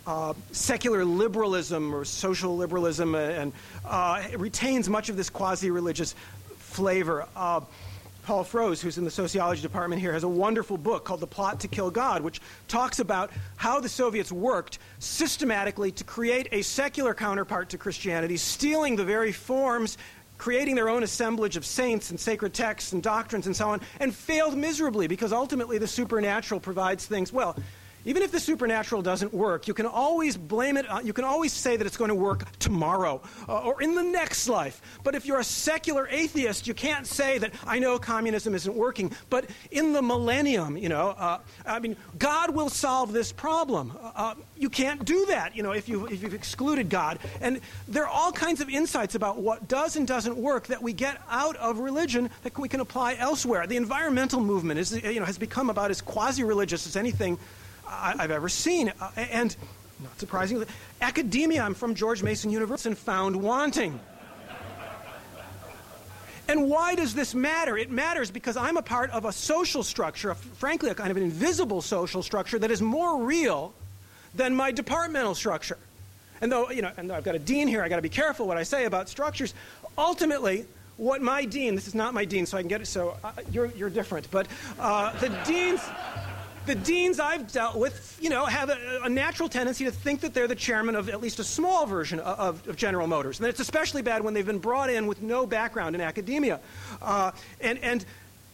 uh, 0.07 0.33
secular 0.53 1.05
liberalism 1.05 1.95
or 1.95 2.05
social 2.05 2.57
liberalism 2.57 3.15
and 3.15 3.53
uh, 3.85 4.23
retains 4.37 4.89
much 4.89 5.09
of 5.09 5.17
this 5.17 5.29
quasi-religious 5.29 6.15
flavor. 6.59 7.27
Paul 8.23 8.45
Froese, 8.45 8.81
who's 8.81 8.99
in 8.99 9.05
the 9.05 9.11
sociology 9.11 9.63
department 9.63 10.01
here, 10.01 10.13
has 10.13 10.23
a 10.23 10.29
wonderful 10.29 10.79
book 10.79 11.05
called 11.05 11.21
The 11.21 11.27
Plot 11.27 11.59
to 11.61 11.69
Kill 11.69 11.91
God, 11.91 12.23
which 12.23 12.41
talks 12.69 13.01
about 13.01 13.33
how 13.57 13.81
the 13.81 13.89
Soviets 13.89 14.31
worked 14.31 14.79
systematically 15.01 15.91
to 15.93 16.05
create 16.05 16.49
a 16.53 16.63
secular 16.63 17.15
counterpart 17.15 17.69
to 17.71 17.79
Christianity, 17.79 18.37
stealing 18.37 18.95
the 18.95 19.05
very 19.05 19.33
forms, 19.33 19.99
creating 20.39 20.77
their 20.77 20.89
own 20.89 21.03
assemblage 21.03 21.57
of 21.57 21.67
saints 21.67 22.11
and 22.11 22.21
sacred 22.21 22.55
texts 22.55 22.93
and 22.93 23.03
doctrines 23.03 23.47
and 23.47 23.57
so 23.57 23.69
on, 23.69 23.81
and 23.99 24.15
failed 24.15 24.57
miserably 24.57 25.09
because 25.09 25.33
ultimately 25.33 25.79
the 25.79 25.89
supernatural 25.89 26.61
provides 26.61 27.07
things. 27.07 27.33
Well, 27.33 27.57
even 28.05 28.23
if 28.23 28.33
the 28.33 28.41
supernatural 28.41 29.03
doesn't 29.03 29.33
work, 29.33 29.69
you 29.69 29.75
can 29.75 29.87
always 29.87 30.37
blame 30.37 30.77
it, 30.77 30.91
uh, 30.91 31.01
you 31.03 31.13
can 31.13 31.25
always 31.25 31.53
say 31.53 31.77
that 31.77 31.87
it's 31.87 31.97
going 31.97 32.09
to 32.09 32.15
work 32.15 32.45
tomorrow 32.59 33.21
uh, 33.49 33.61
or 33.61 33.83
in 33.83 33.95
the 33.95 34.03
next 34.03 34.49
life. 34.49 34.81
But 35.05 35.15
if 35.15 35.27
you're 35.27 35.41
a 35.41 35.45
secular 35.45 36.09
atheist, 36.09 36.67
you 36.67 36.75
can't 36.75 37.07
say 37.07 37.39
that, 37.39 37.53
I 37.67 37.79
know 37.79 37.99
communism 37.99 38.55
isn't 38.55 38.75
working, 38.75 39.13
but 39.31 39.49
in 39.71 39.93
the 39.93 40.03
millennium, 40.03 40.77
you 40.77 40.89
know, 40.89 41.11
uh, 41.11 41.39
I 41.67 41.79
mean, 41.79 41.97
God 42.19 42.51
will 42.51 42.69
solve 42.69 43.13
this 43.13 43.33
problem. 43.33 43.97
Uh, 44.01 44.13
uh, 44.15 44.35
you 44.57 44.71
can't 44.71 45.05
do 45.05 45.27
that, 45.27 45.57
you 45.57 45.63
know, 45.63 45.73
if, 45.73 45.89
you, 45.89 46.07
if 46.07 46.23
you've 46.23 46.35
excluded 46.35 46.89
God. 46.89 47.19
And 47.41 47.61
there 47.89 48.05
are 48.05 48.09
all 48.09 48.33
kinds 48.33 48.61
of 48.61 48.69
insights 48.69 49.15
about 49.15 49.39
what 49.39 49.69
does 49.69 49.97
and 49.97 50.07
doesn't 50.07 50.37
work 50.37 50.67
that 50.69 50.83
we 50.83 50.93
get 50.93 51.21
out 51.31 51.57
of 51.57 51.79
religion 51.79 52.31
that 52.43 52.59
we 52.59 52.69
can 52.69 52.81
apply 52.81 53.17
elsewhere. 53.17 53.67
The 53.67 53.77
environmental 53.77 54.41
movement 54.41 54.81
is, 54.81 54.93
you 55.03 55.21
know, 55.21 55.27
has 55.27 55.39
become 55.39 55.71
about 55.71 55.91
as 55.91 56.01
quasi 56.01 56.45
religious 56.45 56.87
as 56.87 56.97
anything 56.97 57.39
I, 57.93 58.15
have 58.19 58.31
ever 58.31 58.49
seen. 58.49 58.93
Uh, 59.01 59.11
and 59.17 59.55
not 60.01 60.19
surprisingly, 60.19 60.67
academia, 61.01 61.63
I'm 61.63 61.75
from 61.75 61.95
George 61.95 62.23
Mason 62.23 62.51
University, 62.51 62.91
and 62.91 62.99
found 62.99 63.37
wanting. 63.37 64.01
And 66.49 66.69
why 66.69 66.97
does 66.97 67.15
this 67.15 67.35
matter? 67.35 67.79
It 67.79 67.91
matters 67.91 68.31
because 68.31 68.57
I'm 68.57 68.77
a 68.77 68.83
part 68.83 69.11
of 69.11 69.25
a 69.25 69.33
social 69.33 69.83
structure, 69.83 70.31
a, 70.31 70.35
frankly, 70.35 70.91
a 70.91 70.95
kind 70.95 71.11
of 71.11 71.17
an 71.17 71.23
invisible 71.23 71.81
social 71.81 72.23
structure 72.23 72.59
that 72.59 72.71
is 72.71 72.83
more 72.83 73.23
real 73.23 73.73
than 74.35 74.55
my 74.55 74.73
departmental 74.73 75.35
structure. 75.35 75.79
And 76.41 76.51
though, 76.51 76.71
you 76.71 76.83
know, 76.83 76.91
and 76.97 77.13
I've 77.13 77.23
got 77.23 77.37
a 77.37 77.39
dean 77.39 77.69
here, 77.69 77.83
I've 77.83 77.91
got 77.91 77.97
to 77.97 78.03
be 78.03 78.09
careful 78.09 78.49
what 78.49 78.57
I 78.57 78.65
say 78.65 78.87
about 78.87 79.09
structures. 79.09 79.55
Ultimately, 79.97 80.67
what 80.97 81.23
my 81.23 81.45
dean, 81.45 81.75
this 81.77 81.87
is 81.87 81.95
not 81.95 82.13
my 82.13 82.25
dean, 82.25 82.45
so 82.45 82.59
I 82.59 82.63
can 82.63 82.69
get 82.69 82.81
it, 82.81 82.87
so 82.87 83.17
uh, 83.23 83.33
you're, 83.53 83.67
you're 83.77 83.91
different, 83.91 84.31
but 84.31 84.47
uh, 84.79 85.17
the 85.21 85.29
dean's 85.47 85.81
the 86.67 86.75
deans 86.75 87.19
I've 87.19 87.51
dealt 87.51 87.77
with, 87.77 88.19
you 88.21 88.31
know, 88.31 88.45
have 88.47 88.71
a, 88.71 89.01
a, 89.05 89.09
natural 89.09 89.49
tendency 89.49 89.85
to 89.85 89.91
think 89.91 90.21
that 90.21 90.33
they're 90.33 90.49
the 90.49 90.55
chairman 90.55 90.95
of 90.95 91.09
at 91.09 91.21
least 91.21 91.39
a 91.39 91.45
small 91.45 91.87
version 91.87 92.21
of, 92.21 92.67
of, 92.69 92.77
General 92.77 93.07
Motors. 93.07 93.41
And 93.41 93.49
it's 93.49 93.61
especially 93.61 94.03
bad 94.03 94.23
when 94.23 94.35
they've 94.35 94.47
been 94.47 94.59
brought 94.59 94.91
in 94.91 95.07
with 95.07 95.23
no 95.23 95.47
background 95.47 95.95
in 95.95 96.01
academia. 96.01 96.61
Uh, 97.01 97.33
and, 97.61 97.79
and, 97.81 98.05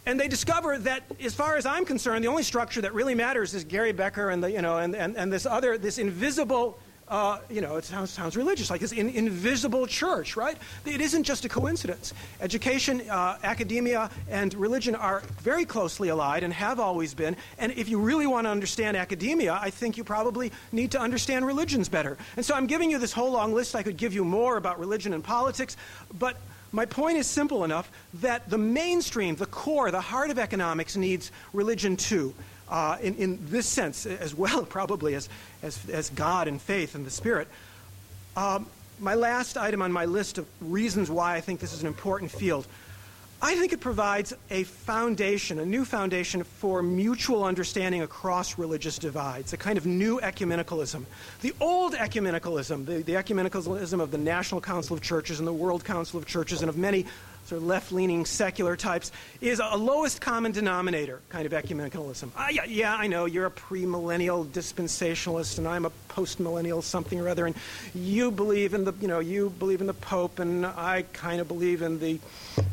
and 0.06 0.18
they 0.18 0.28
discover 0.28 0.78
that, 0.78 1.02
as 1.20 1.34
far 1.34 1.56
as 1.56 1.66
I'm 1.66 1.84
concerned, 1.84 2.24
the 2.24 2.28
only 2.28 2.42
structure 2.42 2.80
that 2.80 2.94
really 2.94 3.14
matters 3.14 3.54
is 3.54 3.64
Gary 3.64 3.92
Becker 3.92 4.30
and, 4.30 4.42
the, 4.42 4.50
you 4.50 4.62
know, 4.62 4.78
and, 4.78 4.96
and, 4.96 5.16
and 5.16 5.32
this 5.32 5.44
other, 5.44 5.76
this 5.76 5.98
invisible 5.98 6.78
uh, 7.10 7.38
you 7.50 7.60
know, 7.60 7.76
it 7.76 7.84
sounds, 7.84 8.10
sounds 8.10 8.36
religious, 8.36 8.70
like 8.70 8.80
this 8.80 8.92
in, 8.92 9.08
invisible 9.10 9.86
church, 9.86 10.36
right? 10.36 10.56
It 10.84 11.00
isn't 11.00 11.24
just 11.24 11.44
a 11.44 11.48
coincidence. 11.48 12.12
Education, 12.40 13.02
uh, 13.08 13.38
academia, 13.42 14.10
and 14.28 14.52
religion 14.54 14.94
are 14.94 15.22
very 15.40 15.64
closely 15.64 16.08
allied 16.08 16.42
and 16.42 16.52
have 16.52 16.80
always 16.80 17.14
been. 17.14 17.36
And 17.58 17.72
if 17.72 17.88
you 17.88 17.98
really 17.98 18.26
want 18.26 18.46
to 18.46 18.50
understand 18.50 18.96
academia, 18.96 19.58
I 19.60 19.70
think 19.70 19.96
you 19.96 20.04
probably 20.04 20.52
need 20.72 20.90
to 20.92 21.00
understand 21.00 21.46
religions 21.46 21.88
better. 21.88 22.16
And 22.36 22.44
so 22.44 22.54
I'm 22.54 22.66
giving 22.66 22.90
you 22.90 22.98
this 22.98 23.12
whole 23.12 23.32
long 23.32 23.54
list. 23.54 23.74
I 23.74 23.82
could 23.82 23.96
give 23.96 24.12
you 24.12 24.24
more 24.24 24.56
about 24.56 24.78
religion 24.78 25.12
and 25.12 25.24
politics, 25.24 25.76
but 26.18 26.36
my 26.70 26.84
point 26.84 27.16
is 27.16 27.26
simple 27.26 27.64
enough 27.64 27.90
that 28.14 28.50
the 28.50 28.58
mainstream, 28.58 29.36
the 29.36 29.46
core, 29.46 29.90
the 29.90 30.00
heart 30.00 30.30
of 30.30 30.38
economics 30.38 30.96
needs 30.96 31.32
religion 31.52 31.96
too 31.96 32.34
uh, 32.70 32.96
in, 33.00 33.14
in 33.16 33.38
this 33.50 33.66
sense 33.66 34.06
as 34.06 34.34
well, 34.34 34.64
probably 34.78 35.14
as, 35.14 35.28
as, 35.62 35.88
as 35.90 36.10
God 36.10 36.48
and 36.48 36.60
faith 36.60 36.94
and 36.94 37.04
the 37.04 37.10
Spirit. 37.10 37.48
Um, 38.36 38.66
my 39.00 39.14
last 39.14 39.56
item 39.56 39.82
on 39.82 39.92
my 39.92 40.04
list 40.04 40.38
of 40.38 40.46
reasons 40.60 41.10
why 41.10 41.36
I 41.36 41.40
think 41.40 41.60
this 41.60 41.72
is 41.72 41.80
an 41.80 41.86
important 41.86 42.30
field. 42.30 42.66
I 43.40 43.54
think 43.54 43.72
it 43.72 43.78
provides 43.78 44.34
a 44.50 44.64
foundation, 44.64 45.60
a 45.60 45.64
new 45.64 45.84
foundation 45.84 46.42
for 46.42 46.82
mutual 46.82 47.44
understanding 47.44 48.02
across 48.02 48.58
religious 48.58 48.98
divides, 48.98 49.52
a 49.52 49.56
kind 49.56 49.78
of 49.78 49.86
new 49.86 50.18
ecumenicalism. 50.20 51.04
The 51.42 51.54
old 51.60 51.94
ecumenicalism, 51.94 52.84
the, 52.84 53.02
the 53.04 53.12
ecumenicalism 53.12 54.00
of 54.00 54.10
the 54.10 54.18
National 54.18 54.60
Council 54.60 54.96
of 54.96 55.02
Churches 55.02 55.38
and 55.38 55.46
the 55.46 55.52
World 55.52 55.84
Council 55.84 56.18
of 56.18 56.26
Churches 56.26 56.62
and 56.62 56.68
of 56.68 56.76
many 56.76 57.06
sort 57.48 57.62
of 57.62 57.66
left 57.66 57.92
leaning 57.92 58.26
secular 58.26 58.76
types, 58.76 59.10
is 59.40 59.58
a 59.58 59.76
lowest 59.76 60.20
common 60.20 60.52
denominator 60.52 61.20
kind 61.30 61.46
of 61.46 61.52
ecumenicalism. 61.52 62.28
Uh, 62.36 62.48
yeah, 62.50 62.64
yeah, 62.64 62.94
I 62.94 63.06
know 63.06 63.24
you're 63.24 63.46
a 63.46 63.50
premillennial 63.50 64.46
dispensationalist 64.46 65.56
and 65.56 65.66
I'm 65.66 65.86
a 65.86 65.92
postmillennial 66.10 66.82
something 66.82 67.18
or 67.18 67.28
other, 67.28 67.46
and 67.46 67.54
you 67.94 68.30
believe 68.30 68.74
in 68.74 68.84
the, 68.84 68.92
you 69.00 69.08
know, 69.08 69.20
you 69.20 69.50
believe 69.58 69.80
in 69.80 69.86
the 69.86 69.94
Pope, 69.94 70.40
and 70.40 70.66
I 70.66 71.04
kind 71.12 71.40
of 71.40 71.48
believe 71.48 71.80
in 71.80 71.98
the 72.00 72.18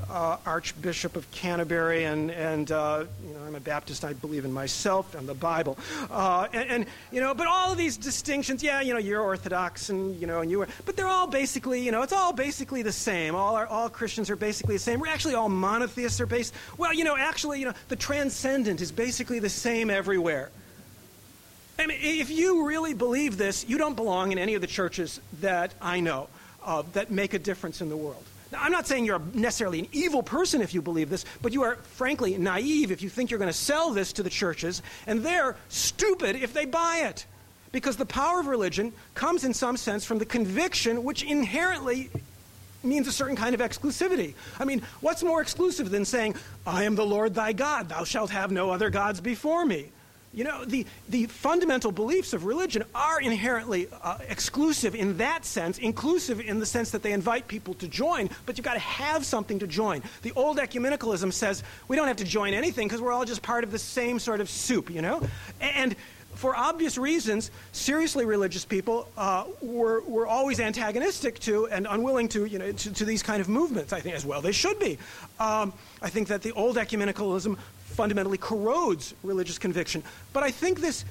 uh, 0.09 0.37
Archbishop 0.45 1.15
of 1.15 1.29
Canterbury, 1.31 2.05
and, 2.05 2.31
and 2.31 2.71
uh, 2.71 3.05
you 3.25 3.33
know, 3.33 3.45
I'm 3.45 3.55
a 3.55 3.59
Baptist, 3.59 4.03
I 4.03 4.13
believe 4.13 4.43
in 4.43 4.51
myself 4.51 5.15
and 5.15 5.29
the 5.29 5.35
Bible. 5.35 5.77
Uh, 6.09 6.47
and, 6.53 6.69
and, 6.69 6.85
you 7.11 7.21
know, 7.21 7.33
but 7.33 7.47
all 7.47 7.71
of 7.71 7.77
these 7.77 7.97
distinctions, 7.97 8.63
yeah, 8.63 8.81
you 8.81 8.93
know, 8.93 8.99
you're 8.99 9.21
Orthodox, 9.21 9.89
and, 9.89 10.19
you 10.19 10.27
know, 10.27 10.41
and 10.41 10.49
you 10.49 10.61
are, 10.61 10.67
but 10.85 10.95
they're 10.95 11.07
all 11.07 11.27
basically, 11.27 11.81
you 11.81 11.91
know, 11.91 12.01
it's 12.01 12.13
all 12.13 12.33
basically 12.33 12.81
the 12.81 12.91
same. 12.91 13.35
All, 13.35 13.55
our, 13.55 13.67
all 13.67 13.89
Christians 13.89 14.31
are 14.31 14.35
basically 14.35 14.64
basically 14.65 14.75
the 14.75 14.79
same. 14.79 14.99
We're 14.99 15.13
actually 15.13 15.35
all 15.35 15.49
monotheists 15.49 16.19
are 16.19 16.25
based. 16.25 16.53
Well, 16.77 16.93
you 16.93 17.03
know, 17.03 17.15
actually, 17.15 17.59
you 17.59 17.65
know, 17.65 17.73
the 17.87 17.95
transcendent 17.95 18.81
is 18.81 18.91
basically 18.91 19.39
the 19.39 19.49
same 19.49 19.89
everywhere. 19.89 20.49
I 21.77 21.87
mean, 21.87 21.99
if 22.01 22.29
you 22.29 22.65
really 22.65 22.93
believe 22.93 23.37
this, 23.37 23.67
you 23.67 23.77
don't 23.77 23.95
belong 23.95 24.31
in 24.31 24.37
any 24.37 24.55
of 24.55 24.61
the 24.61 24.67
churches 24.67 25.19
that 25.41 25.73
I 25.81 25.99
know 25.99 26.27
that 26.93 27.11
make 27.11 27.33
a 27.33 27.39
difference 27.39 27.81
in 27.81 27.89
the 27.89 27.97
world. 27.97 28.23
Now, 28.51 28.59
I'm 28.61 28.71
not 28.71 28.87
saying 28.87 29.05
you're 29.05 29.21
necessarily 29.33 29.79
an 29.79 29.87
evil 29.91 30.23
person 30.23 30.61
if 30.61 30.73
you 30.73 30.81
believe 30.81 31.09
this, 31.09 31.25
but 31.41 31.51
you 31.51 31.63
are 31.63 31.75
frankly 31.75 32.37
naive 32.37 32.91
if 32.91 33.01
you 33.01 33.09
think 33.09 33.29
you're 33.29 33.39
going 33.39 33.51
to 33.51 33.57
sell 33.57 33.91
this 33.91 34.13
to 34.13 34.23
the 34.23 34.29
churches, 34.29 34.81
and 35.05 35.21
they're 35.21 35.57
stupid 35.69 36.35
if 36.35 36.53
they 36.53 36.65
buy 36.65 37.03
it. 37.05 37.25
Because 37.71 37.97
the 37.97 38.05
power 38.05 38.39
of 38.39 38.47
religion 38.47 38.93
comes 39.15 39.43
in 39.43 39.53
some 39.53 39.75
sense 39.75 40.05
from 40.05 40.17
the 40.17 40.25
conviction, 40.25 41.03
which 41.03 41.23
inherently 41.23 42.09
means 42.85 43.07
a 43.07 43.11
certain 43.11 43.35
kind 43.35 43.55
of 43.55 43.61
exclusivity. 43.61 44.33
I 44.59 44.65
mean, 44.65 44.81
what's 45.01 45.23
more 45.23 45.41
exclusive 45.41 45.89
than 45.89 46.05
saying, 46.05 46.35
I 46.65 46.83
am 46.83 46.95
the 46.95 47.05
Lord 47.05 47.33
thy 47.33 47.53
God, 47.53 47.89
thou 47.89 48.03
shalt 48.03 48.29
have 48.29 48.51
no 48.51 48.71
other 48.71 48.89
gods 48.89 49.21
before 49.21 49.65
me? 49.65 49.89
You 50.35 50.43
know, 50.43 50.65
the, 50.65 50.85
the 51.07 51.27
fundamental 51.27 51.93
beliefs 51.93 52.33
of 52.33 52.43
religion 52.43 52.83
are 52.93 53.21
inherently 53.21 53.87
uh, 54.01 54.17
exclusive 54.27 54.93
in 54.93 55.17
that 55.17 55.45
sense, 55.45 55.77
inclusive 55.77 56.41
in 56.41 56.59
the 56.59 56.65
sense 56.65 56.91
that 56.91 57.03
they 57.03 57.13
invite 57.13 57.47
people 57.47 57.73
to 57.75 57.87
join, 57.87 58.29
but 58.45 58.57
you've 58.57 58.65
got 58.65 58.73
to 58.73 58.79
have 58.79 59.25
something 59.25 59.59
to 59.59 59.67
join. 59.67 60.03
The 60.23 60.33
old 60.35 60.57
ecumenicalism 60.57 61.31
says 61.31 61.63
we 61.87 61.95
don't 61.95 62.09
have 62.09 62.17
to 62.17 62.25
join 62.25 62.53
anything 62.53 62.89
because 62.89 63.01
we're 63.01 63.13
all 63.13 63.23
just 63.23 63.43
part 63.43 63.63
of 63.63 63.71
the 63.71 63.79
same 63.79 64.19
sort 64.19 64.41
of 64.41 64.49
soup, 64.49 64.89
you 64.89 65.01
know? 65.01 65.21
And 65.61 65.95
for 66.35 66.55
obvious 66.55 66.97
reasons, 66.97 67.51
seriously 67.71 68.25
religious 68.25 68.65
people 68.65 69.07
uh, 69.17 69.45
were, 69.61 70.01
were 70.01 70.27
always 70.27 70.59
antagonistic 70.59 71.39
to 71.39 71.67
and 71.67 71.87
unwilling 71.89 72.27
to, 72.29 72.45
you 72.45 72.59
know, 72.59 72.71
to, 72.71 72.93
to, 72.93 73.05
these 73.05 73.23
kind 73.23 73.41
of 73.41 73.49
movements, 73.49 73.93
I 73.93 74.01
think, 74.01 74.15
as 74.15 74.25
well 74.25 74.41
they 74.41 74.51
should 74.51 74.79
be. 74.79 74.97
Um, 75.39 75.73
I 76.01 76.09
think 76.09 76.27
that 76.27 76.41
the 76.41 76.51
old 76.51 76.77
ecumenicalism 76.77 77.57
fundamentally 77.85 78.37
corrodes 78.37 79.13
religious 79.23 79.57
conviction. 79.57 80.03
But 80.33 80.43
I 80.43 80.51
think 80.51 80.81
this, 80.81 81.05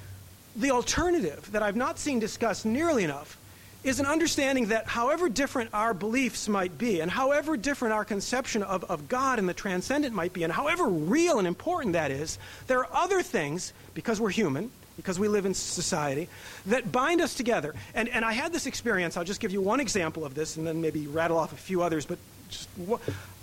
the 0.57 0.71
alternative 0.71 1.51
that 1.53 1.63
I've 1.63 1.77
not 1.77 1.99
seen 1.99 2.19
discussed 2.19 2.67
nearly 2.67 3.05
enough 3.05 3.39
is 3.85 4.01
an 4.01 4.07
understanding 4.07 4.67
that 4.67 4.87
however 4.87 5.29
different 5.29 5.71
our 5.75 5.93
beliefs 5.93 6.49
might 6.49 6.77
be, 6.79 7.01
and 7.01 7.11
however 7.11 7.57
different 7.57 7.93
our 7.93 8.05
conception 8.05 8.63
of, 8.63 8.83
of 8.85 9.09
God 9.09 9.39
and 9.39 9.47
the 9.47 9.55
transcendent 9.55 10.15
might 10.15 10.33
be, 10.33 10.43
and 10.43 10.53
however 10.53 10.85
real 10.85 11.39
and 11.39 11.47
important 11.47 11.93
that 11.93 12.11
is, 12.11 12.39
there 12.67 12.79
are 12.79 12.89
other 12.93 13.23
things, 13.23 13.75
because 13.93 14.21
we're 14.21 14.31
human, 14.31 14.71
because 14.97 15.19
we 15.19 15.29
live 15.29 15.47
in 15.47 15.55
society, 15.55 16.29
that 16.67 16.93
bind 16.93 17.21
us 17.21 17.35
together. 17.35 17.75
And, 17.95 18.09
and 18.09 18.25
I 18.25 18.33
had 18.33 18.53
this 18.53 18.67
experience, 18.67 19.17
I'll 19.17 19.25
just 19.25 19.41
give 19.41 19.53
you 19.53 19.61
one 19.61 19.81
example 19.81 20.25
of 20.25 20.35
this, 20.35 20.57
and 20.57 20.67
then 20.67 20.81
maybe 20.81 21.07
rattle 21.07 21.37
off 21.37 21.53
a 21.53 21.57
few 21.57 21.83
others, 21.83 22.07
but 22.07 22.19
just, 22.49 22.69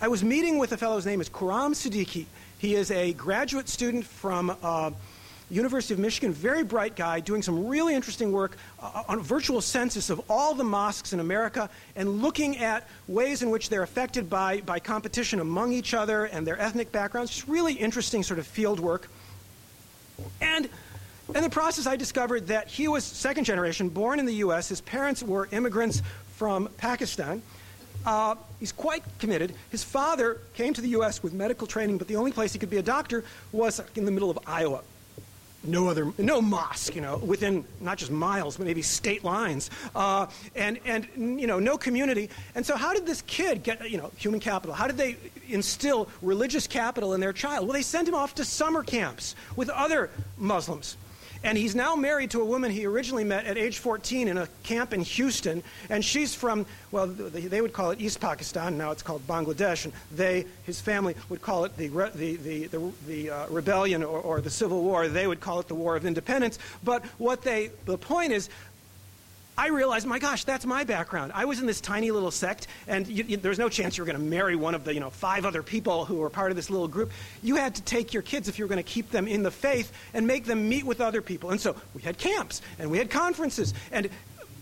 I 0.01 0.07
was 0.07 0.23
meeting 0.23 0.57
with 0.57 0.71
a 0.71 0.77
fellow, 0.77 0.95
his 0.95 1.05
name 1.05 1.21
is 1.21 1.29
Khurram 1.29 1.73
Siddiqui. 1.73 2.25
He 2.59 2.75
is 2.75 2.91
a 2.91 3.13
graduate 3.13 3.67
student 3.67 4.05
from 4.05 4.55
uh, 4.61 4.91
University 5.49 5.93
of 5.93 5.99
Michigan, 5.99 6.31
very 6.31 6.63
bright 6.63 6.95
guy, 6.95 7.19
doing 7.19 7.41
some 7.41 7.67
really 7.67 7.93
interesting 7.93 8.31
work 8.31 8.55
uh, 8.81 9.03
on 9.09 9.19
a 9.19 9.21
virtual 9.21 9.59
census 9.59 10.09
of 10.09 10.21
all 10.29 10.53
the 10.53 10.63
mosques 10.63 11.11
in 11.11 11.19
America 11.19 11.69
and 11.95 12.21
looking 12.21 12.57
at 12.59 12.87
ways 13.07 13.41
in 13.41 13.49
which 13.49 13.69
they're 13.69 13.83
affected 13.83 14.29
by, 14.29 14.61
by 14.61 14.79
competition 14.79 15.41
among 15.41 15.73
each 15.73 15.93
other 15.93 16.25
and 16.25 16.47
their 16.47 16.59
ethnic 16.59 16.91
backgrounds. 16.91 17.31
Just 17.31 17.47
really 17.49 17.73
interesting 17.73 18.23
sort 18.23 18.39
of 18.39 18.47
field 18.47 18.79
work. 18.79 19.09
And 20.39 20.69
in 21.35 21.43
the 21.43 21.49
process, 21.49 21.87
I 21.87 21.95
discovered 21.95 22.47
that 22.47 22.67
he 22.67 22.87
was 22.87 23.03
second 23.03 23.45
generation, 23.45 23.89
born 23.89 24.19
in 24.19 24.25
the 24.25 24.35
U.S. 24.35 24.69
His 24.69 24.81
parents 24.81 25.23
were 25.23 25.47
immigrants 25.51 26.01
from 26.35 26.69
Pakistan. 26.77 27.41
Uh, 28.05 28.35
he's 28.59 28.71
quite 28.71 29.03
committed. 29.19 29.53
His 29.69 29.83
father 29.83 30.39
came 30.55 30.73
to 30.73 30.81
the 30.81 30.89
U.S. 30.89 31.21
with 31.21 31.33
medical 31.33 31.67
training, 31.67 31.97
but 31.97 32.07
the 32.07 32.15
only 32.15 32.31
place 32.31 32.53
he 32.53 32.59
could 32.59 32.69
be 32.69 32.77
a 32.77 32.83
doctor 32.83 33.23
was 33.51 33.81
in 33.95 34.05
the 34.05 34.11
middle 34.11 34.29
of 34.29 34.39
Iowa. 34.47 34.81
No 35.63 35.87
other, 35.87 36.11
no 36.17 36.41
mosque, 36.41 36.95
you 36.95 37.01
know, 37.01 37.17
within 37.17 37.63
not 37.79 37.99
just 37.99 38.09
miles, 38.09 38.57
but 38.57 38.65
maybe 38.65 38.81
state 38.81 39.23
lines, 39.23 39.69
uh, 39.95 40.25
and 40.55 40.79
and 40.85 41.07
you 41.39 41.45
know, 41.45 41.59
no 41.59 41.77
community. 41.77 42.31
And 42.55 42.65
so, 42.65 42.75
how 42.75 42.95
did 42.95 43.05
this 43.05 43.21
kid 43.27 43.61
get, 43.61 43.87
you 43.87 43.99
know, 43.99 44.09
human 44.17 44.39
capital? 44.39 44.73
How 44.73 44.87
did 44.87 44.97
they 44.97 45.17
instill 45.47 46.09
religious 46.23 46.65
capital 46.65 47.13
in 47.13 47.21
their 47.21 47.31
child? 47.31 47.67
Well, 47.67 47.73
they 47.73 47.83
sent 47.83 48.07
him 48.07 48.15
off 48.15 48.33
to 48.35 48.45
summer 48.45 48.81
camps 48.81 49.35
with 49.55 49.69
other 49.69 50.09
Muslims. 50.35 50.97
And 51.43 51.57
he's 51.57 51.73
now 51.73 51.95
married 51.95 52.31
to 52.31 52.41
a 52.41 52.45
woman 52.45 52.69
he 52.69 52.85
originally 52.85 53.23
met 53.23 53.45
at 53.45 53.57
age 53.57 53.79
14 53.79 54.27
in 54.27 54.37
a 54.37 54.47
camp 54.63 54.93
in 54.93 55.01
Houston. 55.01 55.63
And 55.89 56.05
she's 56.05 56.35
from, 56.35 56.67
well, 56.91 57.07
they 57.07 57.61
would 57.61 57.73
call 57.73 57.91
it 57.91 57.99
East 57.99 58.19
Pakistan. 58.19 58.77
Now 58.77 58.91
it's 58.91 59.01
called 59.01 59.25
Bangladesh. 59.27 59.85
And 59.85 59.93
they, 60.11 60.45
his 60.65 60.79
family, 60.79 61.15
would 61.29 61.41
call 61.41 61.65
it 61.65 61.75
the, 61.77 61.87
the, 61.87 62.35
the, 62.35 62.67
the, 62.67 62.91
the 63.07 63.29
uh, 63.31 63.47
rebellion 63.49 64.03
or, 64.03 64.19
or 64.19 64.41
the 64.41 64.51
civil 64.51 64.83
war. 64.83 65.07
They 65.07 65.25
would 65.25 65.39
call 65.39 65.59
it 65.59 65.67
the 65.67 65.75
War 65.75 65.95
of 65.95 66.05
Independence. 66.05 66.59
But 66.83 67.03
what 67.17 67.41
they, 67.41 67.71
the 67.85 67.97
point 67.97 68.33
is, 68.33 68.49
I 69.57 69.67
realized, 69.67 70.07
my 70.07 70.17
gosh, 70.17 70.43
that's 70.43 70.65
my 70.65 70.83
background. 70.83 71.31
I 71.35 71.45
was 71.45 71.59
in 71.59 71.67
this 71.67 71.81
tiny 71.81 72.09
little 72.09 72.31
sect, 72.31 72.67
and 72.87 73.07
you, 73.07 73.23
you, 73.27 73.37
there 73.37 73.49
was 73.49 73.59
no 73.59 73.69
chance 73.69 73.97
you 73.97 74.03
were 74.03 74.05
going 74.05 74.17
to 74.17 74.23
marry 74.23 74.55
one 74.55 74.73
of 74.73 74.85
the 74.85 74.93
you 74.93 74.99
know, 74.99 75.09
five 75.09 75.45
other 75.45 75.61
people 75.61 76.05
who 76.05 76.15
were 76.15 76.29
part 76.29 76.51
of 76.51 76.55
this 76.55 76.69
little 76.69 76.87
group. 76.87 77.11
You 77.43 77.57
had 77.57 77.75
to 77.75 77.81
take 77.81 78.13
your 78.13 78.23
kids, 78.23 78.47
if 78.47 78.57
you 78.57 78.65
were 78.65 78.69
going 78.69 78.83
to 78.83 78.89
keep 78.89 79.11
them 79.11 79.27
in 79.27 79.43
the 79.43 79.51
faith, 79.51 79.91
and 80.13 80.25
make 80.25 80.45
them 80.45 80.67
meet 80.69 80.85
with 80.85 81.01
other 81.01 81.21
people. 81.21 81.51
And 81.51 81.59
so 81.59 81.75
we 81.93 82.01
had 82.01 82.17
camps, 82.17 82.61
and 82.79 82.89
we 82.89 82.97
had 82.97 83.09
conferences, 83.09 83.73
and 83.91 84.09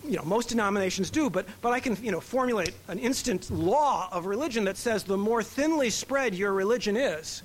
you 0.04 0.16
know, 0.16 0.24
most 0.24 0.50
denominations 0.50 1.12
do, 1.12 1.30
but, 1.30 1.46
but 1.62 1.72
I 1.72 1.80
can 1.80 1.96
you 2.04 2.12
know, 2.12 2.20
formulate 2.20 2.74
an 2.88 2.98
instant 2.98 3.52
law 3.52 4.10
of 4.12 4.26
religion 4.26 4.64
that 4.64 4.76
says 4.76 5.04
the 5.04 5.18
more 5.18 5.44
thinly 5.44 5.92
spread 5.92 6.34
your 6.34 6.52
religion 6.52 6.98
is, 6.98 7.44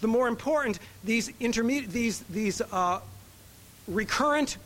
the 0.00 0.08
more 0.08 0.28
important 0.28 0.78
these, 1.04 1.30
intermediate, 1.40 1.90
these, 1.90 2.20
these 2.30 2.62
uh, 2.72 3.00
recurrent 3.86 4.56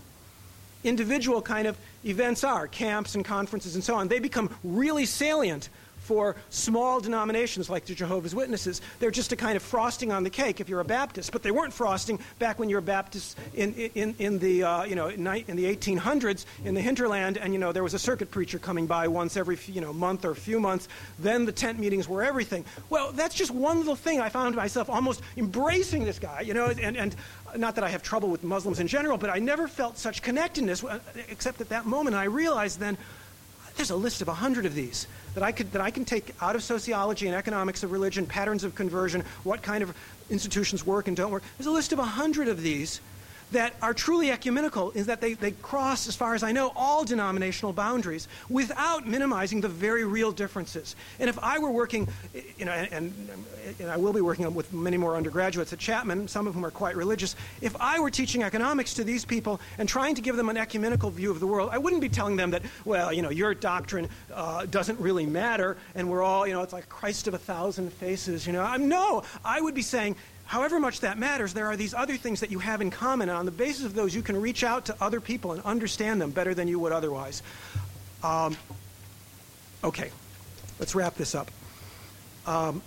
individual 0.85 1.43
kind 1.43 1.67
of 1.67 1.77
events 2.05 2.45
are 2.45 2.67
camps 2.67 3.15
and 3.15 3.25
conferences 3.25 3.75
and 3.75 3.85
so 3.85 3.95
on. 3.95 4.09
They 4.09 4.19
become 4.19 4.55
really 4.63 5.07
salient 5.07 5.69
for 6.11 6.35
small 6.49 6.99
denominations 6.99 7.71
like 7.71 7.85
the 7.85 7.95
Jehovah's 7.95 8.35
Witnesses. 8.35 8.81
They're 8.99 9.13
just 9.13 9.31
a 9.31 9.37
kind 9.37 9.55
of 9.55 9.63
frosting 9.63 10.11
on 10.11 10.25
the 10.25 10.31
cake 10.31 10.61
if 10.61 10.69
you're 10.69 10.81
a 10.81 10.85
Baptist, 10.85 11.31
but 11.31 11.45
they 11.45 11.53
weren't 11.53 11.73
frosting 11.73 12.19
back 12.41 12.59
when 12.59 12.69
you 12.69 12.75
were 12.75 12.81
Baptist 12.81 13.39
in, 13.55 13.73
in, 13.75 14.17
in 14.19 14.41
the, 14.41 14.65
uh, 14.65 14.83
you 14.83 14.97
know, 14.97 15.07
in 15.07 15.23
the 15.23 15.77
1800s 15.77 16.47
in 16.65 16.75
the 16.75 16.81
hinterland, 16.81 17.39
and, 17.39 17.53
you 17.53 17.61
know, 17.61 17.71
there 17.71 17.85
was 17.85 17.95
a 17.95 17.99
circuit 17.99 18.33
preacher 18.33 18.59
coming 18.59 18.89
by 18.89 19.07
once 19.07 19.37
every, 19.37 19.57
you 19.67 19.81
know, 19.81 19.93
month 19.93 20.25
or 20.25 20.35
few 20.35 20.59
months. 20.59 20.89
Then 21.21 21.45
the 21.45 21.53
tent 21.53 21.79
meetings 21.79 22.09
were 22.09 22.25
everything. 22.25 22.65
Well, 22.89 23.13
that's 23.13 23.37
just 23.37 23.53
one 23.53 23.79
little 23.79 23.95
thing 23.95 24.21
I 24.21 24.31
found 24.31 24.57
myself 24.57 24.91
almost 24.91 25.23
embracing 25.37 26.03
this 26.03 26.19
guy, 26.19 26.41
you 26.41 26.55
know, 26.55 26.67
and, 26.67 26.97
and 26.97 27.15
not 27.57 27.75
that 27.75 27.85
I 27.85 27.89
have 27.89 28.03
trouble 28.03 28.29
with 28.29 28.45
Muslims 28.45 28.81
in 28.81 28.87
general, 28.87 29.19
but 29.19 29.31
I 29.31 29.39
never 29.39 29.69
felt 29.69 29.99
such 29.99 30.23
connectedness 30.23 30.85
uh, 30.85 30.99
except 31.29 31.61
at 31.61 31.69
that 31.71 31.87
moment. 31.87 32.15
And 32.15 32.21
I 32.21 32.25
realized 32.25 32.81
then, 32.81 32.97
there's 33.77 33.91
a 33.91 33.97
list 33.97 34.21
of 34.21 34.29
a 34.29 34.35
hundred 34.35 34.67
of 34.67 34.75
these 34.75 35.07
that 35.35 35.43
I, 35.43 35.53
could, 35.53 35.73
that 35.73 35.81
I 35.81 35.91
can 35.91 36.05
take 36.05 36.35
out 36.41 36.57
of 36.57 36.63
sociology 36.63 37.27
and 37.27 37.37
economics 37.37 37.83
of 37.83 37.93
religion, 37.93 38.27
patterns 38.27 38.65
of 38.65 38.75
conversion, 38.75 39.25
what 39.45 39.63
kind 39.63 39.83
of 39.83 39.95
institutions 40.29 40.85
work 40.85 41.09
and 41.09 41.17
don't 41.17 41.31
work. 41.31 41.43
There's 41.57 41.67
a 41.67 41.71
list 41.71 41.93
of 41.93 41.99
a 41.99 42.05
hundred 42.05 42.49
of 42.49 42.63
these 42.63 43.01
that 43.53 43.75
are 43.83 43.95
truly 43.95 44.31
ecumenical 44.31 44.91
is 44.93 45.07
that 45.07 45.21
they, 45.21 45.35
they 45.35 45.53
cross, 45.53 46.07
as 46.09 46.17
far 46.17 46.35
as 46.35 46.43
I 46.43 46.53
know, 46.53 46.73
all 46.77 47.05
denominational 47.05 47.73
boundaries 47.73 48.29
without 48.49 49.07
minimizing 49.07 49.61
the 49.61 49.69
very 49.69 50.05
real 50.05 50.33
differences. 50.33 50.97
And 51.19 51.29
if 51.29 51.39
I 51.39 51.59
were 51.59 51.71
working, 51.71 52.09
you 52.59 52.65
know, 52.65 52.73
and, 52.73 53.13
and, 53.79 53.91
I 53.91 53.97
will 53.97 54.13
be 54.13 54.21
working 54.21 54.53
with 54.55 54.73
many 54.73 54.97
more 54.97 55.17
undergraduates 55.17 55.73
at 55.73 55.79
Chapman, 55.79 56.29
some 56.29 56.47
of 56.47 56.55
whom 56.55 56.65
are 56.65 56.71
quite 56.71 56.97
religious, 56.97 57.37
if 57.61 57.75
I 57.81 57.99
were 57.99 58.11
teaching 58.11 58.43
economics 58.43 58.95
to 58.95 59.05
these 59.05 59.25
people 59.25 59.61
and 59.79 59.89
trying 59.89 60.15
to 60.15 60.21
give 60.21 60.37
them 60.37 60.49
an 60.49 60.57
ecumenical 60.57 61.11
view 61.11 61.31
of 61.31 61.41
the 61.41 61.47
world, 61.47 61.71
I 61.73 61.79
wouldn't 61.79 62.03
be 62.03 62.09
telling 62.09 62.37
them 62.37 62.51
that, 62.51 62.63
well, 62.85 63.13
you 63.13 63.23
know, 63.23 63.31
your 63.31 63.55
doctrine 63.55 64.09
uh, 64.33 64.67
doesn't 64.67 64.99
really 65.01 65.27
matter 65.27 65.77
and 65.95 66.09
we're 66.09 66.23
all, 66.23 66.47
you 66.47 66.53
know, 66.53 66.63
it's 66.63 66.73
like 66.73 66.89
Christ 66.89 67.29
of 67.29 67.35
a 67.35 67.39
thousand 67.39 67.93
faces, 67.93 68.47
you 68.47 68.53
know. 68.53 68.63
I'm, 68.63 68.89
no, 68.89 69.23
I 69.45 69.61
would 69.61 69.75
be 69.75 69.83
saying, 69.83 70.17
however 70.51 70.81
much 70.81 70.99
that 70.99 71.17
matters, 71.17 71.55
there 71.55 71.69
are 71.69 71.77
these 71.77 71.95
other 71.95 72.17
things 72.17 72.41
that 72.41 72.51
you 72.51 72.59
have 72.59 72.81
in 72.81 72.91
common. 72.91 73.29
And 73.29 73.39
on 73.39 73.45
the 73.45 73.53
basis 73.53 73.85
of 73.85 73.95
those, 73.95 74.17
you 74.17 74.21
can 74.21 74.41
reach 74.41 74.65
out 74.65 74.87
to 74.87 74.97
other 75.01 75.21
people 75.21 75.53
and 75.53 75.63
understand 75.63 76.21
them 76.21 76.33
better 76.33 76.55
than 76.55 76.67
you 76.67 76.81
would 76.81 76.91
otherwise. 76.91 77.41
Um, 78.25 78.57
okay, 79.85 80.11
let's 80.81 80.97
wrap 80.97 81.15
this 81.15 81.37
up. 81.37 81.53
Um, 82.49 82.83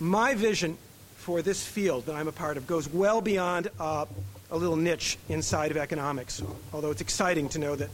my 0.00 0.32
vision 0.34 0.78
for 1.16 1.42
this 1.42 1.62
field 1.62 2.06
that 2.06 2.14
I'm 2.14 2.26
a 2.26 2.32
part 2.32 2.56
of 2.56 2.66
goes 2.66 2.88
well 2.88 3.20
beyond 3.20 3.68
uh, 3.78 4.06
a 4.50 4.56
little 4.56 4.76
niche 4.76 5.18
inside 5.28 5.70
of 5.70 5.76
economics, 5.76 6.42
although 6.72 6.90
it's 6.90 7.02
exciting 7.02 7.50
to 7.50 7.58
know 7.58 7.76
that 7.76 7.90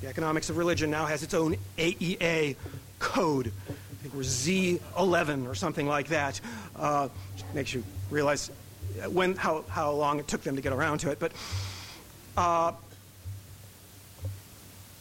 the 0.00 0.06
economics 0.06 0.48
of 0.48 0.58
religion 0.58 0.92
now 0.92 1.06
has 1.06 1.24
its 1.24 1.34
own 1.34 1.56
AEA 1.76 2.54
code. 3.00 3.52
I 3.98 4.02
think 4.02 4.14
we're 4.14 4.20
Z11 4.20 5.48
or 5.48 5.54
something 5.56 5.86
like 5.88 6.08
that. 6.08 6.40
Uh, 6.76 7.08
makes 7.52 7.74
you 7.74 7.82
realize 8.10 8.50
when 9.08 9.34
how, 9.34 9.64
how 9.68 9.90
long 9.90 10.20
it 10.20 10.28
took 10.28 10.42
them 10.42 10.56
to 10.56 10.62
get 10.62 10.72
around 10.72 10.98
to 10.98 11.10
it. 11.10 11.18
But 11.18 11.32
uh, 12.36 12.72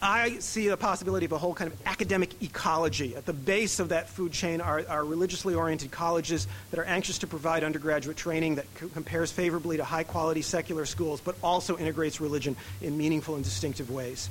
I 0.01 0.37
see 0.39 0.67
the 0.67 0.77
possibility 0.77 1.25
of 1.25 1.31
a 1.31 1.37
whole 1.37 1.53
kind 1.53 1.71
of 1.71 1.79
academic 1.85 2.41
ecology. 2.41 3.15
At 3.15 3.25
the 3.25 3.33
base 3.33 3.79
of 3.79 3.89
that 3.89 4.09
food 4.09 4.31
chain 4.31 4.61
are, 4.61 4.83
are 4.87 5.05
religiously 5.05 5.53
oriented 5.53 5.91
colleges 5.91 6.47
that 6.71 6.79
are 6.79 6.85
anxious 6.85 7.19
to 7.19 7.27
provide 7.27 7.63
undergraduate 7.63 8.17
training 8.17 8.55
that 8.55 8.65
c- 8.79 8.89
compares 8.93 9.31
favorably 9.31 9.77
to 9.77 9.83
high 9.83 10.03
quality 10.03 10.41
secular 10.41 10.85
schools, 10.85 11.21
but 11.21 11.35
also 11.43 11.77
integrates 11.77 12.21
religion 12.21 12.55
in 12.81 12.97
meaningful 12.97 13.35
and 13.35 13.43
distinctive 13.43 13.89
ways. 13.89 14.29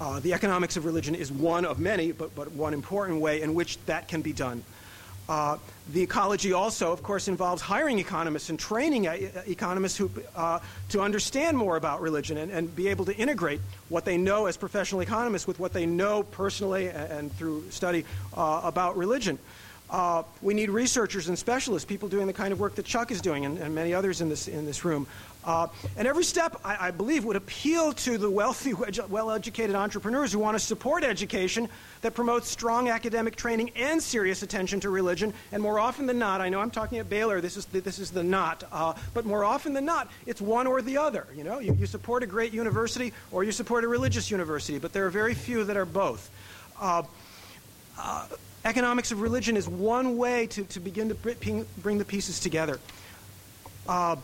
Uh, 0.00 0.20
the 0.20 0.34
economics 0.34 0.76
of 0.76 0.84
religion 0.84 1.14
is 1.14 1.32
one 1.32 1.64
of 1.64 1.78
many, 1.78 2.12
but, 2.12 2.34
but 2.34 2.52
one 2.52 2.74
important 2.74 3.20
way 3.20 3.40
in 3.40 3.54
which 3.54 3.78
that 3.86 4.08
can 4.08 4.22
be 4.22 4.32
done. 4.32 4.62
Uh, 5.28 5.56
the 5.92 6.02
ecology 6.02 6.52
also, 6.52 6.92
of 6.92 7.02
course, 7.02 7.26
involves 7.26 7.60
hiring 7.60 7.98
economists 7.98 8.48
and 8.48 8.58
training 8.58 9.08
uh, 9.08 9.16
economists 9.46 9.96
who, 9.96 10.08
uh, 10.36 10.60
to 10.88 11.00
understand 11.00 11.56
more 11.56 11.76
about 11.76 12.00
religion 12.00 12.36
and, 12.36 12.52
and, 12.52 12.76
be 12.76 12.86
able 12.86 13.04
to 13.04 13.16
integrate 13.16 13.60
what 13.88 14.04
they 14.04 14.16
know 14.16 14.46
as 14.46 14.56
professional 14.56 15.00
economists 15.00 15.46
with 15.46 15.58
what 15.58 15.72
they 15.72 15.84
know 15.84 16.22
personally 16.22 16.88
and, 16.88 17.12
and 17.12 17.32
through 17.36 17.68
study 17.70 18.04
uh, 18.36 18.60
about 18.62 18.96
religion. 18.96 19.36
Uh, 19.88 20.22
we 20.42 20.54
need 20.54 20.68
researchers 20.70 21.28
and 21.28 21.38
specialists, 21.38 21.86
people 21.86 22.08
doing 22.08 22.26
the 22.26 22.32
kind 22.32 22.52
of 22.52 22.58
work 22.58 22.74
that 22.74 22.84
Chuck 22.84 23.10
is 23.10 23.20
doing 23.20 23.44
and, 23.44 23.58
and 23.58 23.74
many 23.74 23.94
others 23.94 24.20
in 24.20 24.28
this, 24.28 24.48
in 24.48 24.66
this 24.66 24.84
room. 24.84 25.06
Uh, 25.46 25.68
and 25.96 26.08
every 26.08 26.24
step, 26.24 26.60
I, 26.64 26.88
I, 26.88 26.90
believe, 26.90 27.24
would 27.24 27.36
appeal 27.36 27.92
to 27.92 28.18
the 28.18 28.28
wealthy, 28.28 28.74
well 28.74 29.30
educated 29.30 29.76
entrepreneurs 29.76 30.32
who 30.32 30.40
want 30.40 30.58
to 30.58 30.58
support 30.58 31.04
education 31.04 31.68
that 32.02 32.14
promotes 32.14 32.50
strong 32.50 32.88
academic 32.88 33.36
training 33.36 33.70
and 33.76 34.02
serious 34.02 34.42
attention 34.42 34.80
to 34.80 34.90
religion. 34.90 35.32
And 35.52 35.62
more 35.62 35.78
often 35.78 36.06
than 36.06 36.18
not, 36.18 36.40
I 36.40 36.48
know 36.48 36.58
I'm 36.58 36.72
talking 36.72 36.98
at 36.98 37.08
Baylor, 37.08 37.40
this 37.40 37.56
is 37.56 37.64
the, 37.66 37.80
this 37.80 38.00
is 38.00 38.10
the 38.10 38.24
not, 38.24 38.64
uh, 38.72 38.94
but 39.14 39.24
more 39.24 39.44
often 39.44 39.72
than 39.72 39.84
not, 39.84 40.10
it's 40.26 40.40
one 40.40 40.66
or 40.66 40.82
the 40.82 40.98
other. 40.98 41.28
You 41.36 41.44
know, 41.44 41.60
you, 41.60 41.74
you, 41.74 41.86
support 41.86 42.24
a 42.24 42.26
great 42.26 42.52
university 42.52 43.12
or 43.30 43.44
you 43.44 43.52
support 43.52 43.84
a 43.84 43.88
religious 43.88 44.32
university, 44.32 44.80
but 44.80 44.92
there 44.92 45.06
are 45.06 45.10
very 45.10 45.34
few 45.34 45.62
that 45.64 45.76
are 45.76 45.86
both. 45.86 46.28
Uh, 46.80 47.04
uh 47.98 48.26
economics 48.64 49.12
of 49.12 49.20
religion 49.20 49.56
is 49.56 49.68
one 49.68 50.16
way 50.16 50.48
to, 50.48 50.64
to 50.64 50.80
begin 50.80 51.08
to 51.08 51.14
bring 51.14 51.98
the 51.98 52.04
pieces 52.04 52.40
together. 52.40 52.80
Uh, 53.86 54.16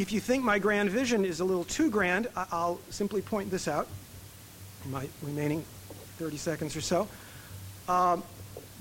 if 0.00 0.12
you 0.12 0.20
think 0.20 0.42
my 0.42 0.58
grand 0.58 0.88
vision 0.88 1.26
is 1.26 1.40
a 1.40 1.44
little 1.44 1.64
too 1.64 1.90
grand, 1.90 2.26
I'll 2.34 2.80
simply 2.88 3.20
point 3.20 3.50
this 3.50 3.68
out 3.68 3.86
in 4.86 4.92
my 4.92 5.06
remaining 5.22 5.62
30 6.16 6.38
seconds 6.38 6.74
or 6.74 6.80
so. 6.80 7.06
Um, 7.86 8.22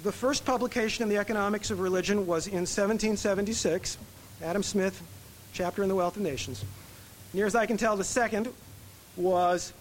the 0.04 0.14
first 0.14 0.46
publication 0.46 1.04
in 1.04 1.10
the 1.10 1.18
Economics 1.18 1.72
of 1.72 1.82
Religion 1.82 2.26
was 2.26 2.48
in 2.48 2.62
1776, 2.62 3.98
Adam 4.42 4.64
Smith, 4.64 5.04
chapter 5.52 5.84
in 5.84 5.90
the 5.90 5.96
Wealth 5.96 6.16
of 6.16 6.22
Nations. 6.22 6.64
Near 7.34 7.46
as 7.46 7.54
I 7.54 7.66
can 7.66 7.76
tell, 7.76 7.98
the 7.98 8.06
second 8.06 8.48
was 9.18 9.74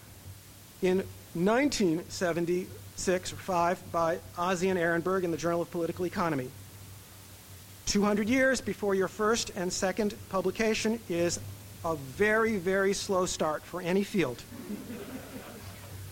in 0.81 0.97
1976 1.35 3.31
or 3.31 3.37
5 3.37 3.91
by 3.93 4.19
Azzi 4.37 4.69
and 4.69 4.77
Ehrenberg 4.77 5.23
in 5.23 5.31
the 5.31 5.37
Journal 5.37 5.61
of 5.61 5.71
Political 5.71 6.05
Economy. 6.05 6.49
200 7.89 8.29
years 8.29 8.61
before 8.61 8.93
your 8.93 9.07
first 9.07 9.49
and 9.55 9.73
second 9.73 10.13
publication 10.29 10.99
is 11.09 11.39
a 11.83 11.95
very, 11.95 12.57
very 12.57 12.93
slow 12.93 13.25
start 13.25 13.63
for 13.63 13.81
any 13.81 14.03
field. 14.03 14.43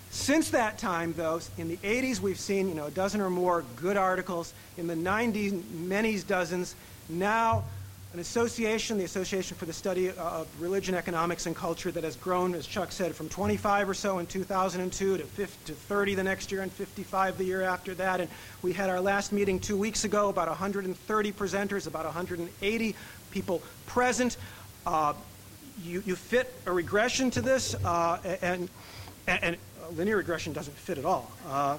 Since 0.09 0.49
that 0.49 0.79
time, 0.79 1.13
though, 1.15 1.39
in 1.59 1.67
the 1.67 1.77
80s, 1.77 2.19
we've 2.19 2.39
seen 2.39 2.67
you 2.67 2.73
know, 2.73 2.85
a 2.87 2.91
dozen 2.91 3.21
or 3.21 3.29
more 3.29 3.63
good 3.75 3.95
articles. 3.95 4.55
In 4.79 4.87
the 4.87 4.95
90s, 4.95 5.63
many 5.71 6.17
dozens. 6.21 6.73
Now, 7.09 7.63
an 8.13 8.19
association, 8.19 8.97
the 8.97 9.03
Association 9.03 9.57
for 9.57 9.65
the 9.65 9.73
Study 9.73 10.09
of 10.09 10.47
Religion, 10.61 10.95
Economics, 10.95 11.45
and 11.45 11.55
Culture, 11.55 11.91
that 11.91 12.03
has 12.03 12.15
grown, 12.15 12.55
as 12.55 12.65
Chuck 12.65 12.91
said, 12.91 13.13
from 13.13 13.27
25 13.27 13.89
or 13.89 13.93
so 13.93 14.19
in 14.19 14.25
2002 14.25 15.17
to, 15.17 15.23
50, 15.23 15.65
to 15.65 15.73
30 15.73 16.15
the 16.15 16.23
next 16.23 16.51
year 16.51 16.61
and 16.61 16.71
55 16.71 17.37
the 17.37 17.43
year 17.43 17.63
after 17.63 17.93
that. 17.95 18.21
And 18.21 18.29
we 18.61 18.71
had 18.71 18.89
our 18.89 19.01
last 19.01 19.33
meeting 19.33 19.59
two 19.59 19.77
weeks 19.77 20.05
ago, 20.05 20.29
about 20.29 20.47
130 20.47 21.31
presenters, 21.33 21.85
about 21.85 22.05
180 22.05 22.95
people 23.31 23.61
present. 23.85 24.37
Uh, 24.85 25.13
you, 25.83 26.01
you, 26.05 26.15
fit 26.15 26.53
a 26.65 26.71
regression 26.71 27.29
to 27.31 27.41
this, 27.41 27.75
uh, 27.83 28.19
and, 28.41 28.69
and, 29.27 29.43
and, 29.43 29.57
linear 29.95 30.17
regression 30.17 30.53
doesn't 30.53 30.75
fit 30.75 30.97
at 30.97 31.05
all. 31.05 31.31
Uh, 31.47 31.77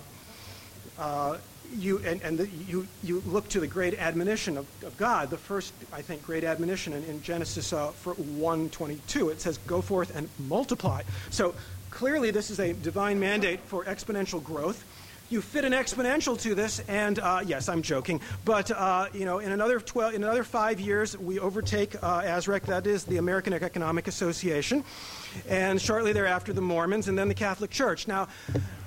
uh 0.98 1.36
you, 1.76 1.98
and, 1.98 2.22
and 2.22 2.38
the, 2.38 2.48
you, 2.48 2.86
you 3.02 3.22
look 3.26 3.48
to 3.50 3.60
the 3.60 3.66
great 3.66 3.98
admonition 3.98 4.56
of, 4.56 4.66
of 4.84 4.96
God, 4.96 5.30
the 5.30 5.36
first, 5.36 5.72
I 5.92 6.02
think, 6.02 6.22
great 6.24 6.44
admonition 6.44 6.92
in, 6.92 7.04
in 7.04 7.22
Genesis 7.22 7.72
uh, 7.72 7.92
1.22. 8.04 9.32
It 9.32 9.40
says, 9.40 9.58
go 9.66 9.80
forth 9.80 10.14
and 10.16 10.28
multiply. 10.48 11.02
So 11.30 11.54
clearly 11.90 12.30
this 12.30 12.50
is 12.50 12.60
a 12.60 12.72
divine 12.72 13.18
mandate 13.18 13.60
for 13.60 13.84
exponential 13.84 14.42
growth. 14.42 14.84
You 15.30 15.42
fit 15.42 15.66
an 15.66 15.72
exponential 15.74 16.40
to 16.40 16.54
this, 16.54 16.80
and 16.88 17.18
uh, 17.18 17.40
yes, 17.44 17.68
I'm 17.68 17.82
joking, 17.82 18.18
but 18.46 18.70
uh, 18.70 19.08
you 19.12 19.26
know, 19.26 19.40
in 19.40 19.52
another 19.52 19.78
12, 19.78 20.14
in 20.14 20.24
another 20.24 20.42
five 20.42 20.80
years, 20.80 21.18
we 21.18 21.38
overtake 21.38 21.96
uh, 21.96 22.22
ASREC, 22.22 22.62
that 22.62 22.86
is 22.86 23.04
the 23.04 23.18
American 23.18 23.52
Economic 23.52 24.08
Association, 24.08 24.82
and 25.46 25.78
shortly 25.78 26.14
thereafter 26.14 26.54
the 26.54 26.62
Mormons, 26.62 27.08
and 27.08 27.18
then 27.18 27.28
the 27.28 27.34
Catholic 27.34 27.70
Church. 27.70 28.08
Now, 28.08 28.28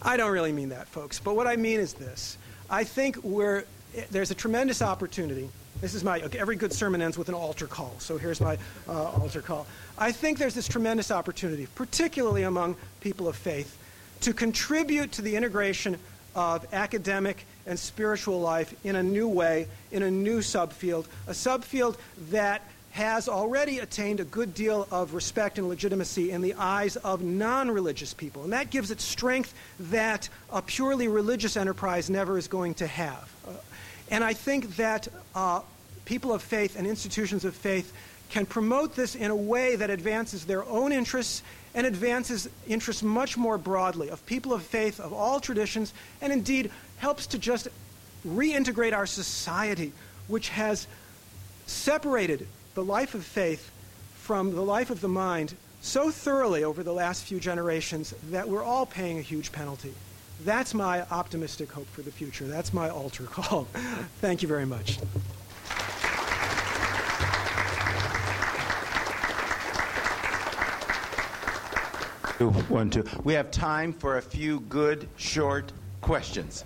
I 0.04 0.18
don't 0.18 0.32
really 0.32 0.52
mean 0.52 0.70
that, 0.70 0.88
folks. 0.88 1.20
But 1.20 1.36
what 1.36 1.48
I 1.48 1.56
mean 1.56 1.80
is 1.80 1.94
this 1.94 2.38
I 2.70 2.84
think 2.84 3.24
we're, 3.24 3.66
there's 4.12 4.32
a 4.32 4.36
tremendous 4.36 4.82
opportunity. 4.82 5.50
This 5.82 5.96
is 5.96 6.04
my, 6.04 6.22
okay, 6.22 6.40
every 6.40 6.56
good 6.56 6.72
sermon 6.72 7.02
ends 7.02 7.18
with 7.18 7.30
an 7.30 7.36
altar 7.36 7.68
call. 7.68 7.94
So 8.00 8.18
here's 8.18 8.40
my 8.40 8.58
uh, 8.88 9.12
altar 9.12 9.42
call. 9.42 9.68
I 9.98 10.12
think 10.12 10.38
there's 10.38 10.56
this 10.56 10.68
tremendous 10.68 11.12
opportunity, 11.12 11.68
particularly 11.76 12.44
among 12.44 12.78
people 13.02 13.28
of 13.28 13.36
faith, 13.36 13.78
to 14.22 14.34
contribute 14.34 15.12
to 15.14 15.22
the 15.22 15.36
integration 15.36 15.98
of 16.36 16.66
academic 16.74 17.46
and 17.68 17.78
spiritual 17.78 18.40
life 18.40 18.74
in 18.86 18.96
a 18.96 19.04
new 19.04 19.28
way, 19.28 19.68
in 19.92 20.04
a 20.04 20.12
new 20.12 20.40
subfield, 20.40 21.06
a 21.28 21.32
subfield 21.32 21.98
that 22.30 22.62
has 22.94 23.28
already 23.28 23.80
attained 23.80 24.20
a 24.20 24.24
good 24.24 24.54
deal 24.54 24.88
of 24.92 25.16
respect 25.16 25.58
and 25.58 25.68
legitimacy 25.68 26.30
in 26.30 26.42
the 26.42 26.54
eyes 26.54 26.96
of 26.98 27.24
non 27.24 27.72
religious 27.72 28.14
people. 28.14 28.44
And 28.44 28.54
that 28.54 28.70
gives 28.70 28.92
it 28.92 29.02
strength 29.02 29.52
that 29.80 30.30
a 30.52 30.62
purely 30.62 31.08
religious 31.08 31.58
enterprise 31.58 32.08
never 32.08 32.38
is 32.38 32.48
going 32.48 32.76
to 32.76 32.88
have. 32.88 33.34
Uh, 33.48 33.52
and 34.12 34.24
I 34.24 34.34
think 34.34 34.76
that 34.76 35.08
uh, 35.34 35.62
people 36.06 36.34
of 36.34 36.44
faith 36.44 36.78
and 36.78 36.86
institutions 36.86 37.46
of 37.46 37.56
faith 37.56 37.92
can 38.30 38.46
promote 38.46 38.96
this 38.96 39.16
in 39.16 39.32
a 39.32 39.36
way 39.36 39.76
that 39.76 39.90
advances 39.90 40.46
their 40.46 40.64
own 40.66 40.92
interests 40.92 41.42
and 41.74 41.88
advances 41.88 42.48
interests 42.68 43.02
much 43.02 43.38
more 43.38 43.58
broadly 43.58 44.10
of 44.10 44.24
people 44.28 44.54
of 44.54 44.62
faith 44.62 45.00
of 45.00 45.12
all 45.12 45.40
traditions, 45.40 45.96
and 46.22 46.32
indeed 46.32 46.70
helps 46.98 47.26
to 47.26 47.40
just 47.40 47.68
reintegrate 48.28 48.94
our 48.94 49.08
society, 49.08 49.92
which 50.28 50.50
has 50.50 50.86
separated 51.66 52.46
the 52.74 52.84
life 52.84 53.14
of 53.14 53.24
faith 53.24 53.72
from 54.16 54.56
the 54.56 54.62
life 54.62 54.90
of 54.90 55.02
the 55.02 55.08
mind 55.08 55.56
so 55.82 56.10
thoroughly 56.10 56.64
over 56.64 56.82
the 56.82 56.94
last 56.94 57.24
few 57.26 57.40
generations 57.40 58.14
that 58.32 58.48
we're 58.48 58.64
all 58.64 58.86
paying 58.86 59.20
a 59.20 59.22
huge 59.22 59.52
penalty. 59.52 59.94
That's 60.44 60.74
my 60.74 61.02
optimistic 61.12 61.72
hope 61.72 61.88
for 61.88 62.02
the 62.02 62.12
future. 62.12 62.48
That's 62.48 62.74
my 62.74 62.90
altar 62.90 63.24
call. 63.26 63.66
Thank 64.22 64.42
you 64.42 64.48
very 64.48 64.66
much. 64.66 64.98
One, 72.68 72.90
two. 72.90 73.06
We 73.24 73.34
have 73.34 73.52
time 73.52 73.94
for 73.94 74.18
a 74.18 74.22
few 74.22 74.62
good, 74.62 75.08
short 75.16 75.72
questions. 76.02 76.66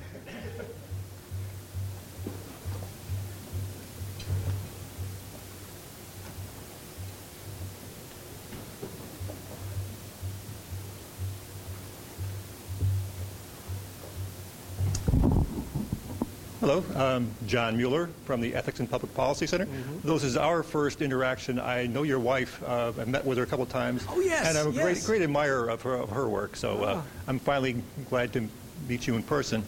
Hello, 16.68 16.84
um, 16.95 17.32
John 17.45 17.78
Mueller 17.78 18.09
from 18.26 18.41
the 18.41 18.53
Ethics 18.53 18.82
and 18.82 18.91
Public 18.91 19.13
Policy 19.13 19.47
Center. 19.47 19.68
Mm-hmm. 19.68 20.05
This 20.05 20.26
is 20.26 20.36
our 20.36 20.63
first 20.63 21.01
interaction. 21.01 21.61
I 21.61 21.88
know 21.88 22.03
your 22.03 22.20
wife. 22.20 22.61
Uh, 22.61 22.91
I've 22.99 23.07
met 23.07 23.24
with 23.24 23.38
her 23.38 23.45
a 23.45 23.47
couple 23.47 23.63
of 23.63 23.70
times. 23.70 24.03
Oh, 24.09 24.20
yes. 24.20 24.45
And 24.45 24.57
I'm 24.57 24.68
a 24.68 24.72
yes. 24.72 24.84
great, 24.84 25.05
great 25.05 25.22
admirer 25.22 25.70
of 25.70 25.82
her, 25.84 25.93
of 25.93 26.09
her 26.09 26.28
work. 26.28 26.57
So 26.57 26.84
uh, 26.84 26.93
oh. 26.97 27.03
I'm 27.26 27.39
finally 27.39 27.82
glad 28.09 28.34
to 28.34 28.49
meet 28.89 29.07
you 29.07 29.15
in 29.15 29.24
person. 29.24 29.63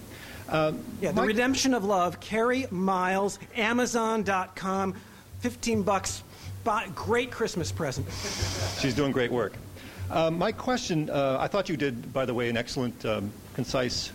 Uh, 0.50 0.74
yeah, 1.00 1.14
The 1.14 1.22
Redemption 1.22 1.74
of 1.74 1.86
Love, 1.86 2.20
Carrie 2.20 2.68
Miles, 2.70 3.40
Amazon.com, 3.56 4.94
15 5.40 5.84
bucks. 5.84 6.24
Great 6.96 7.32
Christmas 7.32 7.72
present. 7.72 8.08
She's 8.82 8.94
doing 8.94 9.14
great 9.14 9.32
work. 9.32 9.54
Uh, 10.12 10.32
my 10.32 10.52
question, 10.52 11.10
uh, 11.10 11.38
I 11.40 11.48
thought 11.48 11.70
you 11.70 11.78
did, 11.78 12.12
by 12.12 12.26
the 12.26 12.34
way, 12.34 12.50
an 12.50 12.58
excellent, 12.58 13.06
um, 13.06 13.32
concise 13.54 14.12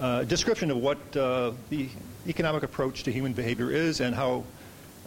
uh, 0.00 0.24
description 0.24 0.70
of 0.70 0.78
what 0.78 0.98
uh, 1.16 1.52
the 1.68 1.88
economic 2.26 2.62
approach 2.62 3.04
to 3.04 3.12
human 3.12 3.32
behavior 3.32 3.70
is 3.70 4.00
and 4.00 4.14
how 4.14 4.44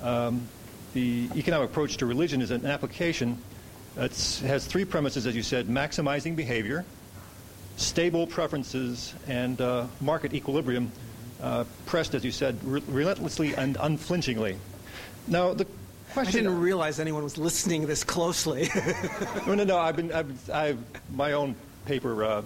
um, 0.01 0.47
the 0.93 1.30
economic 1.36 1.70
approach 1.70 1.97
to 1.97 2.05
religion 2.05 2.41
is 2.41 2.51
an 2.51 2.66
application 2.66 3.38
that 3.95 4.11
has 4.45 4.66
three 4.66 4.86
premises, 4.86 5.28
as 5.28 5.36
you 5.36 5.43
said 5.43 5.68
maximizing 5.68 6.36
behavior, 6.36 6.84
stable 7.78 8.26
preferences, 8.26 9.14
and 9.28 9.59
uh, 9.61 9.86
market 10.01 10.34
equilibrium, 10.34 10.91
uh, 11.41 11.64
pressed, 11.86 12.16
as 12.16 12.24
you 12.24 12.32
said, 12.32 12.57
re- 12.64 12.82
relentlessly 12.88 13.55
and 13.55 13.78
unflinchingly. 13.80 14.57
Now, 15.28 15.53
the 15.53 15.68
question. 16.14 16.39
I 16.39 16.43
didn't 16.43 16.59
realize 16.59 16.99
anyone 16.99 17.24
was 17.24 17.38
listening 17.38 17.86
this 17.86 18.03
closely. 18.03 18.70
no, 19.47 19.55
no, 19.55 19.64
no. 19.64 19.78
I've 19.78 19.95
been, 19.95 20.11
I've, 20.11 20.49
I've 20.49 20.80
my 21.14 21.34
own 21.34 21.55
paper 21.86 22.24
uh, 22.24 22.41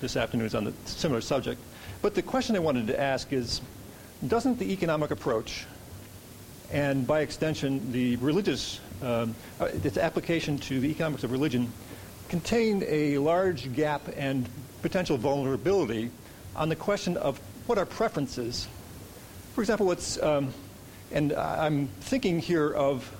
this 0.00 0.16
afternoon 0.16 0.46
is 0.46 0.54
on 0.54 0.66
a 0.66 0.72
similar 0.84 1.20
subject. 1.20 1.60
But 2.02 2.14
the 2.14 2.22
question 2.22 2.54
I 2.56 2.60
wanted 2.60 2.86
to 2.88 3.00
ask 3.00 3.32
is 3.32 3.60
doesn't 4.26 4.58
the 4.58 4.72
economic 4.72 5.10
approach 5.10 5.66
and 6.72 7.06
by 7.06 7.20
extension 7.20 7.92
the 7.92 8.16
religious 8.16 8.80
um, 9.02 9.34
uh, 9.60 9.66
its 9.84 9.98
application 9.98 10.58
to 10.58 10.80
the 10.80 10.88
economics 10.88 11.22
of 11.22 11.30
religion 11.30 11.70
contain 12.28 12.82
a 12.88 13.18
large 13.18 13.72
gap 13.74 14.02
and 14.16 14.48
potential 14.82 15.16
vulnerability 15.16 16.10
on 16.54 16.68
the 16.68 16.76
question 16.76 17.16
of 17.18 17.38
what 17.66 17.78
are 17.78 17.86
preferences. 17.86 18.66
For 19.54 19.60
example, 19.60 19.86
what's, 19.86 20.20
um, 20.22 20.52
and 21.12 21.32
I'm 21.32 21.88
thinking 22.00 22.38
here 22.38 22.72
of 22.72 23.10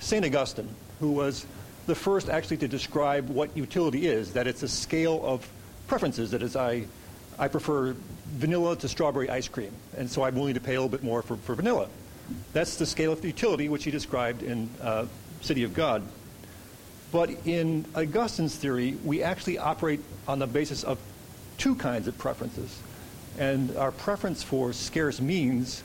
St. 0.00 0.24
Augustine, 0.24 0.68
who 0.98 1.12
was 1.12 1.46
the 1.86 1.94
first 1.94 2.28
actually 2.28 2.58
to 2.58 2.68
describe 2.68 3.28
what 3.28 3.56
utility 3.56 4.06
is, 4.06 4.32
that 4.32 4.46
it's 4.46 4.62
a 4.62 4.68
scale 4.68 5.20
of 5.24 5.48
preferences, 5.86 6.30
that 6.32 6.42
is, 6.42 6.56
I, 6.56 6.86
I 7.40 7.48
prefer 7.48 7.96
vanilla 8.32 8.76
to 8.76 8.86
strawberry 8.86 9.30
ice 9.30 9.48
cream, 9.48 9.72
and 9.96 10.08
so 10.10 10.22
I'm 10.22 10.34
willing 10.34 10.54
to 10.54 10.60
pay 10.60 10.74
a 10.74 10.80
little 10.80 10.90
bit 10.90 11.02
more 11.02 11.22
for, 11.22 11.36
for 11.38 11.54
vanilla. 11.54 11.88
That's 12.52 12.76
the 12.76 12.84
scale 12.84 13.12
of 13.12 13.24
utility 13.24 13.70
which 13.70 13.84
he 13.84 13.90
described 13.90 14.42
in 14.42 14.68
uh, 14.82 15.06
City 15.40 15.64
of 15.64 15.72
God. 15.72 16.02
But 17.10 17.30
in 17.46 17.86
Augustine's 17.96 18.54
theory, 18.54 18.96
we 19.04 19.22
actually 19.22 19.56
operate 19.56 20.00
on 20.28 20.38
the 20.38 20.46
basis 20.46 20.84
of 20.84 20.98
two 21.56 21.74
kinds 21.74 22.06
of 22.06 22.18
preferences. 22.18 22.78
And 23.38 23.74
our 23.76 23.90
preference 23.90 24.42
for 24.42 24.74
scarce 24.74 25.18
means 25.18 25.82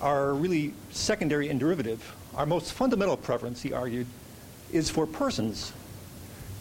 are 0.00 0.32
really 0.32 0.72
secondary 0.90 1.50
and 1.50 1.60
derivative. 1.60 2.14
Our 2.34 2.46
most 2.46 2.72
fundamental 2.72 3.18
preference, 3.18 3.60
he 3.60 3.74
argued, 3.74 4.06
is 4.72 4.88
for 4.88 5.06
persons. 5.06 5.72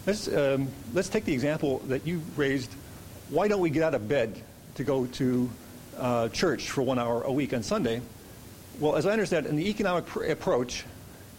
Let's, 0.06 0.28
um, 0.28 0.68
let's 0.94 1.08
take 1.08 1.24
the 1.24 1.34
example 1.34 1.80
that 1.88 2.06
you 2.06 2.22
raised. 2.36 2.72
Why 3.34 3.48
don't 3.48 3.62
we 3.62 3.72
get 3.72 3.82
out 3.82 3.96
of 3.96 4.08
bed 4.08 4.40
to 4.76 4.84
go 4.84 5.08
to 5.08 5.50
uh, 5.98 6.30
church 6.30 6.70
for 6.70 6.84
one 6.84 7.00
hour 7.00 7.24
a 7.24 7.32
week 7.32 7.52
on 7.52 7.64
Sunday? 7.64 8.00
Well, 8.80 8.96
as 8.96 9.08
I 9.08 9.12
understand, 9.12 9.48
in 9.48 9.56
the 9.56 9.68
economic 9.72 10.06
pr- 10.06 10.26
approach, 10.26 10.86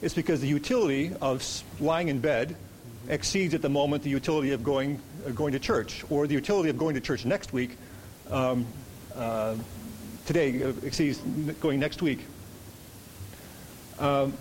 it's 0.03 0.13
because 0.13 0.41
the 0.41 0.49
utility 0.49 1.13
of 1.21 1.63
lying 1.79 2.09
in 2.09 2.19
bed 2.19 2.57
exceeds 3.09 3.55
at 3.55 3.63
the 3.63 3.69
moment 3.69 4.03
the 4.03 4.11
utility 4.11 4.51
of 4.51 4.65
going, 4.65 5.01
uh, 5.25 5.31
going 5.31 5.53
to 5.53 5.61
church, 5.61 6.05
or 6.11 6.27
the 6.27 6.35
utility 6.35 6.69
of 6.69 6.77
going 6.77 6.97
to 6.97 7.01
church 7.01 7.25
next 7.25 7.53
week 7.53 7.77
um, 8.29 8.67
uh, 9.15 9.55
today 10.27 10.65
uh, 10.65 10.73
exceeds 10.83 11.19
going 11.61 11.79
next 11.79 12.03
week. 12.03 12.27
Um, 14.01 14.33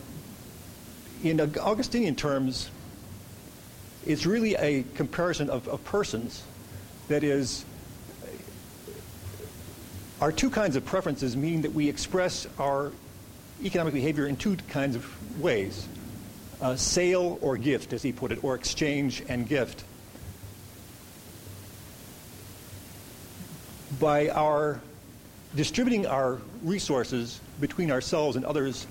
in 1.24 1.40
Augustinian 1.40 2.16
terms, 2.16 2.72
it's 4.08 4.26
really 4.26 4.56
a 4.56 4.84
comparison 4.96 5.52
of, 5.52 5.68
of 5.68 5.86
persons. 5.86 6.42
That 7.10 7.24
is, 7.24 7.66
our 10.22 10.32
two 10.32 10.50
kinds 10.50 10.76
of 10.76 10.86
preferences 10.86 11.36
mean 11.36 11.62
that 11.64 11.74
we 11.74 11.90
express 11.90 12.48
our 12.58 12.92
economic 13.64 13.94
behavior 13.94 14.28
in 14.28 14.36
two 14.38 14.56
kinds 14.70 14.96
of 14.96 15.42
ways 15.42 15.88
uh, 16.62 16.78
sale 16.78 17.38
or 17.42 17.58
gift, 17.58 17.92
as 17.92 18.02
he 18.02 18.14
put 18.14 18.32
it, 18.32 18.42
or 18.44 18.56
exchange 18.56 19.22
and 19.28 19.48
gift. 19.48 19.84
By 24.00 24.30
our 24.30 24.80
distributing 25.56 26.08
our 26.08 26.40
resources 26.64 27.42
between 27.60 27.92
ourselves 27.92 28.38
and 28.38 28.46
others, 28.46 28.88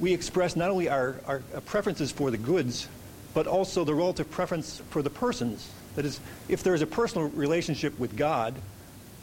we 0.00 0.14
express 0.14 0.56
not 0.56 0.70
only 0.70 0.88
our, 0.88 1.16
our 1.26 1.40
preferences 1.66 2.10
for 2.10 2.30
the 2.30 2.38
goods, 2.38 2.88
but 3.34 3.46
also 3.46 3.84
the 3.84 3.94
relative 3.94 4.30
preference 4.30 4.80
for 4.88 5.02
the 5.02 5.10
persons. 5.10 5.68
That 6.00 6.06
is, 6.06 6.18
if 6.48 6.62
there 6.62 6.74
is 6.74 6.80
a 6.80 6.86
personal 6.86 7.28
relationship 7.28 7.98
with 7.98 8.16
God, 8.16 8.54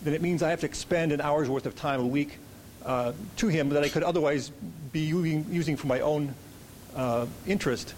then 0.04 0.14
it 0.14 0.22
means 0.22 0.44
I 0.44 0.52
have 0.52 0.60
to 0.60 0.68
expend 0.68 1.12
an 1.12 1.22
hour's 1.22 1.50
worth 1.50 1.66
of 1.66 1.76
time 1.76 2.00
a 2.00 2.06
week 2.06 2.38
uh, 2.86 3.14
to 3.38 3.48
Him 3.48 3.70
that 3.70 3.84
I 3.84 3.90
could 3.90 4.04
otherwise 4.04 4.52
be 4.92 5.00
using, 5.00 5.76
for 5.76 5.88
my 5.88 6.02
own 6.02 6.36
uh, 6.96 7.26
interest. 7.48 7.96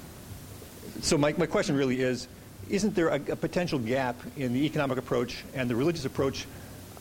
So 1.02 1.18
my, 1.18 1.34
my 1.34 1.46
question 1.46 1.76
really 1.76 2.00
is, 2.00 2.30
isn't 2.70 2.96
there 2.96 3.10
a, 3.10 3.16
a, 3.16 3.36
potential 3.36 3.80
gap 3.80 4.16
in 4.38 4.54
the 4.54 4.66
economic 4.66 4.98
approach 4.98 5.44
and 5.54 5.70
the 5.70 5.76
religious 5.76 6.06
approach 6.06 6.46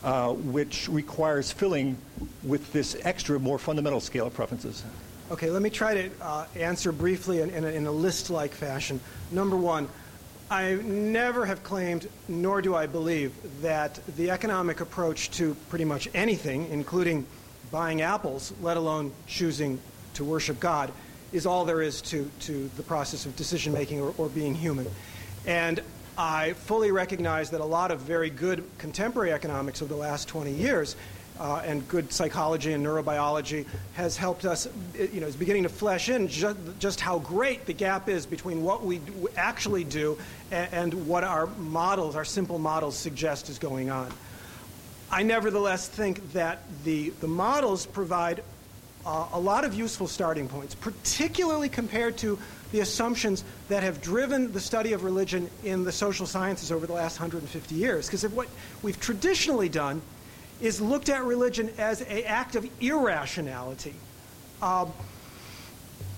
uh, 0.03 0.33
which 0.33 0.89
requires 0.89 1.49
filling 1.49 1.95
with 2.43 2.73
this 2.73 2.97
extra, 3.03 3.39
more 3.39 3.57
fundamental 3.57 4.01
scale 4.01 4.27
of 4.27 4.33
preferences? 4.33 4.83
Okay, 5.31 5.49
let 5.49 5.61
me 5.61 5.69
try 5.69 5.93
to 5.93 6.09
uh, 6.21 6.45
answer 6.57 6.91
briefly 6.91 7.39
in, 7.39 7.49
in 7.51 7.63
a, 7.63 7.69
in 7.69 7.87
a 7.87 7.91
list-like 7.91 8.51
fashion. 8.51 8.99
Number 9.31 9.55
one, 9.55 9.87
I 10.51 10.73
never 10.73 11.45
have 11.45 11.63
claimed, 11.63 12.09
nor 12.27 12.59
do 12.61 12.75
I 12.75 12.87
believe, 12.87 13.33
that 13.61 13.99
the 14.15 14.31
economic 14.31 14.81
approach 14.81 15.29
to 15.31 15.55
pretty 15.69 15.85
much 15.85 16.09
anything, 16.15 16.67
including 16.71 17.27
buying 17.71 18.01
apples, 18.01 18.51
let 18.59 18.75
alone 18.75 19.11
choosing 19.27 19.79
to 20.15 20.23
worship 20.23 20.59
God, 20.59 20.91
is 21.31 21.45
all 21.45 21.65
there 21.65 21.83
is 21.83 22.01
to, 22.01 22.29
to 22.41 22.67
the 22.77 22.81
process 22.81 23.27
of 23.27 23.35
decision 23.35 23.73
making 23.73 24.01
or, 24.01 24.11
or 24.17 24.27
being 24.27 24.55
human. 24.55 24.87
And 25.45 25.81
I 26.17 26.53
fully 26.53 26.91
recognize 26.91 27.51
that 27.51 27.61
a 27.61 27.65
lot 27.65 27.91
of 27.91 27.99
very 27.99 28.31
good 28.31 28.63
contemporary 28.79 29.31
economics 29.31 29.81
of 29.81 29.89
the 29.89 29.95
last 29.95 30.27
20 30.27 30.51
years 30.51 30.95
uh, 31.39 31.61
and 31.65 31.87
good 31.87 32.11
psychology 32.11 32.73
and 32.73 32.85
neurobiology 32.85 33.65
has 33.93 34.17
helped 34.17 34.45
us, 34.45 34.67
you 34.95 35.21
know, 35.21 35.27
is 35.27 35.35
beginning 35.35 35.63
to 35.63 35.69
flesh 35.69 36.09
in 36.09 36.27
just, 36.27 36.57
just 36.79 36.99
how 36.99 37.19
great 37.19 37.65
the 37.65 37.73
gap 37.73 38.09
is 38.09 38.25
between 38.25 38.61
what 38.61 38.83
we 38.83 38.99
actually 39.37 39.83
do 39.83 40.17
and, 40.51 40.73
and 40.73 41.07
what 41.07 41.23
our 41.23 41.47
models, 41.57 42.15
our 42.15 42.25
simple 42.25 42.59
models, 42.59 42.97
suggest 42.97 43.49
is 43.49 43.57
going 43.57 43.89
on. 43.89 44.11
I 45.11 45.23
nevertheless 45.23 45.87
think 45.87 46.33
that 46.33 46.59
the, 46.83 47.09
the 47.21 47.27
models 47.27 47.85
provide 47.85 48.43
uh, 49.05 49.27
a 49.33 49.39
lot 49.39 49.63
of 49.63 49.73
useful 49.73 50.07
starting 50.07 50.47
points, 50.47 50.75
particularly 50.75 51.69
compared 51.69 52.17
to 52.17 52.37
the 52.71 52.81
assumptions 52.81 53.43
that 53.69 53.81
have 53.81 54.01
driven 54.01 54.51
the 54.51 54.59
study 54.59 54.93
of 54.93 55.03
religion 55.03 55.49
in 55.63 55.83
the 55.83 55.91
social 55.91 56.27
sciences 56.27 56.71
over 56.71 56.85
the 56.85 56.93
last 56.93 57.19
150 57.19 57.73
years. 57.73 58.05
Because 58.05 58.23
what 58.27 58.47
we've 58.83 58.99
traditionally 58.99 59.69
done 59.69 60.01
is 60.61 60.81
looked 60.81 61.09
at 61.09 61.23
religion 61.23 61.69
as 61.77 62.01
an 62.01 62.23
act 62.25 62.55
of 62.55 62.67
irrationality. 62.81 63.95
Um, 64.61 64.91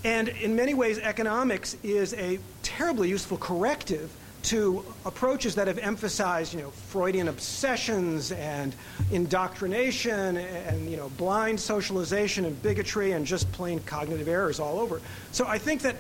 and 0.04 0.30
in 0.30 0.56
many 0.56 0.74
ways, 0.74 0.98
economics 0.98 1.78
is 1.84 2.14
a 2.16 2.40
terribly 2.64 3.10
useful 3.10 3.38
corrective 3.38 4.12
to 4.44 4.84
approaches 5.06 5.54
that 5.54 5.68
have 5.68 5.78
emphasized, 5.78 6.54
you 6.54 6.62
know, 6.62 6.72
Freudian 6.72 7.28
obsessions 7.28 8.32
and 8.32 8.74
indoctrination 9.12 10.38
and, 10.38 10.90
you 10.90 10.98
know, 10.98 11.10
blind 11.10 11.60
socialization 11.60 12.46
and 12.46 12.60
bigotry 12.64 13.12
and 13.12 13.26
just 13.26 13.52
plain 13.52 13.80
cognitive 13.82 14.28
errors 14.28 14.60
all 14.60 14.80
over. 14.80 15.00
So 15.32 15.46
I 15.46 15.60
think 15.60 15.84
that 15.84 15.96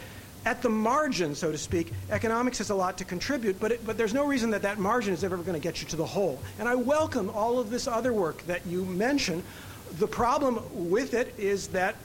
at 0.45 0.61
the 0.61 0.69
margin, 0.69 1.35
so 1.35 1.51
to 1.51 1.57
speak, 1.57 1.91
economics 2.09 2.57
has 2.57 2.71
a 2.71 2.75
lot 2.75 2.97
to 2.97 3.05
contribute, 3.05 3.59
but, 3.59 3.73
it, 3.73 3.85
but 3.85 3.97
there's 3.97 4.13
no 4.13 4.25
reason 4.25 4.49
that 4.51 4.63
that 4.63 4.79
margin 4.79 5.13
is 5.13 5.23
ever 5.23 5.37
going 5.37 5.53
to 5.53 5.59
get 5.59 5.81
you 5.81 5.87
to 5.89 5.95
the 5.95 6.05
whole. 6.05 6.39
And 6.57 6.67
I 6.67 6.75
welcome 6.75 7.29
all 7.29 7.59
of 7.59 7.69
this 7.69 7.87
other 7.87 8.11
work 8.11 8.45
that 8.47 8.65
you 8.65 8.85
mention. 8.85 9.43
The 9.99 10.07
problem 10.07 10.61
with 10.73 11.13
it 11.13 11.33
is 11.37 11.67
that 11.69 11.95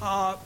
uh, 0.00 0.36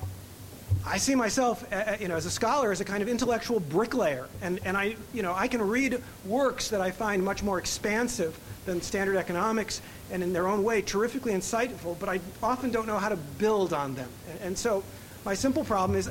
I 0.86 0.98
see 0.98 1.14
myself, 1.14 1.70
uh, 1.72 1.96
you 2.00 2.08
know, 2.08 2.16
as 2.16 2.26
a 2.26 2.30
scholar, 2.30 2.72
as 2.72 2.80
a 2.80 2.84
kind 2.84 3.02
of 3.02 3.08
intellectual 3.08 3.60
bricklayer, 3.60 4.26
and, 4.40 4.60
and 4.64 4.76
I, 4.76 4.96
you 5.12 5.22
know, 5.22 5.34
I 5.34 5.48
can 5.48 5.60
read 5.60 6.00
works 6.24 6.70
that 6.70 6.80
I 6.80 6.90
find 6.90 7.22
much 7.22 7.42
more 7.42 7.58
expansive 7.58 8.38
than 8.64 8.80
standard 8.80 9.16
economics, 9.16 9.82
and 10.10 10.22
in 10.22 10.32
their 10.32 10.48
own 10.48 10.64
way, 10.64 10.80
terrifically 10.80 11.32
insightful, 11.32 11.98
but 11.98 12.08
I 12.08 12.20
often 12.42 12.70
don't 12.70 12.86
know 12.86 12.98
how 12.98 13.10
to 13.10 13.16
build 13.16 13.74
on 13.74 13.94
them. 13.94 14.08
And, 14.30 14.40
and 14.40 14.58
so 14.58 14.82
my 15.24 15.34
simple 15.34 15.64
problem 15.64 15.98
is, 15.98 16.10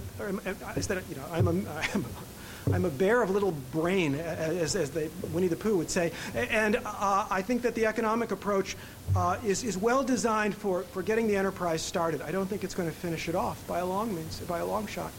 is 0.76 0.88
that 0.88 1.04
you 1.10 1.16
know, 1.16 1.26
I'm 1.32 1.48
a, 1.48 1.52
I'm 1.52 1.66
a, 2.06 2.74
I'm 2.74 2.86
a 2.86 2.90
bear 2.90 3.22
of 3.22 3.30
little 3.30 3.52
brain, 3.72 4.16
as, 4.16 4.76
as 4.76 4.90
the 4.90 5.10
Winnie 5.34 5.48
the 5.48 5.56
Pooh 5.56 5.78
would 5.78 5.90
say. 5.90 6.12
And 6.34 6.78
uh, 6.78 7.28
I 7.30 7.42
think 7.42 7.62
that 7.64 7.76
the 7.76 7.86
economic 7.86 8.32
approach 8.32 8.78
uh, 9.16 9.38
is, 9.46 9.64
is 9.64 9.78
well 9.78 10.04
designed 10.04 10.56
for, 10.56 10.84
for 10.84 11.04
getting 11.04 11.28
the 11.28 11.36
enterprise 11.36 11.82
started. 11.82 12.22
I 12.22 12.32
don't 12.32 12.48
think 12.48 12.64
it's 12.64 12.74
going 12.74 12.88
to 12.90 12.96
finish 12.96 13.28
it 13.28 13.36
off 13.36 13.66
by 13.68 13.80
a 13.80 13.86
long 13.86 14.16
means, 14.16 14.40
by 14.42 14.60
a 14.60 14.66
long 14.66 14.88
shot. 14.88 15.12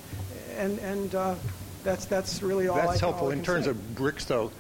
And, 0.57 0.79
and 0.79 1.15
uh, 1.15 1.35
that's, 1.83 2.07
that's 2.07 2.43
really 2.43 2.69
all 2.69 2.77
That's 2.77 2.97
I, 2.97 2.99
helpful. 2.99 3.27
all 3.27 3.33
In 3.33 3.43
terms 3.43 3.67
say. 3.67 3.73
of 3.73 3.95
bricks, 3.95 4.25
though, 4.25 4.51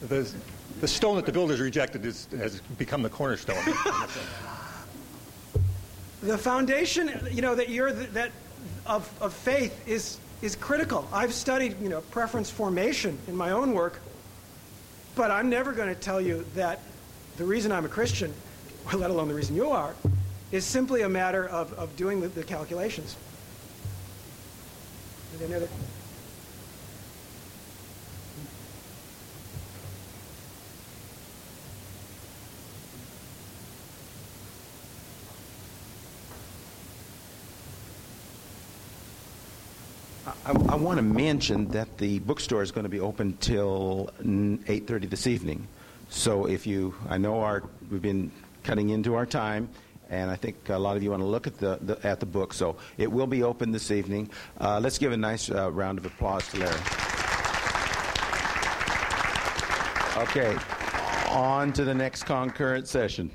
the, 0.00 0.32
the 0.80 0.88
stone 0.88 1.16
that 1.16 1.26
the 1.26 1.32
builders 1.32 1.60
rejected 1.60 2.06
is, 2.06 2.28
has 2.38 2.60
become 2.78 3.02
the 3.02 3.10
cornerstone. 3.10 3.56
the 6.22 6.38
foundation, 6.38 7.10
you 7.32 7.42
know, 7.42 7.56
that 7.56 7.68
you're 7.68 7.92
that 7.92 8.30
of, 8.88 9.10
of 9.20 9.32
faith 9.32 9.86
is 9.86 10.18
is 10.40 10.54
critical. 10.54 11.08
I've 11.12 11.34
studied, 11.34 11.80
you 11.80 11.88
know, 11.88 12.00
preference 12.00 12.50
formation 12.50 13.18
in 13.26 13.36
my 13.36 13.50
own 13.50 13.72
work, 13.72 14.00
but 15.14 15.30
I'm 15.30 15.50
never 15.50 15.72
going 15.72 15.88
to 15.88 16.00
tell 16.00 16.20
you 16.20 16.44
that 16.54 16.80
the 17.36 17.44
reason 17.44 17.72
I'm 17.72 17.84
a 17.84 17.88
Christian, 17.88 18.32
or 18.86 18.98
let 18.98 19.10
alone 19.10 19.28
the 19.28 19.34
reason 19.34 19.56
you 19.56 19.70
are, 19.70 19.94
is 20.52 20.64
simply 20.64 21.02
a 21.02 21.08
matter 21.08 21.46
of, 21.46 21.72
of 21.74 21.94
doing 21.96 22.20
the, 22.20 22.28
the 22.28 22.44
calculations. 22.44 23.16
Any 25.42 25.54
other? 25.54 25.68
I, 40.44 40.52
I 40.52 40.74
want 40.76 40.98
to 40.98 41.02
mention 41.02 41.68
that 41.68 41.98
the 41.98 42.20
bookstore 42.20 42.62
is 42.62 42.70
going 42.70 42.84
to 42.84 42.90
be 42.90 43.00
open 43.00 43.36
till 43.38 44.10
8:30 44.22 45.10
this 45.10 45.26
evening. 45.26 45.66
So 46.08 46.46
if 46.46 46.66
you, 46.66 46.94
I 47.08 47.18
know 47.18 47.40
our, 47.40 47.64
we've 47.90 48.00
been 48.00 48.30
cutting 48.64 48.90
into 48.90 49.14
our 49.14 49.26
time, 49.26 49.68
and 50.08 50.30
I 50.30 50.36
think 50.36 50.68
a 50.68 50.78
lot 50.78 50.96
of 50.96 51.02
you 51.02 51.10
want 51.10 51.22
to 51.22 51.26
look 51.26 51.46
at 51.46 51.58
the, 51.58 51.78
the 51.82 52.06
at 52.06 52.20
the 52.20 52.26
book. 52.26 52.54
So 52.54 52.76
it 52.96 53.10
will 53.10 53.26
be 53.26 53.42
open 53.42 53.72
this 53.72 53.90
evening. 53.90 54.30
Uh, 54.60 54.80
let's 54.80 54.98
give 54.98 55.12
a 55.12 55.16
nice 55.16 55.50
uh, 55.50 55.70
round 55.70 55.98
of 55.98 56.06
applause 56.06 56.46
to 56.48 56.58
Larry. 56.58 56.80
Okay, 60.16 60.56
on 61.28 61.72
to 61.74 61.84
the 61.84 61.94
next 61.94 62.24
concurrent 62.24 62.88
session. 62.88 63.30